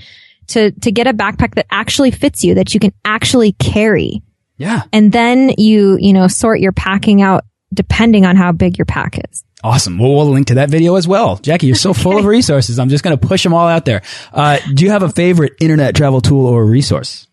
to, 0.50 0.70
to 0.72 0.92
get 0.92 1.08
a 1.08 1.14
backpack 1.14 1.56
that 1.56 1.66
actually 1.72 2.12
fits 2.12 2.44
you, 2.44 2.54
that 2.54 2.76
you 2.76 2.80
can 2.80 2.94
actually 3.04 3.54
carry. 3.54 4.22
yeah. 4.58 4.84
And 4.94 5.12
then 5.12 5.56
you, 5.58 5.98
you 6.00 6.14
know, 6.14 6.28
sort 6.28 6.60
your 6.60 6.72
packing 6.72 7.24
out 7.24 7.46
depending 7.74 8.24
on 8.28 8.36
how 8.36 8.52
big 8.52 8.78
your 8.78 8.86
pack 8.86 9.18
is. 9.28 9.44
Awesome. 9.64 9.98
Well, 9.98 10.14
we'll 10.14 10.30
link 10.30 10.48
to 10.48 10.56
that 10.56 10.70
video 10.70 10.98
as 10.98 11.08
well. 11.08 11.38
Jackie, 11.38 11.66
you're 11.66 11.76
so 11.76 11.94
full 11.96 12.20
of 12.20 12.26
resources. 12.26 12.78
I'm 12.78 12.90
just 12.90 13.04
going 13.04 13.18
to 13.18 13.28
push 13.28 13.42
them 13.42 13.56
all 13.56 13.68
out 13.68 13.86
there. 13.86 14.04
Uh, 14.32 14.60
do 14.72 14.84
you 14.84 14.92
have 14.92 15.02
a 15.02 15.10
favorite 15.10 15.54
internet 15.60 15.96
travel 15.96 16.22
tool 16.22 16.46
or 16.46 16.64
resource? 16.64 17.26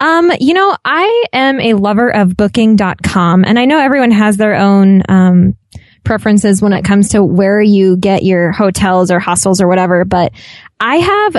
Um, 0.00 0.30
you 0.40 0.54
know, 0.54 0.76
I 0.84 1.24
am 1.32 1.60
a 1.60 1.74
lover 1.74 2.14
of 2.14 2.36
booking.com 2.36 3.44
and 3.44 3.58
I 3.58 3.64
know 3.64 3.78
everyone 3.78 4.10
has 4.10 4.36
their 4.36 4.54
own, 4.54 5.02
um, 5.08 5.56
preferences 6.04 6.60
when 6.60 6.72
it 6.72 6.84
comes 6.84 7.10
to 7.10 7.24
where 7.24 7.60
you 7.60 7.96
get 7.96 8.24
your 8.24 8.52
hotels 8.52 9.10
or 9.10 9.18
hostels 9.18 9.60
or 9.60 9.68
whatever, 9.68 10.04
but 10.04 10.32
I 10.78 10.96
have, 10.96 11.36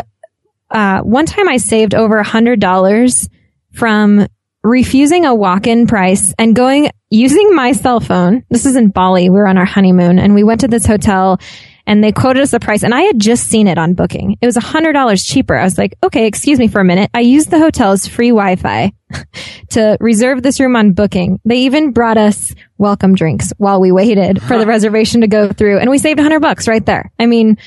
uh, 0.71 1.01
one 1.01 1.27
time 1.27 1.47
I 1.47 1.57
saved 1.57 1.93
over 1.93 2.17
a 2.17 2.23
hundred 2.23 2.59
dollars 2.59 3.29
from 3.73 4.25
refusing 4.63 5.25
a 5.25 5.35
walk-in 5.35 5.85
price 5.85 6.33
and 6.39 6.55
going, 6.55 6.89
using 7.11 7.53
my 7.53 7.73
cell 7.73 7.99
phone. 7.99 8.43
This 8.49 8.65
is 8.65 8.75
in 8.75 8.89
Bali. 8.89 9.29
We 9.29 9.37
were 9.37 9.47
on 9.47 9.59
our 9.59 9.65
honeymoon 9.65 10.17
and 10.17 10.33
we 10.33 10.43
went 10.43 10.61
to 10.61 10.67
this 10.67 10.87
hotel 10.87 11.39
and 11.87 12.03
they 12.03 12.11
quoted 12.11 12.41
us 12.41 12.53
a 12.53 12.59
price 12.59 12.83
and 12.83 12.93
I 12.93 13.01
had 13.01 13.19
just 13.19 13.47
seen 13.47 13.67
it 13.67 13.77
on 13.77 13.93
booking. 13.93 14.37
It 14.41 14.45
was 14.45 14.57
a 14.57 14.61
hundred 14.61 14.93
dollars 14.93 15.23
cheaper. 15.23 15.55
I 15.55 15.63
was 15.63 15.77
like, 15.77 15.95
okay, 16.03 16.25
excuse 16.25 16.59
me 16.59 16.67
for 16.67 16.81
a 16.81 16.85
minute. 16.85 17.09
I 17.13 17.21
used 17.21 17.51
the 17.51 17.59
hotel's 17.59 18.07
free 18.07 18.29
Wi-Fi 18.29 18.91
to 19.71 19.97
reserve 19.99 20.41
this 20.41 20.59
room 20.59 20.75
on 20.75 20.93
booking. 20.93 21.39
They 21.45 21.59
even 21.59 21.91
brought 21.91 22.17
us 22.17 22.53
welcome 22.77 23.15
drinks 23.15 23.53
while 23.57 23.79
we 23.79 23.91
waited 23.91 24.41
for 24.41 24.57
the 24.57 24.65
reservation 24.67 25.21
to 25.21 25.27
go 25.27 25.51
through 25.51 25.79
and 25.79 25.89
we 25.89 25.97
saved 25.97 26.19
a 26.19 26.23
hundred 26.23 26.41
bucks 26.41 26.67
right 26.67 26.85
there. 26.85 27.11
I 27.19 27.25
mean, 27.27 27.57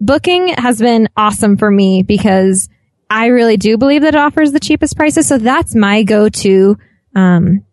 booking 0.00 0.48
has 0.48 0.78
been 0.78 1.08
awesome 1.16 1.56
for 1.56 1.70
me 1.70 2.02
because 2.02 2.68
I 3.10 3.26
really 3.26 3.56
do 3.56 3.76
believe 3.76 4.02
that 4.02 4.14
it 4.14 4.20
offers 4.20 4.52
the 4.52 4.60
cheapest 4.60 4.96
prices. 4.96 5.26
So 5.28 5.38
that's 5.38 5.74
my 5.74 6.02
go-to, 6.02 6.78
um, 7.14 7.64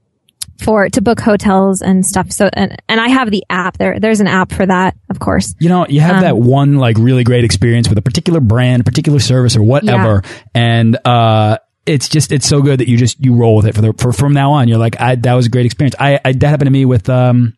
for 0.62 0.90
to 0.90 1.02
book 1.02 1.20
hotels 1.20 1.82
and 1.82 2.06
stuff. 2.06 2.32
So 2.32 2.50
and 2.54 2.82
and 2.88 3.00
I 3.00 3.10
have 3.10 3.32
the 3.32 3.44
app 3.50 3.78
there. 3.78 4.00
There's 4.00 4.20
an 4.20 4.28
app 4.28 4.52
for 4.52 4.66
that, 4.66 4.96
of 5.10 5.20
course. 5.20 5.56
You 5.60 5.70
know, 5.70 5.86
you 5.88 6.02
have 6.02 6.22
that 6.22 6.38
one 6.38 6.78
like 6.78 6.98
really 6.98 7.24
great 7.24 7.44
experience 7.44 7.90
with 7.90 7.98
a 7.98 8.02
particular 8.02 8.40
brand, 8.40 8.86
particular 8.86 9.20
service 9.20 9.56
or 9.56 9.64
whatever. 9.64 10.24
And, 10.54 10.98
uh, 11.06 11.58
it's 11.86 12.10
just, 12.10 12.32
it's 12.32 12.48
so 12.48 12.62
good 12.62 12.80
that 12.80 12.88
you 12.88 12.96
just, 12.96 13.20
you 13.20 13.34
roll 13.34 13.56
with 13.56 13.66
it 13.66 13.74
for 13.74 13.82
the, 13.82 13.94
for, 13.94 14.14
from 14.14 14.34
now 14.34 14.52
on. 14.54 14.68
You're 14.68 14.78
like, 14.78 15.02
I, 15.02 15.16
that 15.16 15.34
was 15.34 15.48
a 15.48 15.50
great 15.50 15.66
experience. 15.66 15.96
I, 16.00 16.20
I, 16.24 16.32
that 16.34 16.48
happened 16.48 16.68
to 16.68 16.72
me 16.72 16.86
with, 16.86 17.10
um, 17.10 17.58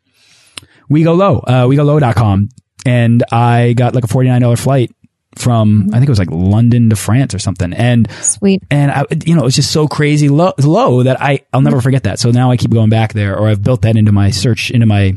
We 0.89 1.04
Go 1.04 1.13
Low, 1.13 1.39
uh, 1.39 1.66
Wegolo.com. 1.66 2.50
And 2.86 3.24
I 3.32 3.74
got 3.74 3.96
like 3.96 4.06
a 4.06 4.08
$49 4.08 4.58
flight 4.58 4.96
from, 5.36 5.89
I 5.91 5.98
think 5.98 6.08
it 6.08 6.10
was 6.10 6.19
like 6.19 6.32
London 6.32 6.89
to 6.89 6.96
France 6.96 7.34
or 7.34 7.39
something. 7.39 7.74
And, 7.74 8.10
Sweet. 8.12 8.63
and 8.69 8.91
I, 8.91 9.06
you 9.26 9.36
know, 9.36 9.41
it 9.41 9.46
was 9.46 9.56
just 9.56 9.72
so 9.72 9.88
crazy 9.88 10.30
low, 10.30 10.54
low 10.60 11.04
that 11.04 11.22
I, 11.22 11.41
I'll 11.52 11.62
never 11.62 11.82
forget 11.82 12.04
that. 12.04 12.19
So 12.19 12.32
now 12.32 12.52
I 12.52 12.58
keep 12.58 12.72
going 12.72 12.89
back 12.89 13.13
there 13.13 13.38
or 13.38 13.48
I've 13.48 13.63
built 13.63 13.82
that 13.84 13.96
into 13.96 14.12
my 14.12 14.32
search, 14.32 14.72
into 14.72 14.86
my, 14.86 15.13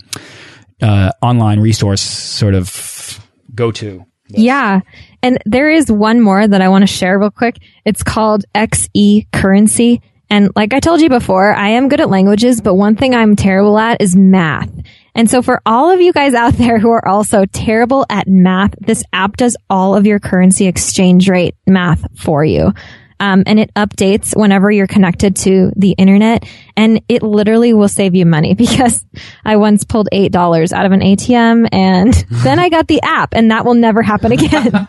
uh, 0.83 1.13
online 1.23 1.61
resource 1.61 2.03
sort 2.03 2.55
of 2.55 3.21
go 3.55 3.71
to. 3.73 4.05
Yeah. 4.29 4.81
And 5.23 5.39
there 5.47 5.71
is 5.71 5.91
one 5.91 6.21
more 6.21 6.47
that 6.47 6.61
I 6.61 6.69
want 6.69 6.83
to 6.83 6.87
share 6.87 7.19
real 7.19 7.31
quick. 7.31 7.59
It's 7.85 8.03
called 8.03 8.45
XE 8.55 9.31
currency. 9.33 10.03
And 10.29 10.51
like 10.57 10.75
I 10.75 10.81
told 10.81 11.01
you 11.01 11.09
before, 11.09 11.55
I 11.55 11.71
am 11.71 11.89
good 11.89 12.01
at 12.01 12.11
languages, 12.11 12.61
but 12.61 12.75
one 12.75 12.97
thing 12.97 13.15
I'm 13.15 13.37
terrible 13.37 13.79
at 13.79 14.03
is 14.03 14.17
math. 14.17 14.71
And 15.17 15.31
so 15.31 15.43
for 15.43 15.63
all 15.67 15.91
of 15.91 16.01
you 16.01 16.13
guys 16.13 16.35
out 16.35 16.53
there 16.59 16.79
who 16.79 16.91
are 16.91 17.07
also 17.07 17.47
terrible 17.47 18.07
at 18.09 18.29
math, 18.29 18.75
this 18.79 19.03
app 19.13 19.37
does 19.37 19.57
all 19.69 19.97
of 19.97 20.07
your 20.07 20.21
currency 20.21 20.67
exchange 20.67 21.29
rate 21.29 21.57
math 21.67 22.07
for 22.21 22.45
you. 22.45 22.73
Um, 23.19 23.45
and 23.47 23.59
it 23.59 23.73
updates 23.75 24.39
whenever 24.39 24.71
you're 24.71 24.87
connected 24.87 25.37
to 25.37 25.73
the 25.75 25.93
internet 25.93 26.45
and 26.77 27.01
it 27.09 27.23
literally 27.23 27.73
will 27.73 27.89
save 27.89 28.15
you 28.15 28.27
money 28.27 28.53
because 28.55 29.05
I 29.43 29.57
once 29.57 29.85
pulled 29.85 30.09
$8 30.13 30.73
out 30.73 30.85
of 30.85 30.93
an 30.93 31.01
ATM 31.01 31.69
and 31.73 32.13
then 32.31 32.59
I 32.59 32.69
got 32.69 32.89
the 32.89 33.01
app 33.03 33.33
and 33.33 33.51
that 33.51 33.65
will 33.65 33.75
never 33.75 34.03
happen 34.03 34.33
again. 34.33 34.89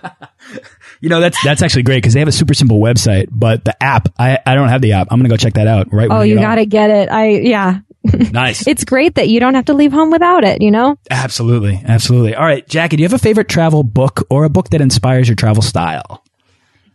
You 0.99 1.09
know, 1.09 1.21
that's, 1.21 1.41
that's 1.41 1.61
actually 1.61 1.83
great 1.83 1.97
because 1.97 2.13
they 2.13 2.19
have 2.19 2.27
a 2.27 2.33
super 2.33 2.53
simple 2.53 2.79
website, 2.79 3.27
but 3.31 3.63
the 3.63 3.81
app, 3.81 4.09
I, 4.19 4.39
I 4.45 4.55
don't 4.55 4.69
have 4.69 4.81
the 4.81 4.93
app. 4.93 5.07
I'm 5.09 5.19
going 5.19 5.29
to 5.29 5.33
go 5.33 5.37
check 5.37 5.53
that 5.53 5.67
out 5.67 5.93
right 5.93 6.09
when 6.09 6.17
oh, 6.17 6.21
you 6.21 6.35
got 6.35 6.55
to 6.55 6.65
get 6.65 6.89
it. 6.89 7.09
I, 7.09 7.29
yeah. 7.29 7.79
Nice. 8.31 8.67
It's 8.67 8.83
great 8.83 9.15
that 9.15 9.29
you 9.29 9.39
don't 9.39 9.55
have 9.55 9.65
to 9.65 9.73
leave 9.73 9.91
home 9.91 10.11
without 10.11 10.43
it, 10.43 10.61
you 10.61 10.69
know? 10.69 10.97
absolutely. 11.09 11.81
Absolutely. 11.85 12.35
All 12.35 12.45
right. 12.45 12.67
Jackie, 12.67 12.97
do 12.97 13.01
you 13.01 13.05
have 13.09 13.13
a 13.13 13.21
favorite 13.21 13.47
travel 13.47 13.83
book 13.83 14.25
or 14.29 14.43
a 14.43 14.49
book 14.49 14.69
that 14.69 14.81
inspires 14.81 15.27
your 15.27 15.35
travel 15.35 15.63
style? 15.63 16.23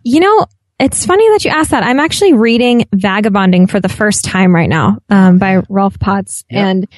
You 0.05 0.21
know, 0.21 0.47
it's 0.79 1.07
funny 1.07 1.29
that 1.31 1.45
you 1.45 1.51
asked 1.51 1.71
that. 1.71 1.83
I'm 1.83 2.01
actually 2.01 2.33
reading 2.35 2.87
Vagabonding 2.93 3.67
for 3.69 3.81
the 3.81 3.89
first 3.89 4.25
time 4.25 4.55
right 4.55 4.69
now, 4.69 4.99
um, 5.09 5.39
by 5.39 5.63
Rolf 5.69 5.99
Potts. 5.99 6.45
And 6.51 6.89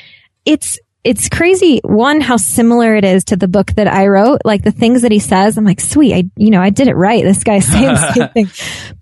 it's, 0.45 0.79
it's 1.05 1.29
crazy. 1.29 1.81
One, 1.85 2.21
how 2.23 2.39
similar 2.39 2.97
it 2.97 3.05
is 3.05 3.25
to 3.25 3.37
the 3.37 3.49
book 3.49 3.73
that 3.73 3.87
I 3.87 4.07
wrote. 4.07 4.41
Like 4.45 4.63
the 4.63 4.73
things 4.73 5.03
that 5.03 5.13
he 5.13 5.19
says, 5.19 5.59
I'm 5.59 5.65
like, 5.65 5.81
sweet. 5.81 6.15
I, 6.15 6.25
you 6.37 6.51
know, 6.51 6.63
I 6.63 6.71
did 6.71 6.89
it 6.89 6.95
right. 6.97 7.23
This 7.23 7.45
guy's 7.45 7.67
saying 7.67 7.87
the 7.87 8.13
same 8.15 8.29
thing. 8.31 8.51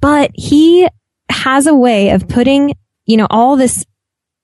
But 0.01 0.33
he 0.35 0.88
has 1.31 1.66
a 1.66 1.75
way 1.75 2.11
of 2.11 2.29
putting, 2.29 2.75
you 3.07 3.16
know, 3.16 3.29
all 3.31 3.57
this, 3.57 3.85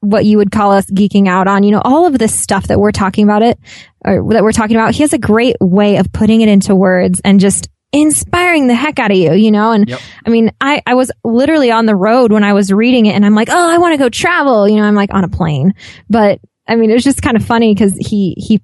what 0.01 0.25
you 0.25 0.39
would 0.39 0.53
call 0.53 0.73
us 0.73 0.87
geeking 0.87 1.29
out 1.29 1.49
on, 1.49 1.63
you 1.63 1.71
know, 1.71 1.83
all 1.85 2.07
of 2.07 2.19
this 2.19 2.35
stuff 2.35 2.69
that 2.69 2.79
we're 2.79 2.93
talking 2.93 3.25
about 3.25 3.43
it, 3.43 3.59
or 4.05 4.33
that 4.33 4.43
we're 4.43 4.53
talking 4.53 4.77
about. 4.77 4.95
He 4.95 5.03
has 5.03 5.13
a 5.13 5.19
great 5.19 5.57
way 5.61 5.97
of 5.97 6.13
putting 6.13 6.41
it 6.41 6.49
into 6.49 6.75
words 6.75 7.21
and 7.25 7.41
just 7.41 7.69
inspiring 7.93 8.67
the 8.67 8.75
heck 8.75 8.99
out 8.99 9.11
of 9.11 9.17
you, 9.17 9.33
you 9.33 9.51
know? 9.51 9.73
And 9.73 9.89
Yep. 9.89 10.01
I 10.27 10.31
mean, 10.31 10.53
I, 10.61 10.83
I 10.87 10.95
was 10.95 11.11
literally 11.25 11.71
on 11.71 11.87
the 11.87 11.97
road 11.97 12.33
when 12.33 12.45
I 12.45 12.53
was 12.53 12.73
reading 12.73 13.07
it 13.07 13.15
and 13.15 13.25
I'm 13.25 13.35
like, 13.35 13.49
oh, 13.51 13.71
I 13.71 13.79
want 13.79 13.95
to 13.95 13.99
go 13.99 14.09
travel. 14.09 14.69
You 14.69 14.77
know, 14.77 14.85
I'm 14.85 14.95
like 14.95 15.13
on 15.13 15.25
a 15.25 15.29
plane, 15.29 15.75
but 16.09 16.41
I 16.67 16.77
mean, 16.77 16.91
it 16.91 16.95
was 16.95 17.05
just 17.05 17.23
kind 17.23 17.37
of 17.37 17.45
funny 17.45 17.75
because 17.75 17.95
he, 17.95 18.35
he, 18.37 18.61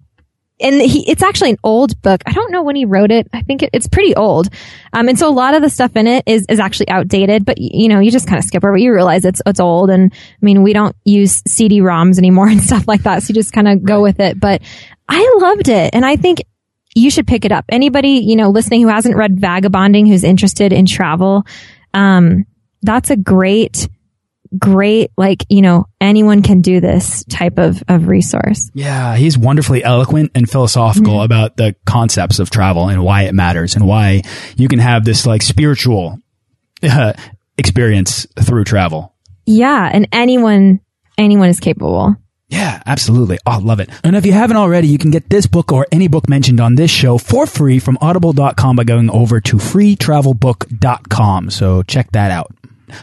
and 0.61 0.81
he, 0.81 1.09
it's 1.11 1.23
actually 1.23 1.51
an 1.51 1.59
old 1.65 2.01
book. 2.01 2.23
I 2.27 2.33
don't 2.33 2.53
know 2.53 2.63
when 2.63 2.77
he 2.77 2.85
wrote 2.85 3.11
it. 3.11 3.29
I 3.33 3.43
think 3.43 3.63
it, 3.63 3.71
it's 3.73 3.89
pretty 3.89 4.15
old. 4.15 4.49
Um, 4.93 5.09
and 5.09 5.19
so 5.19 5.29
a 5.29 5.33
lot 5.33 5.55
of 5.55 5.63
the 5.63 5.69
stuff 5.69 5.97
in 5.97 6.07
it 6.07 6.23
is, 6.27 6.47
is 6.49 6.61
actually 6.61 6.89
outdated, 6.89 7.45
but 7.45 7.59
you 7.59 7.89
know, 7.89 7.99
you 7.99 8.11
just 8.11 8.29
kind 8.29 8.39
of 8.39 8.45
skip 8.45 8.65
over. 8.65 8.77
it. 8.77 8.83
You 8.83 8.93
realize 8.93 9.25
it's, 9.25 9.43
it's 9.47 9.59
old. 9.59 9.91
And 9.91 10.13
I 10.13 10.45
mean, 10.45 10.63
we 10.63 10.73
don't 10.73 10.95
use 11.05 11.43
CD 11.47 11.81
ROMs 11.81 12.19
anymore 12.19 12.49
and 12.51 12.63
stuff 12.63 12.87
like 12.87 13.03
that. 13.03 13.23
So 13.23 13.31
you 13.31 13.35
just 13.35 13.53
kind 13.53 13.69
of 13.69 13.83
go 13.83 14.01
with 14.01 14.21
it. 14.21 14.39
But 14.39 14.63
I 15.09 15.37
loved 15.41 15.69
it. 15.69 15.95
And 15.95 16.07
I 16.07 16.17
think 16.17 16.43
you 16.95 17.11
should 17.11 17.27
pick 17.27 17.45
it 17.45 17.51
up. 17.51 17.65
Anybody, 17.69 18.21
you 18.25 18.37
know, 18.37 18.51
listening 18.51 18.83
who 18.83 18.89
hasn't 18.89 19.17
read 19.17 19.41
Vagabonding, 19.41 20.07
who's 20.07 20.23
interested 20.23 20.73
in 20.73 20.87
travel, 20.87 21.45
um, 21.93 22.47
that's 22.83 23.11
a 23.11 23.17
great, 23.17 23.89
great, 24.59 25.11
like, 25.17 25.45
you 25.49 25.63
know, 25.63 25.87
anyone 26.01 26.43
can 26.43 26.61
do 26.61 26.81
this 26.81 27.25
type 27.25 27.59
of, 27.59 27.83
of 27.89 28.09
resource. 28.09 28.71
Yeah, 28.75 29.17
he's 29.17 29.37
wonderfully 29.39 29.83
eloquent 29.85 30.33
and 30.35 30.49
philosophical 30.49 31.23
about 31.23 31.57
the 31.57 31.75
concepts 31.87 32.39
of 32.39 32.51
travel 32.51 32.89
and 32.89 33.05
why 33.05 33.23
it 33.23 33.35
matters 33.35 33.75
and 33.77 33.87
why 33.87 34.23
you 34.57 34.69
can 34.69 34.79
have 34.79 35.05
this 35.05 35.27
like 35.27 35.43
spiritual 35.43 36.19
uh, 36.83 37.13
experience 37.59 38.27
through 38.41 38.65
travel. 38.65 39.15
Yeah. 39.47 39.91
And 39.93 40.09
anyone, 40.13 40.81
anyone 41.19 41.49
is 41.49 41.61
capable. 41.61 42.17
Yeah, 42.49 42.83
absolutely. 42.87 43.39
Oh, 43.47 43.59
love 43.63 43.81
it. 43.81 43.91
And 44.05 44.15
if 44.15 44.25
you 44.27 44.33
haven't 44.33 44.57
already, 44.57 44.87
you 44.87 44.99
can 44.99 45.11
get 45.11 45.29
this 45.29 45.47
book 45.47 45.73
or 45.73 45.87
any 45.91 46.09
book 46.09 46.29
mentioned 46.29 46.61
on 46.61 46.75
this 46.75 46.91
show 46.91 47.19
for 47.19 47.47
free 47.47 47.79
from 47.79 47.99
audible.com 48.01 48.77
by 48.77 48.85
going 48.85 49.11
over 49.11 49.41
to 49.41 49.57
freetravelbook.com. 49.57 51.51
So 51.51 51.83
check 51.83 52.13
that 52.13 52.31
out. 52.31 52.55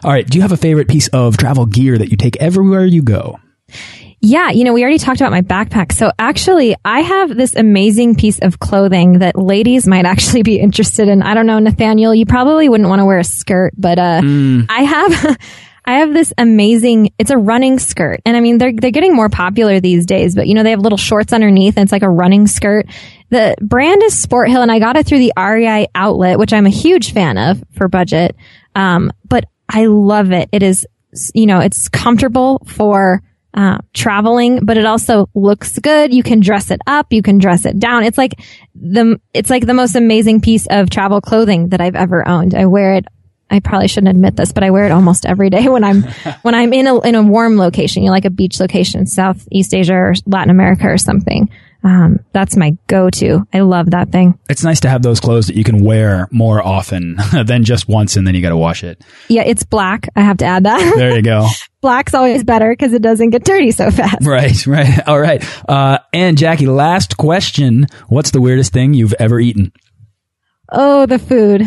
All 0.03 0.11
right. 0.11 0.27
Do 0.27 0.37
you 0.37 0.41
have 0.41 0.51
a 0.51 0.57
favorite 0.57 0.87
piece 0.87 1.07
of 1.09 1.37
travel 1.37 1.65
gear 1.65 1.97
that 1.97 2.09
you 2.09 2.17
take 2.17 2.37
everywhere 2.37 2.85
you 2.85 3.01
go? 3.01 3.39
Yeah, 4.23 4.51
you 4.51 4.63
know, 4.63 4.73
we 4.73 4.83
already 4.83 4.99
talked 4.99 5.19
about 5.19 5.31
my 5.31 5.41
backpack. 5.41 5.91
So 5.91 6.11
actually, 6.19 6.75
I 6.85 6.99
have 7.01 7.35
this 7.35 7.55
amazing 7.55 8.15
piece 8.15 8.37
of 8.39 8.59
clothing 8.59 9.19
that 9.19 9.35
ladies 9.35 9.87
might 9.87 10.05
actually 10.13 10.43
be 10.43 10.59
interested 10.59 11.07
in. 11.07 11.23
I 11.23 11.33
don't 11.33 11.47
know, 11.47 11.57
Nathaniel, 11.57 12.13
you 12.13 12.27
probably 12.27 12.69
wouldn't 12.69 12.87
want 12.87 12.99
to 12.99 13.05
wear 13.05 13.19
a 13.19 13.23
skirt, 13.23 13.73
but 13.77 13.97
uh 13.97 14.21
I 14.69 14.83
have 14.83 15.37
I 15.85 15.95
have 15.99 16.13
this 16.13 16.31
amazing 16.37 17.11
it's 17.17 17.31
a 17.31 17.37
running 17.37 17.79
skirt. 17.79 18.21
And 18.23 18.37
I 18.37 18.41
mean, 18.41 18.59
they're 18.59 18.71
they're 18.71 18.91
getting 18.91 19.15
more 19.15 19.29
popular 19.29 19.79
these 19.79 20.05
days, 20.05 20.35
but 20.35 20.47
you 20.47 20.53
know, 20.53 20.61
they 20.61 20.69
have 20.69 20.79
little 20.79 20.99
shorts 20.99 21.33
underneath 21.33 21.75
and 21.77 21.83
it's 21.83 21.91
like 21.91 22.03
a 22.03 22.09
running 22.09 22.45
skirt. 22.45 22.85
The 23.29 23.55
brand 23.59 24.03
is 24.03 24.15
Sport 24.15 24.49
Hill 24.49 24.61
and 24.61 24.71
I 24.71 24.77
got 24.77 24.97
it 24.97 25.07
through 25.07 25.19
the 25.19 25.33
REI 25.35 25.87
outlet, 25.95 26.37
which 26.37 26.53
I'm 26.53 26.67
a 26.67 26.69
huge 26.69 27.13
fan 27.13 27.39
of 27.39 27.63
for 27.75 27.87
budget. 27.87 28.35
Um, 28.75 29.11
but 29.27 29.45
I 29.71 29.85
love 29.85 30.31
it. 30.31 30.49
It 30.51 30.63
is, 30.63 30.85
you 31.33 31.45
know, 31.45 31.59
it's 31.59 31.87
comfortable 31.87 32.61
for 32.67 33.23
uh, 33.53 33.77
traveling, 33.93 34.65
but 34.65 34.77
it 34.77 34.85
also 34.85 35.29
looks 35.33 35.79
good. 35.79 36.13
You 36.13 36.23
can 36.23 36.41
dress 36.41 36.71
it 36.71 36.81
up. 36.85 37.11
You 37.11 37.21
can 37.21 37.37
dress 37.37 37.65
it 37.65 37.79
down. 37.79 38.03
It's 38.03 38.17
like 38.17 38.33
the, 38.75 39.19
it's 39.33 39.49
like 39.49 39.65
the 39.65 39.73
most 39.73 39.95
amazing 39.95 40.41
piece 40.41 40.67
of 40.69 40.89
travel 40.89 41.21
clothing 41.21 41.69
that 41.69 41.81
I've 41.81 41.95
ever 41.95 42.27
owned. 42.27 42.53
I 42.53 42.65
wear 42.65 42.95
it 42.95 43.05
I 43.51 43.59
probably 43.59 43.89
shouldn't 43.89 44.15
admit 44.15 44.37
this, 44.37 44.53
but 44.53 44.63
I 44.63 44.71
wear 44.71 44.85
it 44.85 44.91
almost 44.91 45.25
every 45.25 45.49
day 45.49 45.67
when 45.67 45.83
I'm 45.83 46.03
when 46.41 46.55
I'm 46.55 46.73
in 46.73 46.87
a 46.87 46.99
in 47.01 47.15
a 47.15 47.21
warm 47.21 47.57
location, 47.57 48.03
you 48.03 48.07
know, 48.07 48.13
like 48.13 48.25
a 48.25 48.31
beach 48.31 48.59
location, 48.59 49.05
Southeast 49.05 49.73
Asia 49.73 49.93
or 49.93 50.13
Latin 50.25 50.49
America 50.49 50.87
or 50.87 50.97
something. 50.97 51.49
Um, 51.83 52.19
that's 52.31 52.55
my 52.55 52.77
go-to. 52.87 53.45
I 53.53 53.61
love 53.61 53.91
that 53.91 54.11
thing. 54.11 54.37
It's 54.49 54.63
nice 54.63 54.79
to 54.81 54.89
have 54.89 55.01
those 55.01 55.19
clothes 55.19 55.47
that 55.47 55.55
you 55.55 55.63
can 55.63 55.83
wear 55.83 56.27
more 56.31 56.65
often 56.65 57.17
than 57.45 57.63
just 57.63 57.87
once 57.87 58.15
and 58.15 58.25
then 58.27 58.35
you 58.35 58.41
got 58.41 58.49
to 58.49 58.57
wash 58.57 58.83
it. 58.83 59.03
Yeah, 59.29 59.43
it's 59.43 59.63
black. 59.63 60.07
I 60.15 60.21
have 60.21 60.37
to 60.37 60.45
add 60.45 60.65
that. 60.65 60.95
There 60.95 61.15
you 61.15 61.21
go. 61.21 61.47
Black's 61.81 62.13
always 62.13 62.43
better 62.43 62.69
because 62.71 62.93
it 62.93 63.01
doesn't 63.01 63.31
get 63.31 63.43
dirty 63.43 63.71
so 63.71 63.89
fast. 63.89 64.23
Right, 64.23 64.67
right. 64.67 65.07
All 65.07 65.19
right. 65.19 65.43
Uh, 65.67 65.97
and 66.13 66.37
Jackie, 66.37 66.67
last 66.67 67.17
question. 67.17 67.87
What's 68.07 68.29
the 68.29 68.41
weirdest 68.41 68.71
thing 68.71 68.93
you've 68.93 69.15
ever 69.17 69.39
eaten? 69.39 69.71
Oh, 70.71 71.07
the 71.07 71.17
food. 71.17 71.63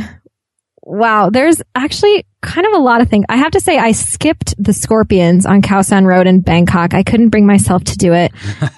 Wow. 0.87 1.30
There's 1.30 1.62
actually 1.74 2.26
kind 2.43 2.66
of 2.66 2.74
a 2.74 2.78
lot 2.78 3.01
of 3.01 3.09
things. 3.09 3.24
I 3.28 3.37
have 3.37 3.53
to 3.53 3.61
say, 3.61 3.78
I 3.78 3.93
skipped 3.93 4.55
the 4.62 4.72
scorpions 4.72 5.47
on 5.47 5.62
Khao 5.62 5.85
San 5.85 6.05
Road 6.05 6.26
in 6.26 6.41
Bangkok. 6.41 6.93
I 6.93 7.03
couldn't 7.03 7.30
bring 7.30 7.47
myself 7.47 7.85
to 7.85 7.97
do 7.97 8.12
it. 8.12 8.32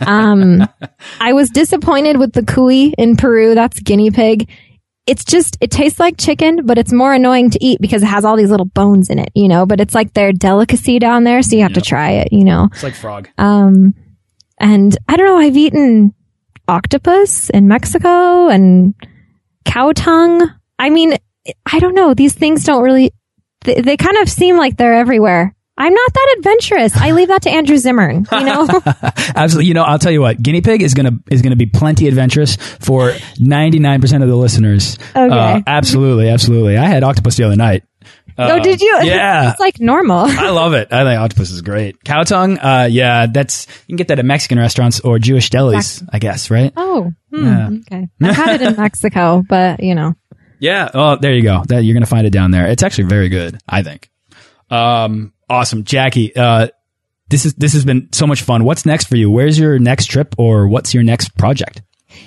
Um, 0.06 0.66
I 1.20 1.32
was 1.32 1.50
disappointed 1.50 2.18
with 2.18 2.32
the 2.32 2.42
cuy 2.42 2.94
in 2.96 3.16
Peru. 3.16 3.54
That's 3.54 3.80
guinea 3.80 4.10
pig. 4.10 4.48
It's 5.06 5.24
just, 5.24 5.56
it 5.60 5.70
tastes 5.70 6.00
like 6.00 6.16
chicken, 6.16 6.64
but 6.64 6.78
it's 6.78 6.92
more 6.92 7.12
annoying 7.12 7.50
to 7.50 7.64
eat 7.64 7.80
because 7.80 8.02
it 8.02 8.06
has 8.06 8.24
all 8.24 8.36
these 8.36 8.50
little 8.50 8.66
bones 8.66 9.10
in 9.10 9.18
it, 9.18 9.30
you 9.34 9.48
know, 9.48 9.66
but 9.66 9.80
it's 9.80 9.94
like 9.94 10.14
their 10.14 10.32
delicacy 10.32 10.98
down 10.98 11.24
there. 11.24 11.42
So 11.42 11.56
you 11.56 11.62
have 11.62 11.72
yep. 11.72 11.82
to 11.82 11.88
try 11.88 12.10
it, 12.12 12.32
you 12.32 12.44
know. 12.44 12.68
It's 12.72 12.82
like 12.82 12.94
frog. 12.94 13.28
Um, 13.38 13.94
and 14.58 14.96
I 15.08 15.16
don't 15.16 15.26
know, 15.26 15.38
I've 15.38 15.56
eaten 15.56 16.14
octopus 16.68 17.50
in 17.50 17.68
Mexico 17.68 18.48
and 18.48 18.94
cow 19.64 19.92
tongue. 19.92 20.48
I 20.78 20.90
mean, 20.90 21.16
I 21.70 21.78
don't 21.78 21.94
know. 21.94 22.14
These 22.14 22.34
things 22.34 22.64
don't 22.64 22.82
really, 22.82 23.12
they, 23.64 23.80
they 23.80 23.96
kind 23.96 24.16
of 24.18 24.28
seem 24.28 24.56
like 24.56 24.76
they're 24.76 24.94
everywhere. 24.94 25.54
I'm 25.78 25.92
not 25.92 26.14
that 26.14 26.34
adventurous. 26.38 26.96
I 26.96 27.10
leave 27.10 27.28
that 27.28 27.42
to 27.42 27.50
Andrew 27.50 27.76
Zimmern, 27.76 28.26
you 28.32 28.44
know? 28.44 28.66
Absolutely. 29.36 29.66
You 29.66 29.74
know, 29.74 29.82
I'll 29.82 29.98
tell 29.98 30.12
you 30.12 30.22
what, 30.22 30.40
guinea 30.42 30.62
pig 30.62 30.80
is 30.82 30.94
going 30.94 31.04
to, 31.04 31.18
is 31.30 31.42
going 31.42 31.50
to 31.50 31.56
be 31.56 31.66
plenty 31.66 32.08
adventurous 32.08 32.56
for 32.56 33.10
99% 33.10 34.22
of 34.22 34.28
the 34.28 34.36
listeners. 34.36 34.98
Okay. 35.14 35.28
Uh, 35.28 35.60
absolutely. 35.66 36.30
Absolutely. 36.30 36.78
I 36.78 36.86
had 36.86 37.04
octopus 37.04 37.36
the 37.36 37.44
other 37.44 37.56
night. 37.56 37.82
Uh, 38.38 38.52
oh, 38.52 38.62
did 38.62 38.80
you? 38.80 39.00
Yeah. 39.02 39.50
It's 39.50 39.60
like 39.60 39.78
normal. 39.78 40.18
I 40.26 40.48
love 40.48 40.72
it. 40.72 40.92
I 40.92 41.04
think 41.04 41.20
octopus 41.20 41.50
is 41.50 41.60
great. 41.60 42.02
Cow 42.04 42.22
tongue, 42.22 42.58
uh, 42.58 42.88
yeah, 42.90 43.26
that's, 43.26 43.66
you 43.86 43.92
can 43.92 43.96
get 43.96 44.08
that 44.08 44.18
at 44.18 44.24
Mexican 44.24 44.58
restaurants 44.58 45.00
or 45.00 45.18
Jewish 45.18 45.50
delis, 45.50 46.06
I 46.10 46.18
guess, 46.18 46.50
right? 46.50 46.72
Oh, 46.76 47.12
hmm, 47.30 47.44
yeah. 47.44 47.68
okay. 47.68 48.08
I've 48.22 48.36
had 48.36 48.60
it 48.60 48.66
in 48.66 48.76
Mexico, 48.76 49.42
but 49.46 49.82
you 49.82 49.94
know. 49.94 50.14
Yeah. 50.66 50.90
Oh, 50.92 51.16
there 51.16 51.32
you 51.32 51.42
go. 51.42 51.62
That 51.68 51.84
you're 51.84 51.94
going 51.94 52.02
to 52.02 52.08
find 52.08 52.26
it 52.26 52.30
down 52.30 52.50
there. 52.50 52.66
It's 52.66 52.82
actually 52.82 53.04
very 53.04 53.28
good, 53.28 53.58
I 53.68 53.84
think. 53.84 54.10
Um, 54.68 55.32
awesome. 55.48 55.84
Jackie, 55.84 56.34
uh, 56.34 56.68
this 57.28 57.46
is, 57.46 57.54
this 57.54 57.72
has 57.74 57.84
been 57.84 58.08
so 58.12 58.26
much 58.26 58.42
fun. 58.42 58.64
What's 58.64 58.84
next 58.84 59.06
for 59.06 59.14
you? 59.14 59.30
Where's 59.30 59.56
your 59.58 59.78
next 59.78 60.06
trip 60.06 60.34
or 60.38 60.66
what's 60.66 60.92
your 60.92 61.04
next 61.04 61.36
project? 61.38 61.82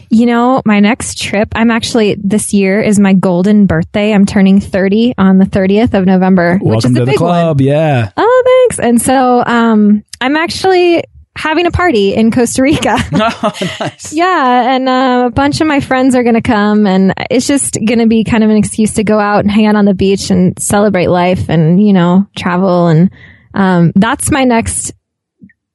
You 0.09 0.25
know, 0.25 0.61
my 0.65 0.79
next 0.79 1.21
trip, 1.21 1.49
I'm 1.53 1.69
actually, 1.69 2.15
this 2.15 2.53
year 2.53 2.79
is 2.79 2.97
my 2.97 3.13
golden 3.13 3.65
birthday. 3.65 4.13
I'm 4.13 4.25
turning 4.25 4.61
30 4.61 5.15
on 5.17 5.37
the 5.37 5.45
30th 5.45 5.93
of 5.93 6.05
November, 6.05 6.59
Welcome 6.61 6.69
which 6.69 6.85
is 6.85 6.93
to 6.93 7.05
the 7.05 7.17
club. 7.17 7.59
One. 7.59 7.67
Yeah. 7.67 8.11
Oh, 8.15 8.43
thanks. 8.45 8.79
And 8.79 9.01
so, 9.01 9.43
um, 9.45 10.05
I'm 10.21 10.37
actually 10.37 11.03
having 11.39 11.65
a 11.65 11.71
party 11.71 12.13
in 12.13 12.31
Costa 12.31 12.61
Rica. 12.61 12.97
oh, 13.13 13.51
nice. 13.79 14.11
Yeah, 14.11 14.75
and 14.75 14.89
uh, 14.89 15.23
a 15.27 15.29
bunch 15.31 15.61
of 15.61 15.67
my 15.67 15.79
friends 15.79 16.13
are 16.13 16.23
going 16.23 16.35
to 16.35 16.41
come, 16.41 16.85
and 16.85 17.13
it's 17.31 17.47
just 17.47 17.75
going 17.75 17.99
to 17.99 18.07
be 18.07 18.25
kind 18.25 18.43
of 18.43 18.49
an 18.49 18.57
excuse 18.57 18.95
to 18.95 19.05
go 19.05 19.19
out 19.19 19.39
and 19.39 19.49
hang 19.49 19.65
out 19.65 19.77
on 19.77 19.85
the 19.85 19.93
beach 19.93 20.31
and 20.31 20.59
celebrate 20.61 21.07
life, 21.07 21.49
and 21.49 21.81
you 21.81 21.93
know, 21.93 22.27
travel, 22.37 22.87
and 22.87 23.09
um, 23.53 23.93
that's 23.95 24.29
my 24.29 24.43
next 24.43 24.91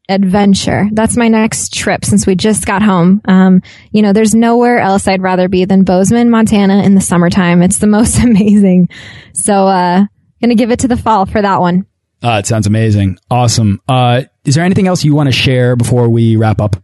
adventure. 0.06 0.86
That's 0.92 1.16
my 1.16 1.28
next 1.28 1.72
trip 1.72 2.04
since 2.04 2.26
we 2.26 2.34
just 2.34 2.66
got 2.66 2.82
home. 2.82 3.22
Um, 3.24 3.62
you 3.90 4.02
know, 4.02 4.12
there's 4.12 4.34
nowhere 4.34 4.78
else 4.78 5.08
I'd 5.08 5.22
rather 5.22 5.48
be 5.48 5.64
than 5.64 5.84
Bozeman, 5.84 6.28
Montana 6.28 6.82
in 6.82 6.94
the 6.94 7.00
summertime. 7.00 7.62
It's 7.62 7.78
the 7.78 7.86
most 7.86 8.18
amazing. 8.22 8.90
So, 9.32 9.66
uh, 9.66 10.04
gonna 10.42 10.56
give 10.56 10.70
it 10.70 10.80
to 10.80 10.88
the 10.88 10.98
fall 10.98 11.24
for 11.24 11.40
that 11.40 11.60
one. 11.60 11.86
Uh, 12.22 12.38
it 12.38 12.46
sounds 12.46 12.66
amazing. 12.66 13.18
Awesome. 13.30 13.80
Uh, 13.88 14.22
is 14.44 14.54
there 14.54 14.64
anything 14.64 14.86
else 14.86 15.04
you 15.04 15.14
want 15.14 15.28
to 15.28 15.32
share 15.32 15.76
before 15.76 16.08
we 16.08 16.36
wrap 16.36 16.60
up? 16.60 16.76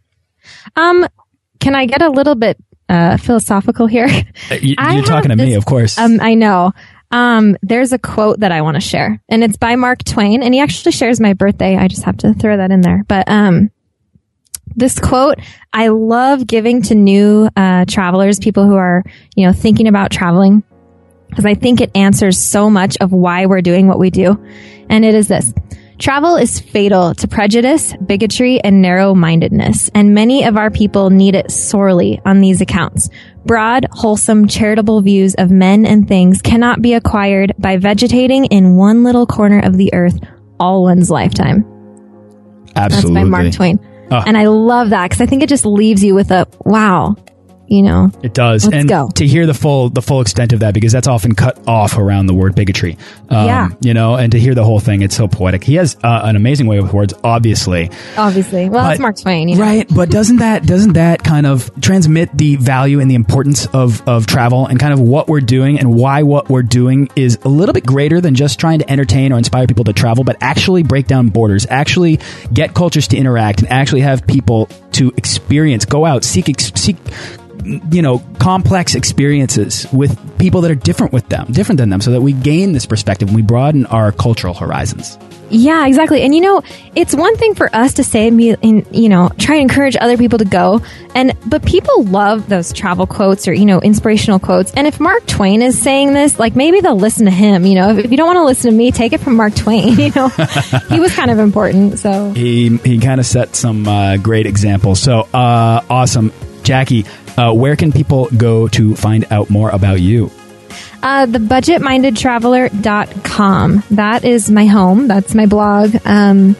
Um, 0.77 1.07
can 1.61 1.75
I 1.75 1.87
get 1.87 2.03
a 2.03 2.11
little 2.11 2.35
bit 2.35 2.59
uh, 2.89 3.17
philosophical 3.17 3.87
here? 3.87 4.09
You, 4.61 4.75
are 4.79 5.03
talking 5.03 5.31
to 5.31 5.37
this, 5.37 5.47
me, 5.47 5.55
of 5.55 5.65
course. 5.65 5.99
Um, 5.99 6.21
I 6.21 6.35
know. 6.35 6.73
Um, 7.11 7.57
there's 7.63 7.93
a 7.93 7.99
quote 7.99 8.41
that 8.41 8.53
I 8.53 8.63
want 8.63 8.77
to 8.77 8.81
share, 8.81 9.21
and 9.29 9.43
it's 9.43 9.57
by 9.57 9.77
Mark 9.77 10.05
Twain, 10.05 10.43
and 10.43 10.55
he 10.55 10.61
actually 10.61 10.93
shares 10.93 11.21
my 11.21 11.33
birthday. 11.33 11.77
I 11.77 11.89
just 11.89 12.05
have 12.05 12.17
to 12.19 12.35
throw 12.35 12.57
that 12.57 12.71
in 12.71 12.83
there. 12.83 13.05
But 13.09 13.29
um, 13.29 13.71
this 14.77 14.99
quote, 15.01 15.39
I 15.73 15.89
love 15.89 16.47
giving 16.47 16.83
to 16.83 16.95
new 16.95 17.49
uh, 17.57 17.85
travelers, 17.87 18.39
people 18.39 18.65
who 18.65 18.77
are 18.77 19.03
you 19.35 19.47
know 19.47 19.53
thinking 19.53 19.89
about 19.89 20.13
traveling, 20.13 20.63
because 21.29 21.47
I 21.47 21.55
think 21.55 21.81
it 21.81 21.91
answers 21.97 22.39
so 22.39 22.71
much 22.71 22.97
of 23.01 23.13
why 23.13 23.47
we're 23.47 23.63
doing 23.63 23.89
what 23.89 23.99
we 23.99 24.11
do. 24.11 24.41
And 24.91 25.05
it 25.05 25.15
is 25.15 25.29
this. 25.29 25.55
Travel 25.99 26.37
is 26.37 26.61
fatal 26.61 27.15
to 27.15 27.29
prejudice, 27.29 27.95
bigotry, 27.97 28.59
and 28.61 28.81
narrow-mindedness, 28.81 29.91
and 29.95 30.15
many 30.15 30.45
of 30.45 30.57
our 30.57 30.71
people 30.71 31.11
need 31.11 31.35
it 31.35 31.51
sorely 31.51 32.21
on 32.25 32.41
these 32.41 32.63
accounts. 32.63 33.11
Broad, 33.45 33.87
wholesome, 33.91 34.49
charitable 34.49 35.03
views 35.03 35.35
of 35.35 35.51
men 35.51 35.85
and 35.85 36.09
things 36.09 36.41
cannot 36.41 36.81
be 36.81 36.95
acquired 36.95 37.53
by 37.59 37.77
vegetating 37.77 38.47
in 38.47 38.77
one 38.77 39.05
little 39.05 39.27
corner 39.27 39.61
of 39.61 39.77
the 39.77 39.93
earth 39.93 40.19
all 40.59 40.83
one's 40.83 41.11
lifetime. 41.11 41.67
Absolutely. 42.77 43.15
That's 43.15 43.25
by 43.25 43.25
Mark 43.25 43.53
Twain. 43.53 43.79
Uh, 44.11 44.25
and 44.27 44.37
I 44.37 44.47
love 44.47 44.91
that 44.91 45.11
because 45.11 45.21
I 45.21 45.27
think 45.27 45.43
it 45.43 45.49
just 45.49 45.67
leaves 45.67 46.03
you 46.03 46.15
with 46.15 46.31
a 46.31 46.49
wow, 46.65 47.15
you 47.71 47.85
know. 47.85 48.11
It 48.23 48.35
does. 48.35 48.67
And 48.67 48.89
go. 48.89 49.09
to 49.15 49.27
hear 49.27 49.47
the 49.47 49.55
full 49.55 49.89
the 49.91 50.03
full 50.03 50.21
extent 50.21 50.53
of 50.53 50.61
that 50.61 50.75
because 50.75 50.93
that's 50.93 51.07
often 51.07 51.37
cut 51.37 51.69
off 51.69 51.97
around 51.97 52.27
the 52.27 52.35
word 52.35 52.57
bigotry. 52.57 52.99
Um, 53.29 53.47
yeah. 53.47 53.69
You 53.81 53.95
know, 53.95 54.17
and 54.17 54.33
to 54.33 54.41
hear 54.41 54.57
the 54.57 54.65
whole 54.65 54.81
thing, 54.81 55.03
it's 55.03 55.17
so 55.17 55.29
poetic. 55.29 55.63
He 55.63 55.77
has 55.77 55.97
uh, 56.03 56.23
an 56.25 56.35
amazing 56.35 56.67
way 56.67 56.81
with 56.81 56.93
words, 56.93 57.15
obviously. 57.23 57.91
Obviously. 58.17 58.69
Well, 58.69 58.85
but, 58.85 58.93
it's 58.93 59.01
Mark 59.01 59.21
Twain, 59.21 59.49
you 59.49 59.55
know? 59.55 59.63
Right, 59.63 59.87
but 59.95 60.11
doesn't 60.11 60.39
that 60.39 60.67
doesn't 60.67 60.95
that 60.95 61.23
kind 61.23 61.47
of 61.47 61.71
transmit 61.81 62.37
the 62.37 62.57
value 62.57 62.99
and 62.99 63.09
the 63.09 63.15
importance 63.15 63.67
of 63.67 64.07
of 64.09 64.27
travel 64.27 64.67
and 64.67 64.81
kind 64.81 64.93
of 64.93 64.99
what 64.99 65.29
we're 65.29 65.41
doing 65.41 65.79
and 65.79 65.95
why 65.95 66.25
what 66.25 66.51
we're 66.51 66.65
doing 66.65 67.09
is 67.15 67.39
a 67.45 67.49
little 67.49 67.73
bit 67.73 67.87
greater 67.87 68.21
than 68.21 68.35
just 68.35 68.59
trying 68.59 68.81
to 68.81 68.91
entertain 68.91 69.33
or 69.33 69.39
inspire 69.39 69.69
people 69.69 69.85
to 69.85 69.93
travel, 69.93 70.25
but 70.25 70.37
actually 70.41 70.83
break 70.83 71.07
down 71.07 71.29
borders, 71.29 71.69
actually 71.71 72.19
get 72.53 72.75
cultures 72.75 73.07
to 73.07 73.17
interact 73.17 73.61
and 73.61 73.71
actually 73.71 74.01
have 74.01 74.27
people 74.27 74.67
to 74.91 75.13
experience, 75.17 75.85
go 75.85 76.05
out, 76.05 76.25
seek 76.25 76.59
seek 76.59 76.97
you 77.65 78.03
know, 78.03 78.23
complex 78.39 78.95
experiences 78.95 79.87
with 79.93 80.19
people 80.39 80.61
that 80.63 80.71
are 80.71 80.77
different 80.77 81.13
with 81.13 81.29
them, 81.29 81.47
different 81.51 81.79
than 81.79 81.91
them, 81.91 82.01
so 82.01 82.11
that 82.13 82.21
we 82.21 82.33
gain 82.33 82.73
this 82.73 82.87
perspective 82.87 83.29
and 83.29 83.37
we 83.37 83.43
broaden 83.43 83.87
our 83.87 84.13
cultural 84.13 84.55
horizons. 84.55 85.19
Yeah, 85.51 85.87
exactly. 85.87 86.23
And 86.23 86.35
you 86.35 86.41
know, 86.41 86.63
it's 86.95 87.15
one 87.15 87.37
thing 87.37 87.55
for 87.55 87.75
us 87.75 87.95
to 87.95 88.05
say, 88.05 88.29
and 88.29 88.87
you 88.95 89.09
know, 89.09 89.31
try 89.37 89.57
and 89.57 89.63
encourage 89.63 89.97
other 90.01 90.17
people 90.17 90.39
to 90.39 90.45
go. 90.45 90.81
And, 91.15 91.37
but 91.45 91.65
people 91.65 92.05
love 92.05 92.49
those 92.49 92.73
travel 92.73 93.07
quotes 93.07 93.49
or, 93.49 93.53
you 93.53 93.65
know, 93.65 93.81
inspirational 93.81 94.39
quotes. 94.39 94.73
And 94.75 94.87
if 94.87 95.01
Mark 95.01 95.27
Twain 95.27 95.61
is 95.61 95.81
saying 95.81 96.13
this, 96.13 96.39
like 96.39 96.55
maybe 96.55 96.81
they'll 96.81 96.97
listen 96.97 97.25
to 97.25 97.33
him. 97.33 97.67
You 97.67 97.75
know, 97.75 97.91
if, 97.91 98.05
if 98.05 98.11
you 98.13 98.17
don't 98.17 98.29
want 98.29 98.39
to 98.39 98.45
listen 98.45 98.71
to 98.71 98.77
me, 98.77 98.93
take 98.93 99.13
it 99.13 99.21
from 99.21 99.37
Mark 99.37 99.55
Twain. 99.55 99.81
You 100.01 100.11
know, 100.15 100.29
he 100.29 100.99
was 100.99 101.15
kind 101.15 101.31
of 101.31 101.39
important. 101.39 101.99
So 101.99 102.31
he, 102.33 102.77
he 102.79 102.99
kind 102.99 103.21
of 103.21 103.27
set 103.27 103.55
some 103.55 103.87
uh, 103.87 104.17
great 104.17 104.47
examples. 104.47 105.01
So, 105.01 105.29
uh, 105.35 105.85
awesome. 105.91 106.33
Jackie, 106.63 107.05
uh, 107.37 107.53
where 107.53 107.77
can 107.77 107.93
people 107.93 108.29
go 108.37 108.67
to 108.69 108.97
find 108.97 109.27
out 109.31 109.51
more 109.51 109.69
about 109.71 110.01
you? 110.01 110.31
Uh, 111.03 111.27
thebudgetmindedtraveler.com. 111.27 113.83
That 113.91 114.25
is 114.25 114.51
my 114.51 114.67
home. 114.67 115.09
That's 115.09 115.35
my 115.35 115.47
blog. 115.47 115.97
Um, 116.05 116.55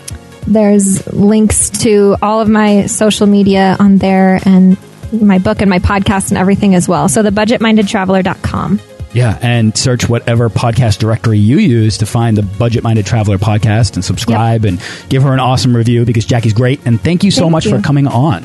there's 0.47 1.07
links 1.13 1.69
to 1.83 2.17
all 2.23 2.41
of 2.41 2.49
my 2.49 2.87
social 2.87 3.27
media 3.27 3.77
on 3.79 3.99
there 3.99 4.41
and 4.45 4.79
my 5.13 5.39
book 5.39 5.61
and 5.61 5.69
my 5.69 5.79
podcast 5.79 6.31
and 6.31 6.39
everything 6.39 6.75
as 6.75 6.89
well. 6.89 7.09
So 7.09 7.23
thebudgetmindedtraveler.com. 7.23 8.81
Yeah, 9.13 9.37
and 9.43 9.77
search 9.77 10.09
whatever 10.09 10.49
podcast 10.49 10.99
directory 10.99 11.39
you 11.39 11.59
use 11.59 11.99
to 11.99 12.07
find 12.07 12.37
the 12.37 12.43
Budget 12.43 12.85
Minded 12.85 13.07
Traveler 13.07 13.39
podcast 13.39 13.95
and 13.95 14.05
subscribe 14.05 14.65
yep. 14.65 14.75
and 14.75 15.09
give 15.09 15.25
her 15.25 15.33
an 15.33 15.41
awesome 15.41 15.75
review 15.75 16.05
because 16.05 16.25
Jackie's 16.25 16.53
great. 16.53 16.87
And 16.87 17.01
thank 17.01 17.25
you 17.25 17.33
so 17.33 17.43
thank 17.43 17.53
much 17.53 17.67
you. 17.67 17.77
for 17.77 17.83
coming 17.83 18.07
on. 18.07 18.45